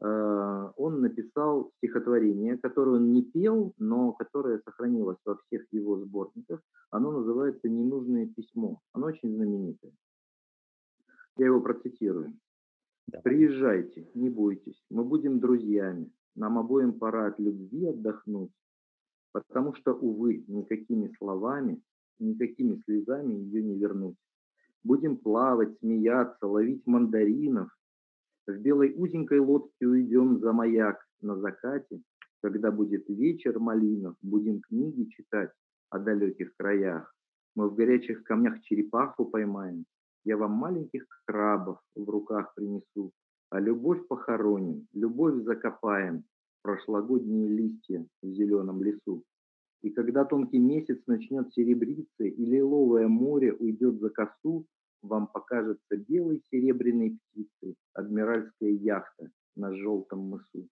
он 0.00 1.00
написал 1.00 1.72
стихотворение, 1.78 2.56
которое 2.56 2.96
он 2.96 3.12
не 3.12 3.22
пел, 3.22 3.72
но 3.78 4.12
которое 4.12 4.60
сохранилось 4.64 5.18
во 5.24 5.36
всех 5.36 5.66
его 5.72 5.98
сборниках. 5.98 6.60
Оно 6.90 7.10
называется 7.10 7.68
«Ненужное 7.68 8.26
письмо». 8.26 8.80
Оно 8.92 9.06
очень 9.06 9.34
знаменитое. 9.34 9.92
Я 11.36 11.46
его 11.46 11.60
процитирую. 11.60 12.32
Да. 13.08 13.20
Приезжайте, 13.22 14.08
не 14.14 14.28
бойтесь, 14.28 14.84
мы 14.90 15.02
будем 15.02 15.40
друзьями. 15.40 16.12
Нам 16.34 16.58
обоим 16.58 16.92
пора 16.92 17.28
от 17.28 17.40
любви 17.40 17.86
отдохнуть, 17.86 18.52
потому 19.32 19.74
что, 19.74 19.94
увы, 19.94 20.44
никакими 20.46 21.12
словами, 21.18 21.80
никакими 22.18 22.82
слезами 22.84 23.34
ее 23.34 23.62
не 23.62 23.76
вернуть. 23.78 24.16
Будем 24.84 25.16
плавать, 25.16 25.76
смеяться, 25.78 26.46
ловить 26.46 26.86
мандаринов. 26.86 27.76
В 28.48 28.56
белой 28.62 28.94
узенькой 28.96 29.40
лодке 29.40 29.86
уйдем 29.86 30.38
за 30.40 30.54
маяк 30.54 31.04
на 31.20 31.36
закате, 31.36 32.00
когда 32.40 32.72
будет 32.72 33.06
вечер 33.06 33.58
малинов, 33.58 34.16
будем 34.22 34.62
книги 34.62 35.04
читать 35.10 35.50
о 35.90 35.98
далеких 35.98 36.56
краях. 36.56 37.14
Мы 37.54 37.68
в 37.68 37.74
горячих 37.74 38.24
камнях 38.24 38.62
черепаху 38.62 39.26
поймаем, 39.26 39.84
я 40.24 40.38
вам 40.38 40.52
маленьких 40.52 41.04
крабов 41.26 41.78
в 41.94 42.08
руках 42.08 42.54
принесу, 42.54 43.12
а 43.50 43.60
любовь 43.60 44.08
похороним, 44.08 44.86
любовь 44.94 45.44
закопаем, 45.44 46.24
прошлогодние 46.62 47.48
листья 47.48 48.06
в 48.22 48.28
зеленом 48.28 48.82
лесу. 48.82 49.24
И 49.82 49.90
когда 49.90 50.24
тонкий 50.24 50.58
месяц 50.58 50.98
начнет 51.06 51.52
серебриться 51.52 52.24
и 52.24 52.44
лиловое 52.46 53.08
море 53.08 53.52
уйдет 53.52 54.00
за 54.00 54.08
косу, 54.08 54.64
вам 55.02 55.26
покажется 55.26 55.96
белой 55.96 56.42
серебряной 56.50 57.18
птицей 57.18 57.76
адмиральская 57.94 58.70
яхта 58.70 59.30
на 59.56 59.74
желтом 59.74 60.20
мысу. 60.20 60.68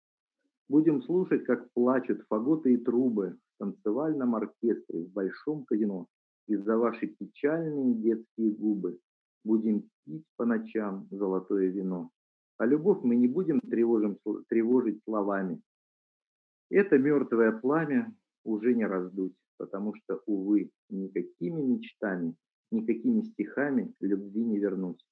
Будем 0.69 1.03
слушать, 1.03 1.45
как 1.45 1.71
плачут 1.73 2.25
фаготы 2.29 2.75
и 2.75 2.77
трубы 2.77 3.37
в 3.55 3.59
танцевальном 3.59 4.35
оркестре 4.35 5.05
в 5.05 5.13
большом 5.13 5.65
казино 5.65 6.07
из-за 6.49 6.77
ваши 6.77 7.09
печальные 7.09 7.95
детские 7.95 8.53
губы, 8.53 8.99
будем 9.45 9.89
пить 10.05 10.25
по 10.37 10.45
ночам 10.45 11.07
золотое 11.11 11.69
вино. 11.69 12.11
А 12.59 12.67
любовь 12.67 13.03
мы 13.03 13.17
не 13.17 13.29
будем 13.29 13.61
тревожим, 13.61 14.19
тревожить 14.49 15.03
словами. 15.05 15.61
Это 16.71 16.97
мертвое 16.97 17.53
пламя 17.53 18.15
уже 18.45 18.75
не 18.75 18.87
раздуть, 18.87 19.35
потому 19.59 19.95
что, 19.97 20.23
увы, 20.27 20.71
никакими 20.89 21.61
мечтами, 21.61 22.35
никакими 22.73 23.23
стихами 23.23 23.93
любви 24.01 24.45
не 24.45 24.59
вернуть. 24.59 25.05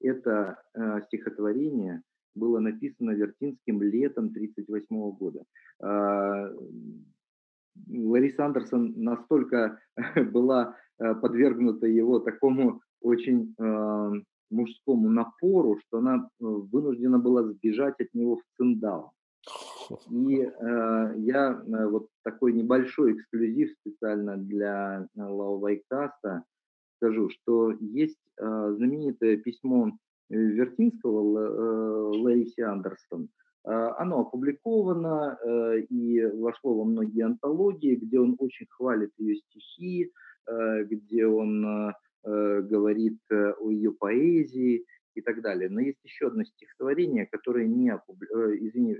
Это 0.00 0.62
э, 0.74 1.00
стихотворение 1.06 2.02
было 2.34 2.58
написано 2.58 3.12
Вертинским 3.12 3.82
летом 3.82 4.26
1938 4.26 5.10
года. 5.12 5.44
Э, 5.82 6.54
Лариса 7.88 8.46
Андерсон 8.46 8.94
настолько 8.96 9.78
была 10.32 10.76
э, 10.98 11.14
подвергнута 11.14 11.86
его 11.86 12.18
такому 12.18 12.80
очень 13.00 13.54
э, 13.58 14.10
мужскому 14.50 15.08
напору, 15.10 15.78
что 15.86 15.98
она 15.98 16.16
э, 16.16 16.44
вынуждена 16.44 17.18
была 17.18 17.44
сбежать 17.44 18.00
от 18.00 18.12
него 18.14 18.36
в 18.36 18.42
Циндал. 18.56 19.12
И 20.10 20.40
э, 20.40 21.14
я 21.18 21.52
э, 21.52 21.86
вот 21.86 22.08
такой 22.22 22.52
небольшой 22.52 23.12
эксклюзив 23.12 23.70
специально 23.80 24.36
для 24.36 25.06
э, 25.16 25.20
скажу, 27.04 27.30
что 27.30 27.72
есть 27.80 28.18
э, 28.38 28.74
знаменитое 28.76 29.36
письмо 29.36 29.92
Вертинского 30.28 31.38
э, 31.38 32.18
Ларисе 32.18 32.64
Андерсон. 32.64 33.28
Э, 33.64 33.90
оно 33.98 34.20
опубликовано 34.20 35.38
э, 35.42 35.80
и 35.90 36.24
вошло 36.24 36.74
во 36.74 36.84
многие 36.84 37.26
антологии, 37.26 37.96
где 37.96 38.20
он 38.20 38.36
очень 38.38 38.66
хвалит 38.70 39.12
ее 39.18 39.36
стихи, 39.36 40.12
э, 40.46 40.84
где 40.84 41.26
он 41.26 41.64
э, 41.64 41.92
Э, 42.26 42.62
говорит 42.62 43.20
э, 43.30 43.52
о 43.52 43.70
ее 43.70 43.92
поэзии 43.92 44.86
и 45.14 45.20
так 45.20 45.42
далее. 45.42 45.68
Но 45.68 45.80
есть 45.80 45.98
еще 46.04 46.28
одно 46.28 46.42
стихотворение, 46.44 47.26
которое 47.26 47.66
не 47.66 47.90
опубликовано, 47.90 48.52
э, 48.52 48.56
извини, 48.60 48.96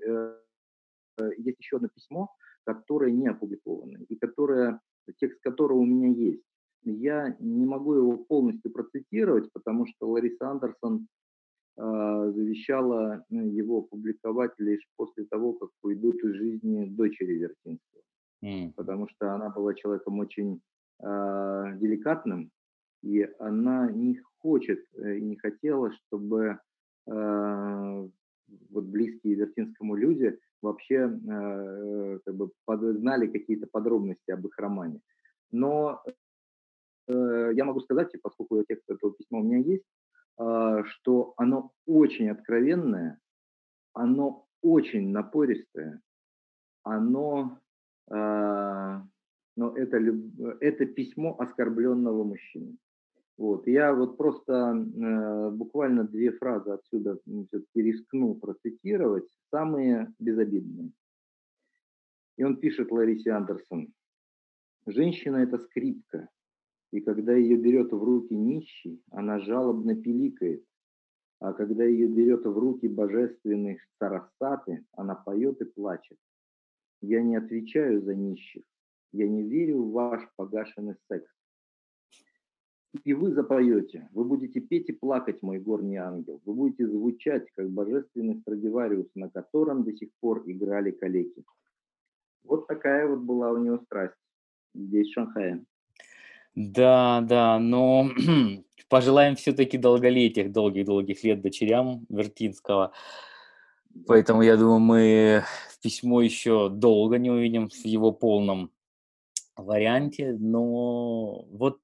есть 1.39 1.59
еще 1.59 1.77
одно 1.77 1.89
письмо, 1.89 2.29
которое 2.65 3.13
не 3.13 3.29
опубликовано, 3.29 3.99
и 4.09 4.17
которое, 4.17 4.81
текст 5.17 5.41
которого 5.41 5.79
у 5.79 5.87
меня 5.87 6.09
есть. 6.09 6.43
Я 6.85 7.37
не 7.41 7.65
могу 7.65 7.95
его 7.95 8.17
полностью 8.17 8.71
процитировать, 8.71 9.51
потому 9.53 9.87
что 9.87 10.09
Лариса 10.09 10.51
Андерсон 10.51 11.09
э, 11.77 12.33
завещала 12.35 13.25
его 13.31 13.79
опубликовать 13.79 14.53
лишь 14.59 14.87
после 14.97 15.25
того, 15.25 15.55
как 15.55 15.71
уйдут 15.83 16.23
из 16.23 16.35
жизни 16.35 16.85
дочери 16.87 17.35
Вертинского. 17.35 18.03
Mm. 18.45 18.73
Потому 18.75 19.09
что 19.09 19.33
она 19.33 19.49
была 19.49 19.75
человеком 19.75 20.19
очень 20.19 20.61
э, 21.03 21.79
деликатным, 21.81 22.51
и 23.03 23.29
она 23.39 23.91
не 23.91 24.21
хочет 24.39 24.85
э, 24.95 25.17
и 25.17 25.23
не 25.23 25.37
хотела, 25.37 25.91
чтобы 25.93 26.59
э, 27.07 28.09
вот 28.71 28.85
близкие 28.85 29.35
Вертинскому 29.35 29.95
люди 29.95 30.39
вообще 30.63 30.97
э, 30.97 32.19
как 32.25 32.37
бы 32.37 32.51
знали 32.69 33.27
какие-то 33.27 33.67
подробности 33.71 34.31
об 34.31 34.47
их 34.47 34.59
романе. 34.59 35.01
Но 35.51 36.03
я 37.09 37.65
могу 37.65 37.81
сказать, 37.81 38.11
поскольку 38.23 38.63
текст 38.65 38.89
этого 38.89 39.13
письма 39.13 39.41
у 39.41 39.43
меня 39.43 39.59
есть, 39.59 39.85
э, 40.39 40.83
что 40.87 41.35
оно 41.37 41.73
очень 41.87 42.31
откровенное, 42.31 43.19
оно 43.93 44.47
очень 44.63 45.11
напористое, 45.11 46.01
оно, 46.83 47.61
э, 48.11 49.01
но 49.57 49.77
это, 49.77 49.97
это 50.61 50.87
письмо 50.87 51.37
оскорбленного 51.39 52.25
мужчины. 52.25 52.77
Вот. 53.37 53.67
Я 53.67 53.93
вот 53.93 54.17
просто 54.17 54.53
э, 54.53 55.51
буквально 55.51 56.05
две 56.05 56.33
фразы 56.33 56.71
отсюда 56.71 57.19
все-таки 57.25 57.83
рискну 57.83 58.35
процитировать, 58.37 59.29
самые 59.51 60.13
безобидные. 60.19 60.93
И 62.37 62.45
он 62.45 62.57
пишет 62.57 62.91
Ларисе 62.91 63.31
Андерсон. 63.33 63.93
«Женщина– 64.87 65.37
это 65.39 65.59
скрипка, 65.59 66.29
и 66.95 67.01
когда 67.01 67.35
ее 67.35 67.57
берет 67.57 67.91
в 67.91 68.01
руки 68.05 68.37
нищий, 68.37 69.03
она 69.11 69.41
жалобно 69.41 69.97
пиликает, 69.97 70.65
а 71.41 71.53
когда 71.53 71.83
ее 71.83 72.07
берет 72.07 72.47
в 72.47 72.57
руки 72.57 72.87
божественный 72.87 73.81
Сарасаты, 73.99 74.87
она 74.93 75.17
поет 75.17 75.61
и 75.61 75.65
плачет. 75.65 76.17
Я 77.01 77.21
не 77.25 77.35
отвечаю 77.35 78.01
за 78.01 78.15
нищих, 78.15 78.63
я 79.11 79.27
не 79.29 79.43
верю 79.43 79.83
в 79.83 79.91
ваш 79.91 80.23
погашенный 80.37 80.95
секс. 81.09 81.29
И 83.03 83.13
вы 83.13 83.35
запоете, 83.35 84.09
вы 84.13 84.25
будете 84.25 84.61
петь 84.61 84.89
и 84.89 84.93
плакать, 84.93 85.43
мой 85.43 85.59
горний 85.59 85.97
ангел. 85.97 86.41
Вы 86.45 86.55
будете 86.55 86.87
звучать, 86.87 87.51
как 87.57 87.71
божественный 87.71 88.39
Страдивариус, 88.43 89.09
на 89.17 89.29
котором 89.31 89.83
до 89.83 89.93
сих 89.97 90.11
пор 90.21 90.45
играли 90.47 90.93
калеки. 90.93 91.45
Вот 92.45 92.69
такая 92.69 93.09
вот 93.09 93.19
была 93.19 93.51
у 93.51 93.59
него 93.59 93.79
страсть 93.79 94.15
здесь, 94.77 95.09
в 95.09 95.15
Шанхае. 95.15 95.65
Да, 96.55 97.21
да, 97.23 97.59
но 97.59 98.11
пожелаем 98.89 99.37
все-таки 99.37 99.79
долголетия, 99.79 100.49
долгих-долгих 100.49 101.25
лет 101.25 101.41
дочерям 101.41 102.07
Вертинского. 102.09 102.93
Поэтому 104.07 104.43
я 104.43 104.57
думаю, 104.57 104.81
мы 104.81 105.45
письмо 105.83 106.23
еще 106.23 106.69
долго 106.69 107.19
не 107.19 107.31
увидим 107.31 107.69
в 107.69 107.85
его 107.85 108.13
полном 108.13 108.71
варианте, 109.57 110.37
но 110.39 111.45
вот 111.51 111.79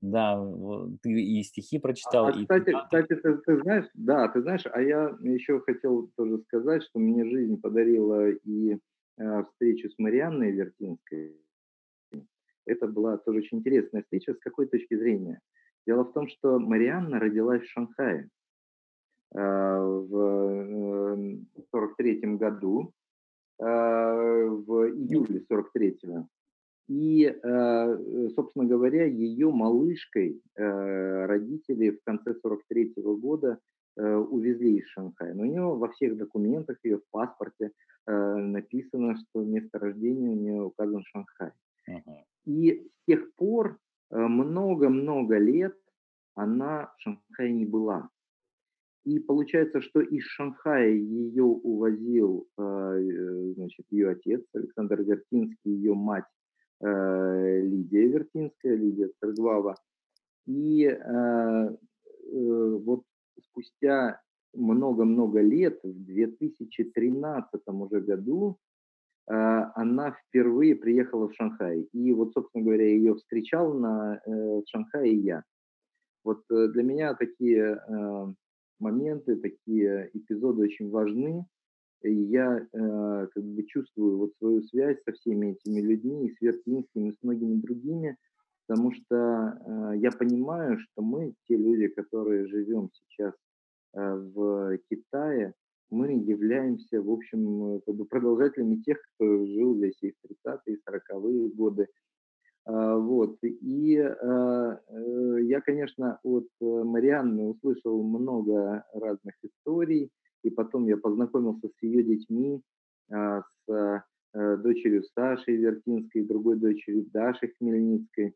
да, 0.00 0.40
вот 0.40 0.92
ты 1.02 1.10
и 1.10 1.42
стихи 1.42 1.78
прочитал, 1.78 2.28
А, 2.28 2.30
и 2.30 2.42
кстати, 2.42 2.72
кстати, 2.84 3.14
ты, 3.16 3.36
ты 3.36 3.60
знаешь, 3.60 3.84
да, 3.92 4.28
ты 4.28 4.40
знаешь, 4.40 4.62
а 4.64 4.80
я 4.80 5.14
еще 5.20 5.60
хотел 5.60 6.10
тоже 6.16 6.38
сказать, 6.46 6.82
что 6.84 6.98
мне 6.98 7.24
жизнь 7.24 7.60
подарила 7.60 8.30
и 8.30 8.78
э, 9.18 9.44
встречу 9.44 9.90
с 9.90 9.98
Марианной 9.98 10.52
Вертинской. 10.52 11.36
Это 12.66 12.86
была 12.86 13.16
тоже 13.18 13.38
очень 13.38 13.58
интересная 13.58 14.02
встреча. 14.02 14.34
С 14.34 14.38
какой 14.38 14.66
точки 14.66 14.96
зрения? 14.96 15.40
Дело 15.86 16.04
в 16.04 16.12
том, 16.12 16.28
что 16.28 16.58
Марианна 16.58 17.18
родилась 17.18 17.62
в 17.62 17.70
Шанхае 17.70 18.28
э, 19.34 19.38
в 19.38 20.90
43 21.70 22.36
году, 22.36 22.92
э, 23.58 23.64
в 23.64 24.90
июле 24.90 25.44
43-го. 25.50 26.28
И, 26.88 27.24
э, 27.24 28.28
собственно 28.34 28.66
говоря, 28.66 29.04
ее 29.04 29.50
малышкой 29.50 30.42
родители 30.56 31.90
в 31.90 32.02
конце 32.04 32.34
43 32.34 32.94
-го 32.96 33.16
года 33.16 33.58
э, 33.96 34.16
увезли 34.16 34.78
из 34.78 34.86
Шанхая. 34.86 35.34
Но 35.34 35.42
у 35.42 35.46
нее 35.46 35.62
во 35.62 35.88
всех 35.88 36.16
документах, 36.16 36.78
ее 36.84 36.98
в 36.98 37.04
паспорте 37.10 37.70
написано, 38.06 39.16
что 39.16 39.44
место 39.44 39.78
рождения 39.78 40.30
у 40.30 40.34
нее 40.34 40.62
указан 40.62 41.02
Шанхай. 41.04 41.52
Мгм. 41.86 42.24
И 42.46 42.88
с 42.88 43.06
тех 43.06 43.32
пор 43.34 43.78
много-много 44.10 45.38
лет 45.38 45.76
она 46.34 46.92
в 46.96 47.00
Шанхае 47.00 47.52
не 47.52 47.66
была. 47.66 48.08
И 49.04 49.18
получается, 49.18 49.80
что 49.80 50.00
из 50.00 50.24
Шанхая 50.24 50.90
ее 50.90 51.44
увозил 51.44 52.48
значит, 52.56 53.86
ее 53.90 54.10
отец 54.10 54.42
Александр 54.52 55.02
Вертинский, 55.02 55.72
ее 55.72 55.94
мать 55.94 56.24
Э, 56.82 57.60
Лидия 57.60 58.06
Вертинская, 58.06 58.74
Лидия 58.74 59.10
Церглава. 59.20 59.76
И 60.46 60.84
э, 60.84 60.96
э, 60.96 61.76
вот 62.32 63.02
спустя 63.42 64.20
много-много 64.54 65.40
лет, 65.40 65.78
в 65.82 66.04
2013 66.04 67.60
уже 67.66 68.00
году, 68.00 68.58
она 69.26 70.12
впервые 70.12 70.74
приехала 70.74 71.28
в 71.28 71.34
Шанхай. 71.34 71.82
И 71.92 72.12
вот, 72.12 72.32
собственно 72.32 72.64
говоря, 72.64 72.86
ее 72.86 73.14
встречал 73.14 73.74
на, 73.74 74.20
в 74.26 74.64
Шанхае 74.66 75.14
я. 75.14 75.44
Вот 76.24 76.42
для 76.48 76.82
меня 76.82 77.14
такие 77.14 77.80
моменты, 78.80 79.36
такие 79.36 80.10
эпизоды 80.14 80.62
очень 80.62 80.90
важны, 80.90 81.46
и 82.02 82.12
я 82.12 82.58
э, 82.58 83.26
как 83.34 83.44
бы 83.44 83.62
чувствую 83.64 84.18
вот 84.18 84.32
свою 84.38 84.62
связь 84.62 84.96
со 85.04 85.12
всеми 85.12 85.52
этими 85.52 85.80
людьми, 85.80 86.26
и 86.26 86.34
с 86.34 86.40
Вертинским, 86.40 87.10
и 87.10 87.12
с 87.12 87.16
многими 87.22 87.60
другими, 87.60 88.16
потому 88.66 88.92
что 88.92 89.14
э, 89.14 89.98
я 89.98 90.10
понимаю, 90.10 90.78
что 90.78 91.02
мы, 91.02 91.34
те 91.46 91.56
люди, 91.56 91.88
которые 91.88 92.46
живем 92.46 92.90
сейчас 92.92 93.34
э, 93.94 94.14
в 94.14 94.78
Китае, 94.88 95.52
мы 95.90 96.12
являемся, 96.12 97.02
в 97.02 97.10
общем, 97.10 97.80
как 97.86 97.94
бы 97.94 98.04
продолжателями 98.04 98.76
тех, 98.82 98.98
кто 99.14 99.46
жил 99.46 99.76
здесь 99.76 99.98
и 100.02 100.12
в 100.12 100.48
30-е, 100.48 100.74
и 100.74 100.78
40-е 100.88 101.48
годы. 101.50 101.88
А, 102.64 102.96
вот. 102.96 103.38
И 103.42 103.96
э, 103.96 104.06
э, 104.08 105.36
я, 105.42 105.60
конечно, 105.60 106.18
от 106.22 106.48
Марианны 106.60 107.48
услышал 107.48 108.02
много 108.02 108.84
разных 108.94 109.34
историй, 109.42 110.10
и 110.42 110.50
потом 110.50 110.86
я 110.86 110.96
познакомился 110.96 111.68
с 111.68 111.82
ее 111.82 112.02
детьми, 112.02 112.62
а, 113.10 113.42
с 113.66 114.04
э, 114.34 114.56
дочерью 114.58 115.02
Сашей 115.14 115.56
Вертинской, 115.56 116.22
другой 116.22 116.56
дочерью 116.56 117.06
Дашей 117.12 117.52
Хмельницкой. 117.58 118.34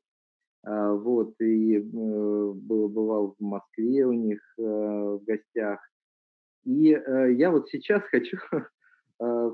А, 0.64 0.92
вот, 0.94 1.34
и 1.40 1.76
э, 1.76 1.82
бывал 1.82 3.36
в 3.38 3.42
Москве 3.42 4.06
у 4.06 4.12
них 4.12 4.40
э, 4.58 4.62
в 4.62 5.22
гостях. 5.24 5.80
И 6.64 6.88
я 6.88 7.50
вот 7.50 7.68
сейчас 7.68 8.02
хочу 8.10 8.38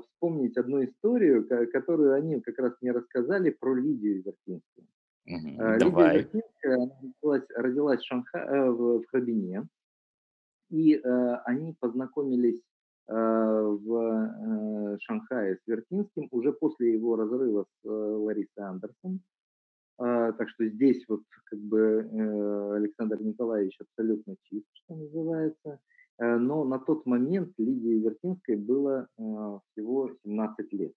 вспомнить 0.01 0.57
одну 0.57 0.83
историю, 0.83 1.47
которую 1.71 2.13
они 2.13 2.41
как 2.41 2.57
раз 2.59 2.73
мне 2.81 2.91
рассказали 2.91 3.51
про 3.51 3.75
Лидию 3.75 4.23
Вертинскую. 4.23 4.87
Мгм. 5.25 5.79
Давай. 5.79 6.17
Лидия 6.17 6.29
Вертинская 6.33 6.77
родилась, 7.01 7.43
родилась 7.55 7.99
в, 8.01 8.05
Шанха... 8.05 8.71
в 8.71 9.05
Хабине, 9.11 9.67
и 10.71 10.95
э, 10.95 11.35
они 11.45 11.75
познакомились 11.79 12.61
э, 13.07 13.13
в 13.13 13.93
э, 13.93 14.97
Шанхае 15.01 15.57
с 15.57 15.67
Вертинским 15.67 16.27
уже 16.31 16.53
после 16.53 16.93
его 16.93 17.17
разрыва 17.17 17.65
с 17.65 17.87
э, 17.87 17.89
Ларисой 17.89 18.63
Андерсон. 18.63 19.19
Э, 19.99 20.31
так 20.37 20.49
что 20.49 20.65
здесь 20.67 21.03
вот 21.09 21.23
как 21.43 21.59
бы 21.59 22.07
э, 22.09 22.75
Александр 22.77 23.21
Николаевич 23.21 23.77
абсолютно 23.81 24.35
чист, 24.43 24.65
что 24.73 24.95
называется. 24.95 25.79
Э, 26.19 26.37
но 26.37 26.63
на 26.63 26.79
тот 26.79 27.05
момент 27.05 27.53
Лидии 27.57 27.99
Вертинской 27.99 28.55
было 28.55 29.07
э, 29.17 29.59
всего 29.71 30.11
17 30.23 30.73
лет. 30.73 30.93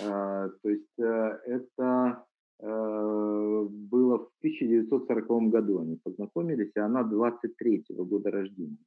Э, 0.00 0.50
то 0.62 0.68
есть 0.68 0.96
это 0.96 2.24
было 2.60 4.18
в 4.18 4.30
1940 4.38 5.50
году 5.50 5.80
они 5.80 5.96
познакомились, 5.96 6.70
и 6.74 6.78
она 6.78 7.02
23-го 7.02 8.04
года 8.04 8.30
рождения. 8.30 8.78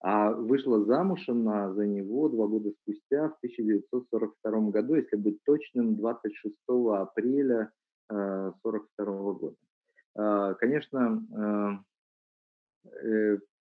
А 0.00 0.32
вышла 0.32 0.82
замуж 0.84 1.28
она 1.28 1.72
за 1.74 1.86
него 1.86 2.30
два 2.30 2.46
года 2.46 2.72
спустя, 2.80 3.28
в 3.28 3.36
1942 3.36 4.70
году, 4.70 4.94
если 4.94 5.16
быть 5.16 5.38
точным, 5.44 5.96
26 5.96 6.56
апреля 6.66 7.70
1942 8.08 9.06
э, 9.06 9.34
года. 9.34 10.54
Конечно, 10.58 11.84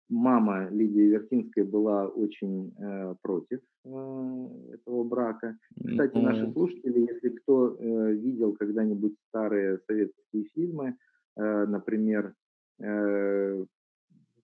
мама 0.09 0.69
Лидии 0.71 1.09
Вертинской 1.09 1.65
была 1.65 2.07
очень 2.07 2.75
э, 2.79 3.15
против 3.23 3.61
э, 3.85 4.49
этого 4.75 5.05
брака. 5.05 5.57
Кстати, 5.85 6.17
наши 6.17 6.51
слушатели, 6.53 7.13
если 7.13 7.31
кто 7.31 7.77
э, 7.79 8.13
видел 8.13 8.53
когда-нибудь 8.55 9.15
старые 9.29 9.81
советские 9.87 10.45
фильмы, 10.55 10.97
э, 11.37 11.67
например, 11.67 12.35
э, 12.81 13.65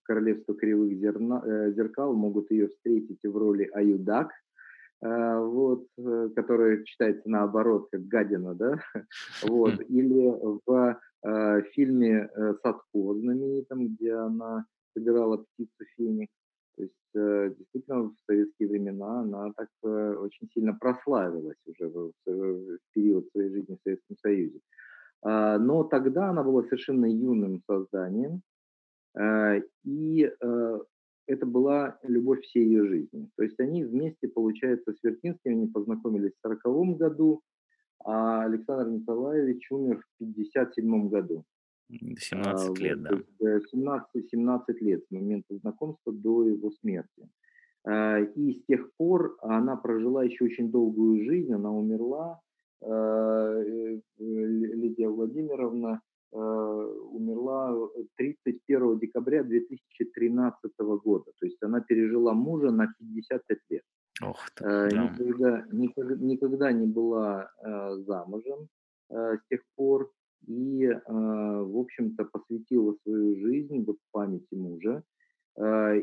«Королевство 0.03 0.53
кривых 0.53 0.97
зерна, 0.97 1.41
э, 1.45 1.71
зеркал», 1.73 2.13
могут 2.13 2.51
ее 2.51 2.67
встретить 2.67 3.23
в 3.23 3.37
роли 3.37 3.69
Аюдак, 3.73 4.31
э, 5.01 5.39
вот, 5.39 5.87
э, 5.97 6.29
которая 6.35 6.83
читается 6.83 7.29
наоборот, 7.29 7.87
как 7.89 8.05
гадина, 8.07 8.53
да, 8.53 8.79
вот, 9.43 9.79
или 9.87 10.59
в 10.65 10.99
э, 11.23 11.61
фильме 11.71 12.29
э, 12.35 12.53
«Садко» 12.61 13.13
знаменитом, 13.13 13.87
где 13.87 14.13
она 14.13 14.65
собирала 14.93 15.37
птицу 15.37 15.85
феникс. 15.95 16.33
То 16.75 16.83
есть 16.83 17.15
э, 17.15 17.53
действительно 17.57 18.03
в 18.03 18.15
советские 18.25 18.69
времена 18.69 19.21
она 19.21 19.53
так 19.53 19.69
э, 19.83 20.15
очень 20.15 20.49
сильно 20.53 20.73
прославилась 20.73 21.57
уже 21.65 21.87
в, 21.87 22.11
в, 22.25 22.77
период 22.93 23.29
своей 23.31 23.49
жизни 23.49 23.75
в 23.75 23.83
Советском 23.83 24.17
Союзе. 24.17 24.59
А, 25.21 25.57
но 25.59 25.83
тогда 25.83 26.29
она 26.29 26.43
была 26.43 26.63
совершенно 26.63 27.05
юным 27.05 27.61
созданием, 27.67 28.41
э, 29.17 29.61
и 29.83 30.31
это 31.25 31.45
была 31.45 31.99
любовь 32.03 32.41
всей 32.41 32.65
ее 32.65 32.85
жизни. 32.85 33.29
То 33.37 33.43
есть 33.43 33.59
они 33.59 33.85
вместе, 33.85 34.27
получается, 34.27 34.91
с 34.91 35.03
Вертинским, 35.03 35.53
они 35.53 35.67
познакомились 35.67 36.33
в 36.33 36.45
1940 36.45 36.97
году, 36.97 37.41
а 38.03 38.43
Александр 38.43 38.89
Николаевич 38.89 39.71
умер 39.71 40.03
в 40.19 40.23
1957 40.23 41.07
году. 41.09 41.45
17 41.89 42.79
лет, 42.79 43.01
да. 43.01 43.19
17-17 43.73 44.61
лет 44.81 45.03
с 45.05 45.11
момента 45.11 45.55
знакомства 45.57 46.11
до 46.13 46.47
его 46.47 46.71
смерти. 46.71 47.29
И 47.85 48.53
с 48.53 48.65
тех 48.65 48.89
пор 48.97 49.35
она 49.41 49.75
прожила 49.75 50.23
еще 50.23 50.45
очень 50.45 50.71
долгую 50.71 51.25
жизнь, 51.25 51.53
она 51.53 51.69
умерла, 51.71 52.39
Лидия 54.17 55.09
Владимировна, 55.09 56.01
Э, 56.35 56.37
умерла 57.11 57.89
31 58.17 58.97
декабря 58.97 59.43
2013 59.43 60.71
года. 61.03 61.31
То 61.39 61.45
есть 61.45 61.61
она 61.61 61.79
пережила 61.79 62.33
мужа 62.33 62.71
на 62.71 62.87
55 62.97 63.59
лет. 63.69 63.83
Ох 64.23 64.49
ты, 64.55 64.65
э, 64.65 64.89
да. 64.89 65.03
никогда, 65.03 65.65
никогда, 65.71 66.15
никогда 66.15 66.71
не 66.71 66.87
была 66.87 67.51
э, 67.63 67.97
замужем 68.07 68.67
с 69.09 69.39
тех 69.47 69.61
пор 69.75 70.11
и, 70.47 70.87
в 71.07 71.79
общем-то, 71.79 72.25
посвятила 72.25 72.95
свою 73.03 73.35
жизнь 73.37 73.83
вот 73.85 73.97
памяти 74.11 74.55
мужа. 74.55 75.03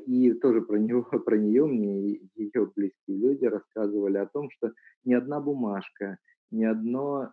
И 0.07 0.33
тоже 0.35 0.63
про, 0.63 0.79
него, 0.79 1.03
про 1.25 1.37
нее 1.37 1.67
мне 1.67 2.21
ее 2.35 2.71
близкие 2.75 3.19
люди 3.19 3.45
рассказывали 3.45 4.19
о 4.19 4.27
том, 4.27 4.49
что 4.51 4.73
ни 5.05 5.15
одна 5.15 5.41
бумажка, 5.41 6.19
ни 6.51 6.65
одно 6.65 7.33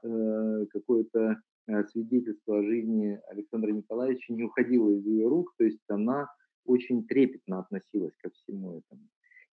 какое-то 0.71 1.37
Э, 1.67 1.83
свидетельство 1.83 2.59
о 2.59 2.63
жизни 2.63 3.19
Александра 3.29 3.71
Николаевича 3.71 4.33
не 4.33 4.43
уходило 4.43 4.89
из 4.89 5.05
ее 5.05 5.27
рук, 5.27 5.53
то 5.57 5.65
есть 5.65 5.83
она 5.89 6.29
очень 6.65 7.05
трепетно 7.05 7.59
относилась 7.59 8.13
ко 8.21 8.29
всему 8.29 8.79
этому. 8.79 9.01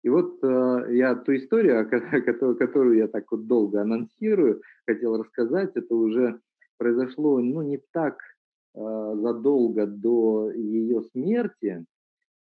И 0.04 0.08
вот 0.08 0.38
э, 0.42 0.94
я 0.94 1.16
ту 1.16 1.34
историю, 1.34 1.88
которую, 1.88 2.56
которую 2.58 2.96
я 2.98 3.08
так 3.08 3.30
вот 3.32 3.46
долго 3.46 3.82
анонсирую, 3.82 4.62
хотел 4.86 5.16
рассказать, 5.16 5.72
это 5.74 5.94
уже 5.94 6.40
произошло 6.76 7.38
ну, 7.38 7.62
не 7.62 7.78
так 7.92 8.18
э, 8.74 8.78
задолго 9.20 9.86
до 9.86 10.50
ее 10.52 11.02
смерти. 11.12 11.84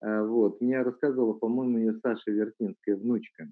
Э, 0.02 0.26
вот. 0.26 0.62
Мне 0.62 0.82
рассказывала, 0.82 1.34
по-моему, 1.34 1.78
ее 1.78 2.00
Саша 2.02 2.32
Вертинская 2.32 2.96
внучка 2.96 3.50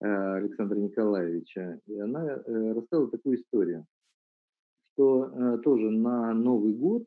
э, 0.00 0.06
Александра 0.06 0.76
Николаевича. 0.76 1.80
И 1.86 1.98
она 1.98 2.24
э, 2.24 2.72
рассказывала 2.72 3.10
такую 3.10 3.38
историю 3.38 3.86
что 4.94 5.30
э, 5.32 5.58
тоже 5.64 5.90
на 5.90 6.34
Новый 6.34 6.74
год, 6.74 7.04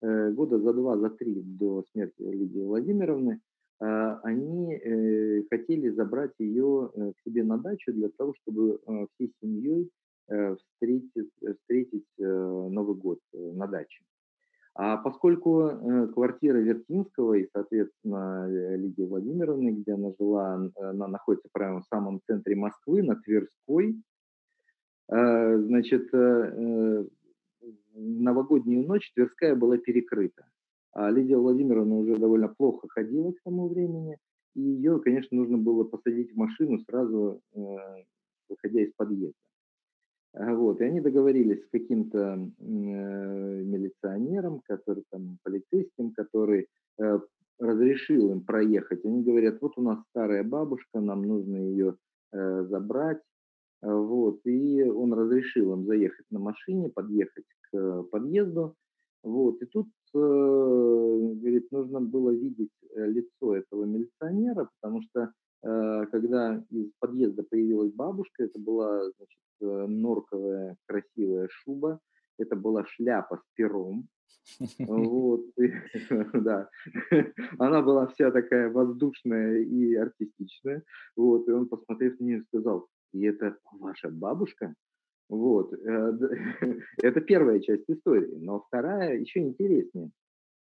э, 0.00 0.30
года 0.30 0.58
за 0.58 0.72
два, 0.72 0.96
за 0.96 1.10
три 1.10 1.42
до 1.42 1.84
смерти 1.92 2.22
Лидии 2.22 2.62
Владимировны, 2.62 3.40
они 3.80 4.74
э, 4.74 5.44
хотели 5.50 5.90
забрать 5.90 6.32
ее 6.38 6.90
э, 6.92 7.12
к 7.12 7.20
себе 7.20 7.44
на 7.44 7.58
дачу 7.58 7.92
для 7.92 8.08
того, 8.08 8.34
чтобы 8.42 8.80
э, 8.84 9.06
всей 9.14 9.32
семьей 9.40 9.88
встретить, 10.28 11.30
встретить 11.60 12.06
э, 12.18 12.22
Новый 12.24 12.96
год 12.96 13.18
э, 13.32 13.38
на 13.38 13.66
даче. 13.66 14.02
А 14.74 14.96
поскольку 14.98 15.62
э, 15.62 16.06
квартира 16.08 16.58
Вертинского 16.58 17.34
и, 17.34 17.48
соответственно, 17.52 18.46
э, 18.48 18.76
Лидии 18.76 19.02
Владимировны, 19.02 19.70
где 19.70 19.94
она 19.94 20.12
жила, 20.18 20.70
она 20.76 21.08
находится 21.08 21.48
прямо 21.52 21.80
в 21.80 21.86
самом 21.86 22.20
центре 22.26 22.54
Москвы, 22.54 23.02
на 23.02 23.16
Тверской, 23.16 24.00
э, 25.10 25.58
значит, 25.58 26.12
новогоднюю 27.94 28.86
ночь 28.86 29.10
Тверская 29.14 29.56
была 29.56 29.78
перекрыта. 29.78 30.46
А 30.92 31.10
Лидия 31.10 31.36
Владимировна 31.36 31.96
уже 31.96 32.16
довольно 32.16 32.48
плохо 32.48 32.88
ходила 32.88 33.32
к 33.32 33.40
тому 33.44 33.68
времени, 33.68 34.16
и 34.54 34.60
ее, 34.60 35.00
конечно, 35.00 35.36
нужно 35.36 35.58
было 35.58 35.84
посадить 35.84 36.32
в 36.32 36.36
машину 36.36 36.78
сразу, 36.80 37.40
э, 37.54 37.60
выходя 38.48 38.80
из 38.82 38.92
подъезда. 38.94 39.47
Вот, 40.34 40.80
и 40.80 40.84
они 40.84 41.00
договорились 41.00 41.64
с 41.64 41.70
каким-то 41.70 42.38
э, 42.58 42.62
милиционером, 42.62 44.60
который 44.66 45.04
там, 45.10 45.38
полицейским, 45.42 46.12
который 46.12 46.68
э, 46.98 47.18
разрешил 47.58 48.30
им 48.32 48.44
проехать. 48.44 49.04
Они 49.04 49.22
говорят, 49.22 49.60
вот 49.60 49.72
у 49.76 49.82
нас 49.82 49.98
старая 50.10 50.44
бабушка, 50.44 51.00
нам 51.00 51.22
нужно 51.22 51.56
ее 51.56 51.96
э, 52.32 52.66
забрать. 52.68 53.22
Вот, 53.80 54.40
и 54.44 54.82
он 54.82 55.12
разрешил 55.12 55.72
им 55.72 55.86
заехать 55.86 56.26
на 56.30 56.40
машине, 56.40 56.90
подъехать 56.90 57.44
к 57.70 58.02
подъезду. 58.10 58.74
Вот, 59.22 59.62
и 59.62 59.66
тут, 59.66 59.88
э, 60.14 60.18
говорит, 60.18 61.70
нужно 61.70 62.00
было 62.00 62.30
видеть 62.30 62.72
э, 62.94 63.06
лицо 63.06 63.56
этого 63.56 63.84
милиционера, 63.84 64.68
потому 64.80 65.02
что 65.02 65.20
э, 65.22 65.28
когда 65.62 66.62
из 66.70 66.90
подъезда 67.00 67.42
появилась 67.42 67.92
бабушка, 67.92 68.44
это 68.44 68.58
была, 68.58 69.10
значит, 69.16 69.42
э, 69.60 69.86
норковая 69.88 70.76
красивая 70.86 71.48
шуба, 71.50 72.00
это 72.38 72.54
была 72.54 72.84
шляпа 72.86 73.38
с 73.38 73.54
пером, 73.54 74.08
вот, 74.78 75.46
да. 76.34 76.68
Она 77.58 77.82
была 77.82 78.06
вся 78.08 78.30
такая 78.30 78.70
воздушная 78.70 79.62
и 79.62 79.94
артистичная. 79.94 80.82
Вот, 81.16 81.48
и 81.48 81.52
он, 81.52 81.68
посмотрев 81.68 82.18
на 82.20 82.24
нее, 82.24 82.42
сказал, 82.48 82.88
и 83.12 83.24
это 83.24 83.56
ваша 83.72 84.10
бабушка? 84.10 84.74
Вот. 85.28 85.72
Э, 85.72 86.12
это 87.02 87.20
первая 87.20 87.60
часть 87.60 87.84
истории. 87.88 88.36
Но 88.36 88.60
вторая 88.60 89.18
еще 89.18 89.40
интереснее. 89.40 90.10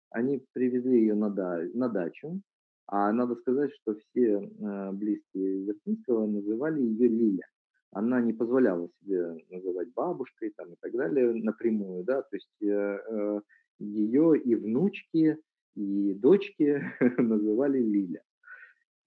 Они 0.09 0.43
привезли 0.53 1.01
ее 1.01 1.15
на, 1.15 1.29
да, 1.29 1.61
на 1.73 1.89
дачу, 1.89 2.41
а 2.87 3.11
надо 3.11 3.35
сказать, 3.35 3.71
что 3.81 3.95
все 3.95 4.39
э, 4.39 4.91
близкие 4.91 5.65
Вертинского 5.65 6.27
называли 6.27 6.81
ее 6.81 7.07
Лиля. 7.07 7.47
Она 7.91 8.21
не 8.21 8.33
позволяла 8.33 8.89
себе 8.99 9.37
называть 9.49 9.93
бабушкой 9.93 10.51
там, 10.55 10.73
и 10.73 10.75
так 10.81 10.91
далее 10.91 11.33
напрямую. 11.33 12.03
Да? 12.03 12.21
То 12.21 12.35
есть 12.35 12.61
э, 12.61 13.41
ее 13.79 14.39
и 14.39 14.55
внучки, 14.55 15.37
и 15.75 16.13
дочки 16.13 16.83
называли 17.17 17.79
Лиля. 17.79 18.21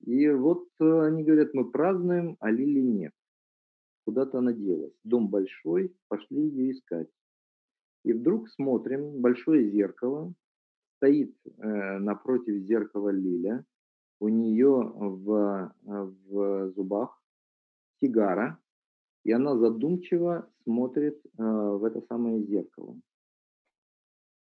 И 0.00 0.28
вот 0.30 0.68
они 0.78 1.24
говорят, 1.24 1.54
мы 1.54 1.70
празднуем, 1.70 2.36
а 2.40 2.50
Лили 2.50 2.80
нет 2.80 3.12
куда-то 4.08 4.38
она 4.38 4.54
делась. 4.54 4.94
Дом 5.04 5.28
большой, 5.28 5.94
пошли 6.08 6.40
ее 6.40 6.72
искать. 6.72 7.08
И 8.04 8.14
вдруг 8.14 8.48
смотрим, 8.48 9.20
большое 9.20 9.70
зеркало, 9.70 10.32
стоит 10.98 11.34
э, 11.44 11.98
напротив 11.98 12.62
зеркала 12.62 13.10
Лиля, 13.10 13.64
у 14.20 14.28
нее 14.28 14.68
в, 14.68 15.72
в 15.82 16.72
зубах 16.72 17.22
сигара, 18.00 18.58
и 19.24 19.32
она 19.32 19.56
задумчиво 19.56 20.50
смотрит 20.64 21.18
э, 21.24 21.42
в 21.42 21.84
это 21.84 22.00
самое 22.02 22.42
зеркало. 22.44 22.96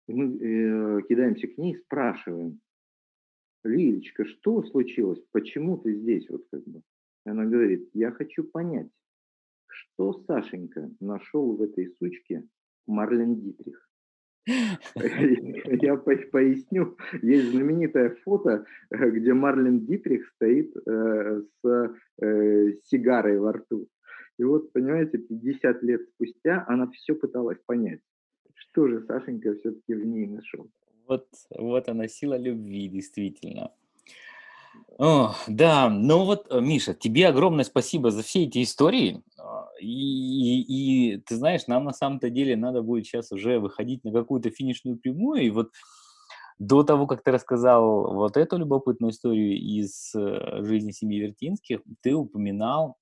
Мы 0.08 0.36
э, 0.36 1.02
кидаемся 1.08 1.46
к 1.48 1.58
ней, 1.58 1.76
спрашиваем, 1.76 2.60
Лилечка, 3.64 4.24
что 4.24 4.62
случилось? 4.62 5.20
Почему 5.32 5.76
ты 5.78 5.94
здесь? 5.94 6.28
Вот 6.30 6.46
как 6.50 6.64
бы. 6.64 6.82
Она 7.24 7.44
говорит, 7.44 7.90
я 7.92 8.12
хочу 8.12 8.44
понять, 8.44 8.88
что 9.66 10.12
Сашенька 10.26 10.90
нашел 11.00 11.56
в 11.56 11.62
этой 11.62 11.90
сучке 11.98 12.48
Марлен 12.86 13.40
Дитрих? 13.40 13.85
Я 15.82 15.96
поясню. 15.96 16.96
Есть 17.22 17.50
знаменитое 17.50 18.16
фото, 18.24 18.64
где 18.90 19.34
Марлен 19.34 19.86
Дитрих 19.86 20.28
стоит 20.34 20.72
э, 20.86 21.42
с 21.62 21.94
э, 22.22 22.72
сигарой 22.84 23.38
во 23.38 23.52
рту. 23.52 23.88
И 24.38 24.44
вот, 24.44 24.72
понимаете, 24.72 25.18
50 25.18 25.82
лет 25.82 26.02
спустя 26.14 26.64
она 26.68 26.88
все 26.90 27.14
пыталась 27.14 27.58
понять, 27.66 28.00
что 28.54 28.86
же 28.86 29.00
Сашенька 29.00 29.54
все-таки 29.54 29.94
в 29.94 30.06
ней 30.06 30.26
нашел. 30.26 30.70
Вот, 31.08 31.26
вот 31.58 31.88
она 31.88 32.06
сила 32.06 32.38
любви, 32.38 32.88
действительно. 32.88 33.72
О, 34.98 35.34
да, 35.46 35.90
ну 35.90 36.24
вот, 36.24 36.46
э, 36.50 36.60
Миша, 36.60 36.94
тебе 36.94 37.28
огромное 37.28 37.64
спасибо 37.64 38.10
за 38.10 38.22
все 38.22 38.44
эти 38.44 38.62
истории. 38.62 39.22
А, 39.38 39.68
и, 39.78 39.86
и, 39.86 41.14
и 41.14 41.16
ты 41.18 41.36
знаешь, 41.36 41.66
нам 41.66 41.84
на 41.84 41.92
самом-то 41.92 42.30
деле 42.30 42.56
надо 42.56 42.80
будет 42.80 43.04
сейчас 43.04 43.30
уже 43.30 43.58
выходить 43.58 44.04
на 44.04 44.12
какую-то 44.12 44.50
финишную 44.50 44.96
прямую. 44.96 45.42
И 45.42 45.50
вот 45.50 45.72
до 46.58 46.82
того, 46.82 47.06
как 47.06 47.22
ты 47.22 47.30
рассказал 47.30 48.14
вот 48.14 48.38
эту 48.38 48.56
любопытную 48.56 49.10
историю 49.12 49.58
из 49.58 50.14
э, 50.14 50.62
жизни 50.64 50.92
семьи 50.92 51.20
Вертинских, 51.20 51.82
ты 52.00 52.14
упоминал 52.14 52.96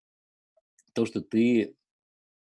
то, 0.95 1.07
что 1.07 1.21
ты 1.21 1.77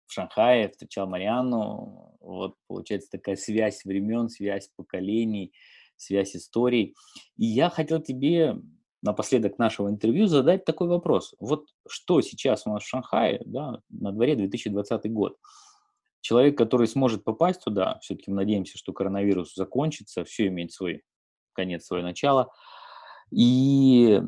в 0.07 0.13
Шанхае 0.13 0.69
встречал 0.69 1.07
Марианну. 1.07 2.17
Вот 2.21 2.55
получается 2.67 3.11
такая 3.11 3.35
связь 3.35 3.85
времен, 3.85 4.29
связь 4.29 4.71
поколений, 4.75 5.53
связь 5.95 6.35
историй. 6.35 6.95
И 7.37 7.45
я 7.45 7.69
хотел 7.69 8.01
тебе 8.01 8.55
напоследок 9.01 9.59
нашего 9.59 9.89
интервью 9.89 10.27
задать 10.27 10.65
такой 10.65 10.87
вопрос. 10.87 11.35
Вот 11.39 11.67
что 11.87 12.21
сейчас 12.21 12.65
у 12.65 12.71
нас 12.71 12.83
в 12.83 12.87
Шанхае, 12.87 13.41
да, 13.45 13.81
на 13.89 14.11
дворе 14.11 14.35
2020 14.35 15.11
год? 15.11 15.37
Человек, 16.21 16.57
который 16.57 16.87
сможет 16.87 17.23
попасть 17.23 17.63
туда, 17.63 17.99
все-таки 18.01 18.31
надеемся, 18.31 18.77
что 18.77 18.91
коронавирус 18.91 19.53
закончится, 19.55 20.23
все 20.25 20.47
имеет 20.47 20.71
свой 20.71 21.03
конец, 21.53 21.85
свое 21.85 22.03
начало. 22.03 22.51
И 23.31 24.21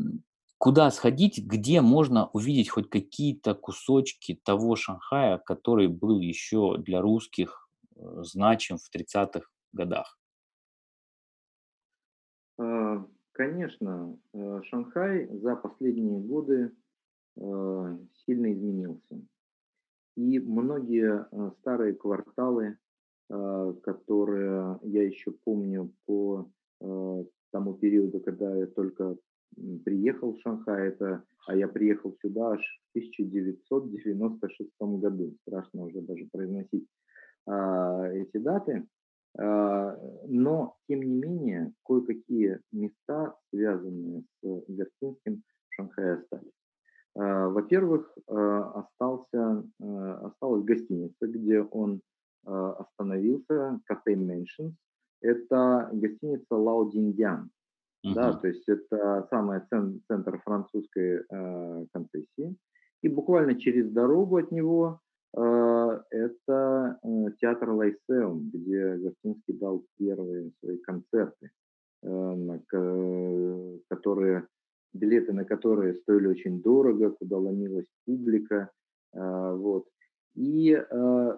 куда 0.57 0.91
сходить, 0.91 1.39
где 1.39 1.81
можно 1.81 2.27
увидеть 2.27 2.69
хоть 2.69 2.89
какие-то 2.89 3.55
кусочки 3.55 4.39
того 4.43 4.75
Шанхая, 4.75 5.39
который 5.39 5.87
был 5.87 6.19
еще 6.19 6.77
для 6.77 7.01
русских 7.01 7.67
э, 7.95 8.01
значим 8.21 8.77
в 8.77 8.89
30-х 8.95 9.47
годах? 9.73 10.18
Конечно, 13.39 14.19
э, 14.33 14.61
Шанхай 14.65 15.29
за 15.31 15.55
последние 15.55 16.19
годы 16.19 16.73
э, 17.37 17.97
сильно 18.25 18.51
изменился. 18.51 19.21
И 20.17 20.39
многие 20.39 21.25
э, 21.31 21.51
старые 21.61 21.93
кварталы, 21.93 22.77
которые 23.83 24.79
я 24.81 25.03
еще 25.03 25.29
помню 25.29 25.93
по 26.07 26.49
тому 27.51 27.75
периоду, 27.75 28.19
когда 28.21 28.55
я 28.55 28.65
только 28.65 29.17
приехал 29.85 30.33
в 30.33 30.41
Шанхай, 30.41 30.87
это, 30.87 31.23
а 31.45 31.55
я 31.55 31.67
приехал 31.67 32.17
сюда 32.23 32.53
аж 32.53 32.81
в 32.87 32.97
1996 32.97 34.71
году. 34.79 35.35
Страшно 35.43 35.85
уже 35.85 36.01
даже 36.01 36.25
произносить 36.31 36.87
а, 37.45 38.07
эти 38.07 38.37
даты. 38.37 38.87
А, 39.41 39.97
но, 40.27 40.75
тем 40.87 41.01
не 41.01 41.15
менее, 41.15 41.73
кое-какие 41.85 42.59
места, 42.71 43.35
связанные 43.49 44.23
с 44.41 44.63
Вертинским, 44.67 45.43
в 45.69 45.75
Шанхае 45.75 46.15
остались. 46.15 46.51
А, 47.15 47.47
во-первых, 47.47 48.13
а, 48.27 48.81
остался, 48.81 49.63
осталась 49.79 50.65
гостиница, 50.65 51.27
где 51.27 51.61
он 51.61 52.01
остановился, 52.45 53.79
Cafe 53.91 54.15
Mansions. 54.15 54.73
Это 55.21 55.89
гостиница 55.91 56.55
Лао 56.55 56.89
Диндян. 56.89 57.51
Uh-huh. 58.05 58.13
Да, 58.13 58.33
то 58.33 58.47
есть 58.47 58.63
это 58.67 59.27
самый 59.29 59.61
центр 60.07 60.41
французской 60.45 61.25
концессии. 61.91 62.55
И 63.03 63.09
буквально 63.09 63.59
через 63.59 63.91
дорогу 63.91 64.37
от 64.37 64.51
него 64.51 65.01
это 65.33 66.99
э, 67.03 67.07
театр 67.39 67.69
Лайсеум, 67.71 68.49
где 68.49 68.95
Вертинский 68.95 69.53
дал 69.53 69.85
первые 69.97 70.51
свои 70.59 70.77
концерты, 70.77 71.51
э, 72.03 72.59
которые, 73.89 74.47
билеты 74.93 75.33
на 75.33 75.45
которые 75.45 75.95
стоили 75.95 76.27
очень 76.27 76.61
дорого, 76.61 77.11
куда 77.11 77.37
ломилась 77.37 77.85
публика. 78.05 78.71
А, 79.13 79.53
вот. 79.53 79.87
И 80.35 80.71
э, 80.71 81.37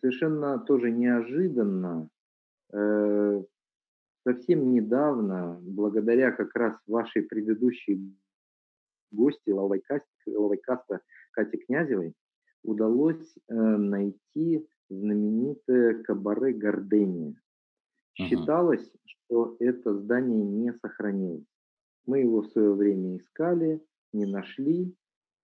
совершенно 0.00 0.58
тоже 0.58 0.90
неожиданно, 0.90 2.08
совсем 4.26 4.72
недавно, 4.72 5.58
благодаря 5.60 6.32
как 6.32 6.54
раз 6.56 6.74
вашей 6.86 7.22
предыдущей 7.22 8.16
гости 9.10 9.50
Лавайкаста 9.50 11.00
Кате 11.32 11.58
Князевой, 11.58 12.14
удалось 12.62 13.34
э, 13.48 13.54
найти 13.54 14.66
знаменитое 14.88 16.02
кабаре 16.02 16.52
Гордения. 16.52 17.34
Считалось, 18.14 18.84
uh-huh. 18.84 19.00
что 19.04 19.56
это 19.58 19.94
здание 19.94 20.44
не 20.44 20.72
сохранилось. 20.74 21.46
Мы 22.06 22.20
его 22.20 22.42
в 22.42 22.48
свое 22.48 22.74
время 22.74 23.16
искали, 23.16 23.82
не 24.12 24.26
нашли. 24.26 24.94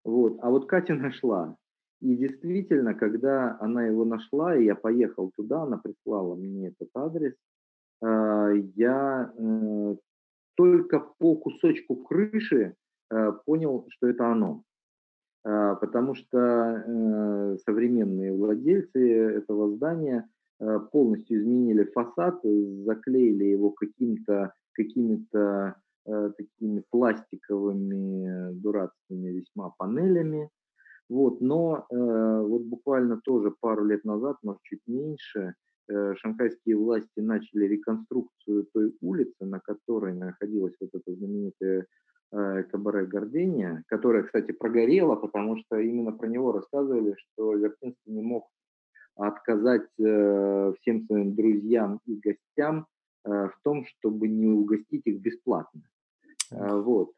Вот. 0.05 0.39
А 0.43 0.51
вот 0.51 0.67
Катя 0.67 0.95
нашла. 0.95 1.57
И 2.01 2.17
действительно, 2.17 2.95
когда 2.95 3.59
она 3.61 3.87
его 3.87 4.05
нашла, 4.05 4.57
и 4.57 4.65
я 4.65 4.77
поехал 4.77 5.33
туда, 5.37 5.63
она 5.63 5.79
прислала 5.79 6.37
мне 6.37 6.69
этот 6.69 6.91
адрес, 6.95 7.35
э, 8.03 8.53
я 8.77 9.33
э, 9.37 9.97
только 10.57 11.01
по 11.19 11.37
кусочку 11.37 11.97
крыши 11.97 12.75
понял, 13.47 13.87
что 13.89 14.09
это 14.09 14.31
оно. 14.31 14.65
А, 15.49 15.77
потому 15.77 16.15
что 16.15 16.39
э, 16.39 17.57
современные 17.65 18.35
владельцы 18.35 19.01
этого 19.39 19.75
здания 19.75 20.29
э, 20.61 20.79
полностью 20.93 21.41
изменили 21.41 21.85
фасад, 21.85 22.41
заклеили 22.85 23.45
его 23.45 23.71
каким-то 23.71 24.53
какими-то 24.73 25.77
э, 26.07 26.33
такими 26.37 26.85
пластиковыми 26.91 28.53
дурацкими 28.61 29.29
весьма 29.31 29.71
панелями. 29.79 30.51
Вот, 31.09 31.41
но 31.41 31.87
вот 31.89 32.65
буквально 32.65 33.19
тоже 33.25 33.51
пару 33.61 33.87
лет 33.87 34.05
назад, 34.05 34.37
может 34.43 34.61
чуть 34.65 34.83
меньше, 34.87 35.55
шанхайские 35.89 36.77
власти 36.77 37.21
начали 37.21 37.65
реконструкцию 37.65 38.67
той 38.75 38.95
улицы, 39.01 39.47
на 39.47 39.59
которой 39.59 40.13
находилась 40.13 40.75
вот 40.79 40.91
эта 40.93 41.15
знаменитая 41.15 41.79
Э, 41.81 41.85
кабаре 42.31 43.07
Гордения, 43.07 43.85
которое, 43.87 44.23
кстати, 44.23 44.53
прогорело, 44.53 45.17
потому 45.17 45.57
что 45.59 45.79
именно 45.79 46.13
про 46.13 46.29
него 46.29 46.53
рассказывали, 46.53 47.15
что 47.17 47.55
Вертинский 47.55 48.13
не 48.13 48.23
мог 48.23 48.49
отказать 49.17 49.89
э, 49.99 50.73
всем 50.81 51.07
своим 51.07 51.35
друзьям 51.35 52.01
и 52.07 52.17
гостям 52.17 52.87
э, 53.25 53.31
в 53.31 53.59
том, 53.63 53.85
чтобы 53.87 54.29
не 54.29 54.47
угостить 54.47 55.03
их 55.07 55.21
бесплатно. 55.21 55.83
Вот. 56.51 57.13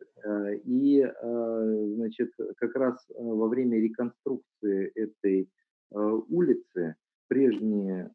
И, 0.65 1.09
значит, 1.23 2.33
как 2.57 2.75
раз 2.75 2.97
во 3.17 3.47
время 3.47 3.79
реконструкции 3.79 4.91
этой 4.97 5.49
улицы 5.93 6.97
прежние, 7.29 8.11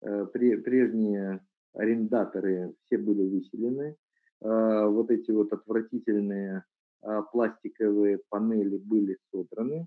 прежние 0.00 1.40
арендаторы 1.74 2.72
все 2.86 2.96
были 2.96 3.28
выселены, 3.28 3.96
вот 4.40 5.10
эти 5.10 5.30
вот 5.30 5.52
отвратительные 5.52 6.64
а, 7.02 7.22
пластиковые 7.22 8.20
панели 8.28 8.76
были 8.76 9.18
содраны, 9.30 9.86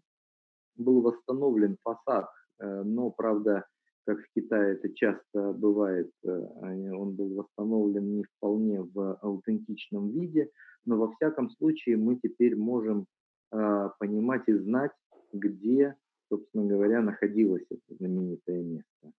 был 0.75 1.01
восстановлен 1.01 1.77
фасад, 1.83 2.29
э, 2.59 2.83
но, 2.83 3.11
правда, 3.11 3.65
как 4.05 4.19
в 4.19 4.33
Китае 4.35 4.73
это 4.73 4.89
часто 4.93 5.53
бывает, 5.53 6.11
э, 6.23 6.91
он 6.91 7.15
был 7.15 7.35
восстановлен 7.35 8.15
не 8.17 8.23
вполне 8.23 8.81
в 8.81 9.19
аутентичном 9.21 10.09
виде, 10.09 10.49
но 10.85 10.97
во 10.97 11.11
всяком 11.13 11.51
случае 11.51 11.97
мы 11.97 12.15
теперь 12.15 12.55
можем 12.55 13.05
а, 13.51 13.89
понимать 13.99 14.43
и 14.47 14.53
знать, 14.53 14.91
где, 15.31 15.95
собственно 16.29 16.65
говоря, 16.65 17.01
находилось 17.01 17.65
это 17.69 17.95
знаменитое 17.99 18.63
место. 18.63 19.11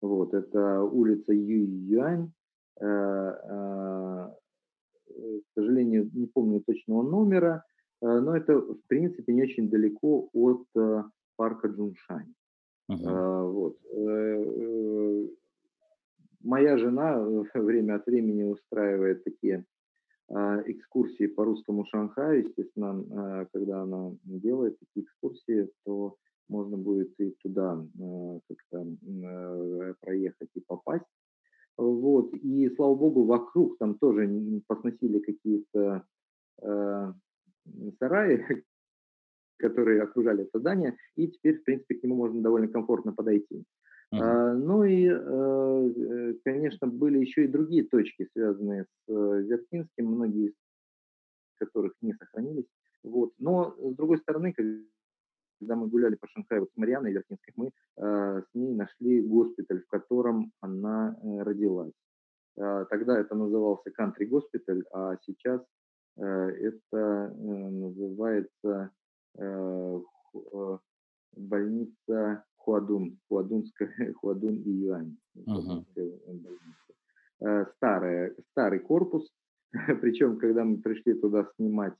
Вот, 0.00 0.32
это 0.32 0.82
улица 0.82 1.32
Юй-Юань, 1.32 2.32
Э, 2.80 4.30
к 5.14 5.52
сожалению, 5.54 6.10
не 6.12 6.26
помню 6.26 6.60
точного 6.60 7.02
номера, 7.02 7.64
э, 8.02 8.06
но 8.06 8.36
это, 8.36 8.58
в 8.58 8.80
принципе, 8.86 9.32
не 9.32 9.42
очень 9.42 9.68
далеко 9.68 10.28
от 10.32 10.66
э, 10.76 11.04
парка 11.36 11.68
Джуншань. 11.68 12.34
Uh-huh. 12.90 13.50
Вот. 13.50 13.78
Моя 16.42 16.76
жена 16.76 17.18
время 17.54 17.96
от 17.96 18.06
времени 18.06 18.42
устраивает 18.42 19.24
такие 19.24 19.64
экскурсии 20.28 21.26
по 21.26 21.44
русскому 21.44 21.86
Шанхаю. 21.86 22.44
Естественно, 22.44 23.46
когда 23.52 23.82
она 23.82 24.12
делает 24.24 24.78
такие 24.78 25.06
экскурсии, 25.06 25.70
то 25.84 26.16
можно 26.48 26.76
будет 26.76 27.18
и 27.18 27.30
туда 27.42 27.82
как-то 28.48 28.86
проехать 30.00 30.50
и 30.54 30.60
попасть. 30.60 31.06
Вот. 31.76 32.32
И, 32.34 32.68
слава 32.76 32.94
богу, 32.94 33.24
вокруг 33.24 33.78
там 33.78 33.98
тоже 33.98 34.28
посносили 34.66 35.18
какие-то 35.18 36.04
э, 36.62 37.12
сараи, 37.98 38.44
которые 39.58 40.02
окружали 40.02 40.44
это 40.44 40.58
здание, 40.60 40.96
и 41.16 41.28
теперь, 41.28 41.58
в 41.58 41.64
принципе, 41.64 41.96
к 41.96 42.02
нему 42.02 42.16
можно 42.16 42.42
довольно 42.42 42.68
комфортно 42.68 43.12
подойти. 43.12 43.64
Uh-huh. 44.12 44.20
А, 44.20 44.54
ну 44.54 44.84
и, 44.84 45.06
э, 45.08 45.92
э, 45.96 46.34
конечно, 46.44 46.86
были 46.86 47.18
еще 47.18 47.44
и 47.44 47.48
другие 47.48 47.84
точки, 47.84 48.28
связанные 48.32 48.84
с 48.84 49.08
э, 49.08 49.42
Вертинским, 49.42 50.06
многие 50.06 50.48
из 50.48 50.54
которых 51.58 51.94
не 52.00 52.12
сохранились. 52.14 52.66
Вот. 53.02 53.32
Но, 53.38 53.74
с 53.78 53.94
другой 53.96 54.18
стороны, 54.18 54.52
когда 55.64 55.76
мы 55.76 55.88
гуляли 55.88 56.16
по 56.16 56.26
Шанхаю 56.28 56.62
вот 56.62 56.70
с 56.72 56.76
Марианой 56.76 57.12
Вертинской, 57.12 57.52
мы 57.56 57.70
э, 57.96 58.42
с 58.42 58.54
ней 58.54 58.74
нашли 58.74 59.22
госпиталь, 59.22 59.80
в 59.80 59.86
котором 59.86 60.52
она 60.60 61.16
э, 61.22 61.42
родилась. 61.42 61.92
Э, 62.58 62.84
тогда 62.90 63.18
это 63.18 63.34
назывался 63.34 63.90
Country 63.98 64.26
Госпиталь, 64.26 64.84
а 64.92 65.16
сейчас 65.24 65.62
э, 66.18 66.22
это 66.22 66.98
э, 66.98 67.70
называется 67.70 68.90
э, 69.38 70.00
э, 70.34 70.78
больница 71.36 72.44
Хуадун, 72.56 73.18
Хуадунская, 73.28 74.12
Хуадун 74.20 74.56
и 74.56 74.70
Юань. 74.70 75.16
Uh-huh. 75.34 75.84
Э, 77.40 77.64
старая, 77.76 78.34
старый 78.50 78.80
корпус, 78.80 79.26
причем, 80.02 80.38
когда 80.38 80.62
мы 80.64 80.76
пришли 80.76 81.14
туда 81.14 81.48
снимать 81.56 81.96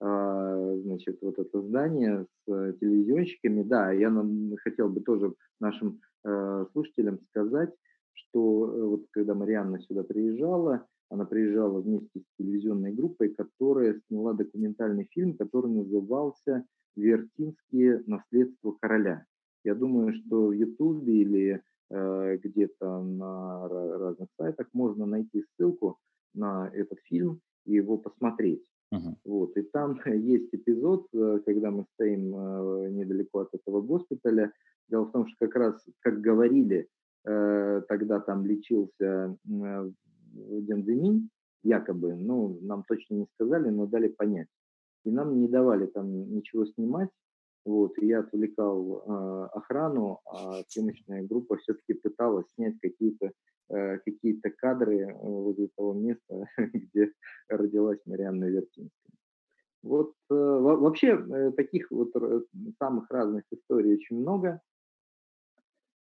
значит, 0.00 1.18
вот 1.22 1.38
это 1.38 1.62
здание 1.62 2.24
с 2.24 2.52
э, 2.52 2.74
телевизионщиками. 2.80 3.62
Да, 3.62 3.92
я 3.92 4.10
хотел 4.62 4.88
бы 4.88 5.00
тоже 5.00 5.34
нашим 5.60 6.00
э, 6.24 6.66
слушателям 6.72 7.20
сказать, 7.30 7.70
что 8.12 8.66
э, 8.66 8.82
вот 8.84 9.06
когда 9.10 9.34
Марианна 9.34 9.80
сюда 9.80 10.02
приезжала, 10.02 10.86
она 11.10 11.24
приезжала 11.24 11.80
вместе 11.80 12.20
с 12.20 12.24
телевизионной 12.38 12.92
группой, 12.92 13.28
которая 13.28 14.00
сняла 14.08 14.32
документальный 14.32 15.08
фильм, 15.12 15.36
который 15.36 15.70
назывался 15.70 16.64
«Вертинские 16.96 18.02
наследства 18.06 18.72
короля». 18.80 19.24
Я 19.64 19.74
думаю, 19.74 20.14
что 20.14 20.48
в 20.48 20.52
Ютубе 20.52 21.22
или 21.22 21.62
э, 21.90 22.36
где-то 22.42 23.02
на 23.02 23.68
разных 23.68 24.28
сайтах 24.36 24.68
можно 24.72 25.06
найти 25.06 25.44
ссылку 25.56 25.98
на 26.34 26.68
этот 26.74 26.98
фильм 27.04 27.40
и 27.64 27.74
его 27.74 27.96
посмотреть. 27.96 28.62
Мгм. 28.94 29.16
Вот, 29.24 29.56
и 29.56 29.62
там 29.62 29.96
есть 30.06 30.54
эпизод, 30.54 31.06
э, 31.12 31.40
когда 31.44 31.70
мы 31.70 31.84
стоим 31.94 32.34
э, 32.34 32.90
недалеко 32.90 33.40
от 33.40 33.54
этого 33.54 33.80
госпиталя. 33.80 34.52
Дело 34.88 35.04
в 35.04 35.12
том, 35.12 35.26
что 35.26 35.46
как 35.46 35.56
раз, 35.56 35.84
как 36.00 36.20
говорили, 36.20 36.88
э, 37.24 37.82
тогда 37.88 38.20
там 38.20 38.44
лечился 38.46 39.36
Дензимин, 39.44 41.30
якобы, 41.62 42.14
ну, 42.14 42.58
нам 42.62 42.84
точно 42.86 43.14
не 43.14 43.26
сказали, 43.34 43.70
но 43.70 43.86
дали 43.86 44.08
понять. 44.08 44.48
И 45.04 45.10
нам 45.10 45.40
не 45.40 45.48
давали 45.48 45.86
там 45.86 46.34
ничего 46.34 46.66
снимать, 46.66 47.10
вот, 47.64 47.98
и 47.98 48.06
я 48.06 48.20
отвлекал 48.20 49.02
э, 49.06 49.48
охрану, 49.52 50.20
а 50.26 50.62
съемочная 50.68 51.22
группа 51.22 51.56
все-таки 51.56 51.94
пыталась 51.94 52.46
снять 52.54 52.78
какие-то 52.80 53.32
э, 53.70 53.98
какие-то 53.98 54.50
кадры 54.50 55.00
э, 55.00 55.12
возле 55.14 55.68
того 55.76 55.94
места, 55.94 56.46
где 56.58 57.12
родилась 57.48 58.00
Марианна 58.06 58.44
Вертинская. 58.44 58.90
Вот 59.82 60.14
э, 60.30 60.34
во- 60.34 60.76
вообще 60.76 61.08
э, 61.08 61.52
таких 61.52 61.90
вот 61.90 62.12
самых 62.78 63.10
разных 63.10 63.44
историй 63.50 63.94
очень 63.94 64.20
много, 64.20 64.60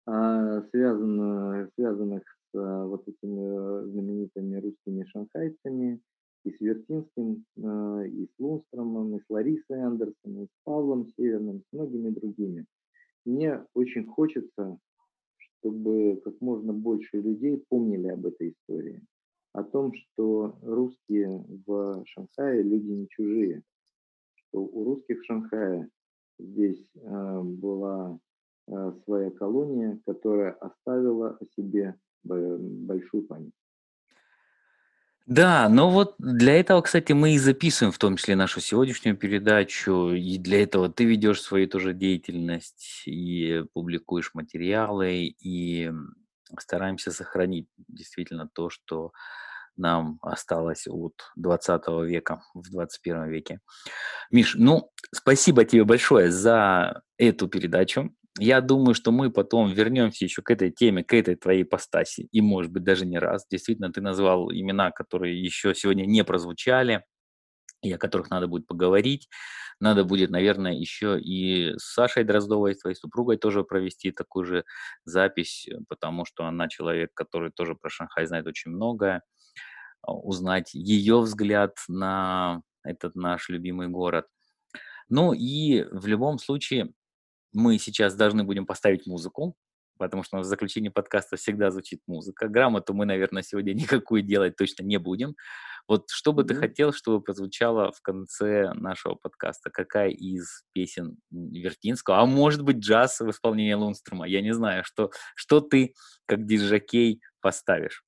а, 0.06 0.62
связано, 0.72 1.70
связанных 1.76 2.24
с 2.24 2.58
а, 2.58 2.86
вот 2.86 3.08
этими 3.08 3.90
знаменитыми 3.90 4.60
русскими 4.60 5.06
шанхайцами, 5.06 6.02
и 6.44 6.52
с 6.52 6.60
Вертинским, 6.60 7.46
а, 7.64 8.04
и 8.04 8.26
с 8.26 8.40
Лунстромом, 8.40 9.18
и 9.18 9.20
с 9.22 9.30
Ларисой 9.30 9.82
Андерсон, 9.82 10.44
и 10.44 10.46
с 10.46 10.52
Павлом 10.64 11.08
Северным, 11.16 11.62
с 11.62 11.74
многими 11.74 12.10
другими. 12.10 12.66
Мне 13.26 13.66
очень 13.74 14.06
хочется, 14.06 14.78
чтобы 15.38 16.22
как 16.24 16.40
можно 16.42 16.74
больше 16.74 17.22
людей 17.22 17.64
помнили 17.70 18.10
об 18.10 18.26
этой 18.26 18.50
истории, 18.50 19.02
о 19.54 19.64
том, 19.64 19.94
что 19.94 20.58
русские 20.62 21.46
в 21.66 22.04
Шанхае 22.06 22.64
люди 22.64 22.90
не 22.90 23.08
чужие, 23.08 23.64
что 24.36 24.60
у 24.60 24.84
русских 24.84 25.22
в 25.22 25.26
Шанхае 25.26 25.90
здесь 26.40 26.92
э, 26.96 27.42
была 27.42 28.20
э, 28.68 28.94
своя 29.06 29.32
колония, 29.32 30.00
которая 30.06 30.52
оставила 30.52 31.38
о 31.40 31.46
себе 31.56 31.96
бо- 32.24 32.58
большую 32.58 33.24
память. 33.28 33.54
Да, 35.26 35.70
но 35.70 35.90
вот 35.90 36.16
для 36.20 36.60
этого, 36.60 36.82
кстати, 36.82 37.14
мы 37.14 37.36
и 37.36 37.38
записываем 37.40 37.94
в 37.94 37.98
том 37.98 38.18
числе 38.18 38.36
нашу 38.36 38.60
сегодняшнюю 38.60 39.16
передачу, 39.16 40.10
и 40.12 40.38
для 40.38 40.64
этого 40.64 40.90
ты 40.90 41.06
ведешь 41.06 41.42
свою 41.42 41.68
тоже 41.68 41.94
деятельность 41.94 43.04
и 43.06 43.64
публикуешь 43.74 44.32
материалы, 44.34 45.34
и 45.40 45.92
стараемся 46.60 47.12
сохранить 47.12 47.68
действительно 47.88 48.50
то, 48.54 48.70
что 48.70 49.14
нам 49.78 50.20
осталось 50.22 50.88
от 50.88 51.16
20 51.38 52.06
века 52.06 52.42
в 52.54 52.70
21 52.70 53.30
веке. 53.30 53.60
Миш, 54.32 54.56
ну, 54.58 54.92
спасибо 55.14 55.66
тебе 55.66 55.86
большое 55.86 56.32
за 56.32 57.02
эту 57.18 57.48
передачу. 57.48 58.14
Я 58.40 58.62
думаю, 58.62 58.96
что 58.96 59.12
мы 59.12 59.32
потом 59.32 59.72
вернемся 59.72 60.26
еще 60.26 60.42
к 60.42 60.50
этой 60.50 60.72
теме, 60.72 61.04
к 61.04 61.14
этой 61.14 61.36
твоей 61.36 61.64
постаси, 61.66 62.28
и, 62.32 62.42
может 62.42 62.72
быть, 62.72 62.84
даже 62.84 63.06
не 63.06 63.20
раз. 63.20 63.46
Действительно, 63.50 63.92
ты 63.92 64.02
назвал 64.02 64.52
имена, 64.52 64.92
которые 64.92 65.40
еще 65.40 65.76
сегодня 65.76 66.06
не 66.06 66.24
прозвучали, 66.24 67.04
и 67.84 67.92
о 67.94 67.98
которых 67.98 68.30
надо 68.32 68.48
будет 68.48 68.66
поговорить. 68.66 69.30
Надо 69.80 70.04
будет, 70.04 70.32
наверное, 70.32 70.74
еще 70.74 71.20
и 71.20 71.74
с 71.78 71.94
Сашей 71.94 72.24
Дроздовой, 72.24 72.76
твоей 72.76 72.96
супругой, 72.96 73.38
тоже 73.38 73.64
провести 73.64 74.12
такую 74.12 74.46
же 74.46 74.66
запись, 75.06 75.68
потому 75.90 76.26
что 76.26 76.46
она 76.46 76.68
человек, 76.70 77.12
который 77.14 77.52
тоже 77.52 77.76
про 77.76 77.90
Шанхай 77.90 78.26
знает 78.26 78.48
очень 78.48 78.72
многое. 78.72 79.22
Узнать 80.08 80.74
ее 80.74 81.20
взгляд 81.22 81.76
на 81.88 82.62
этот 82.84 83.16
наш 83.16 83.50
любимый 83.50 83.90
город. 83.90 84.28
Ну 85.10 85.34
и 85.34 85.84
в 85.92 86.08
любом 86.08 86.40
случае 86.40 86.94
мы 87.54 87.78
сейчас 87.78 88.16
должны 88.16 88.44
будем 88.44 88.66
поставить 88.66 89.08
музыку, 89.08 89.56
потому 89.98 90.24
что 90.24 90.38
у 90.38 90.40
нас 90.40 90.48
в 90.48 90.50
заключении 90.50 90.90
подкаста 90.90 91.36
всегда 91.38 91.70
звучит 91.72 92.02
музыка. 92.08 92.48
Грамоту 92.48 92.94
мы, 92.94 93.06
наверное, 93.06 93.44
сегодня 93.44 93.74
никакую 94.04 94.22
делать 94.24 94.56
точно 94.56 94.84
не 94.84 94.98
будем. 94.98 95.36
Вот 95.88 96.10
что 96.10 96.32
бы 96.32 96.44
ты 96.46 96.54
Мгм. 96.54 96.62
хотел, 96.62 96.94
чтобы 96.94 97.22
прозвучало 97.22 97.92
в 97.92 98.02
конце 98.02 98.74
нашего 98.74 99.16
подкаста? 99.16 99.70
Какая 99.70 100.10
из 100.10 100.64
песен 100.72 101.18
Вертинского, 101.30 102.20
а 102.20 102.26
может 102.26 102.64
быть 102.64 102.78
джаз 102.78 103.20
в 103.20 103.30
исполнении 103.30 103.74
Лунстрома? 103.74 104.26
Я 104.28 104.42
не 104.42 104.54
знаю, 104.54 104.84
что, 104.86 105.12
что 105.36 105.60
ты 105.60 105.94
как 106.26 106.46
диджакей 106.46 107.22
поставишь. 107.42 108.04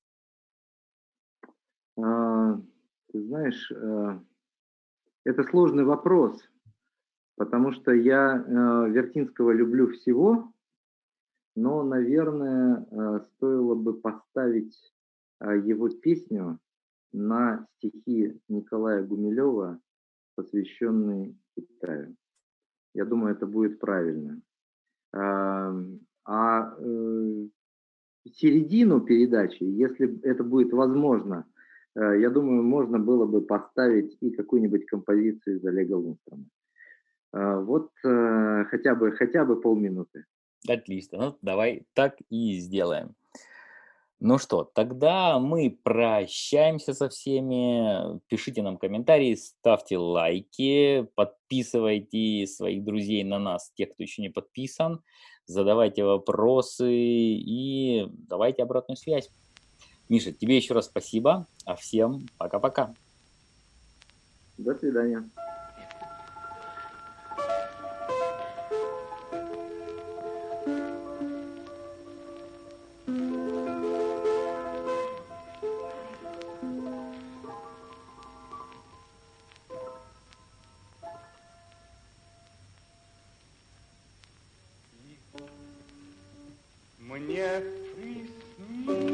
А, 1.98 2.54
Ты 3.12 3.22
знаешь, 3.22 3.70
э, 3.70 4.20
это 5.24 5.42
сложный 5.44 5.84
вопрос, 5.84 6.42
потому 7.36 7.72
что 7.72 7.92
я 7.92 8.36
э, 8.36 8.90
Вертинского 8.90 9.52
люблю 9.52 9.88
всего, 9.88 10.52
но, 11.54 11.82
наверное, 11.82 12.86
э, 12.90 13.20
стоило 13.20 13.74
бы 13.74 13.94
поставить 13.94 14.76
э, 15.40 15.58
его 15.64 15.88
песню 15.88 16.58
на 17.12 17.66
стихи 17.76 18.40
Николая 18.48 19.02
Гумилева, 19.02 19.80
посвященный 20.34 21.36
Китаю. 21.54 22.14
Я 22.94 23.04
думаю, 23.04 23.34
это 23.34 23.46
будет 23.46 23.78
правильно. 23.78 24.40
Ам, 25.12 26.00
А 26.24 26.74
э, 26.78 27.48
середину 28.32 29.00
передачи, 29.00 29.62
если 29.62 30.20
это 30.22 30.42
будет 30.42 30.72
возможно, 30.72 31.46
э, 31.94 32.20
я 32.20 32.30
думаю, 32.30 32.62
можно 32.62 32.98
было 32.98 33.26
бы 33.26 33.40
поставить 33.40 34.16
и 34.20 34.30
какую-нибудь 34.30 34.86
композицию 34.86 35.56
из 35.56 35.64
Олега 35.64 35.94
Лунстрома. 35.94 36.44
Э, 37.36 37.60
Вот 37.60 37.90
э, 38.04 38.64
хотя 38.70 38.94
бы, 38.94 39.12
хотя 39.12 39.44
бы 39.44 39.60
полминуты. 39.60 40.24
Отлично. 40.68 41.18
Ну, 41.18 41.38
давай 41.42 41.86
так 41.94 42.16
и 42.30 42.58
сделаем. 42.58 43.14
Ну 44.18 44.38
что, 44.38 44.64
тогда 44.64 45.38
мы 45.38 45.78
прощаемся 45.82 46.94
со 46.94 47.10
всеми. 47.10 48.18
Пишите 48.28 48.62
нам 48.62 48.78
комментарии, 48.78 49.34
ставьте 49.34 49.98
лайки, 49.98 51.06
подписывайте 51.14 52.46
своих 52.46 52.82
друзей 52.82 53.24
на 53.24 53.38
нас, 53.38 53.70
тех, 53.74 53.92
кто 53.92 54.02
еще 54.02 54.22
не 54.22 54.30
подписан, 54.30 55.02
задавайте 55.44 56.02
вопросы 56.02 56.90
и 56.90 58.08
давайте 58.10 58.62
обратную 58.62 58.96
связь. 58.96 59.30
Миша, 60.08 60.32
тебе 60.32 60.56
еще 60.56 60.72
раз 60.72 60.86
спасибо, 60.86 61.46
а 61.66 61.76
всем 61.76 62.26
пока-пока. 62.38 62.94
До 64.56 64.74
свидания. 64.74 65.28
Мне 87.16 87.62
приснилось, 88.84 89.06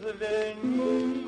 звенит. 0.00 1.18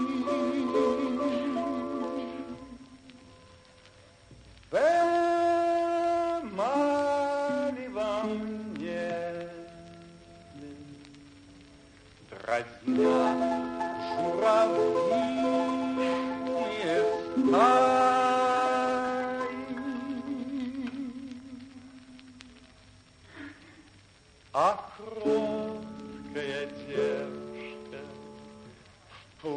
В 4.70 4.74
эмалевом 6.42 8.28
небе 8.74 9.50
дразнят 12.30 13.59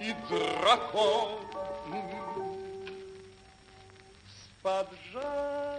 и 0.00 0.14
дракон. 0.28 1.38
С 4.26 4.62
поджарой 4.62 5.77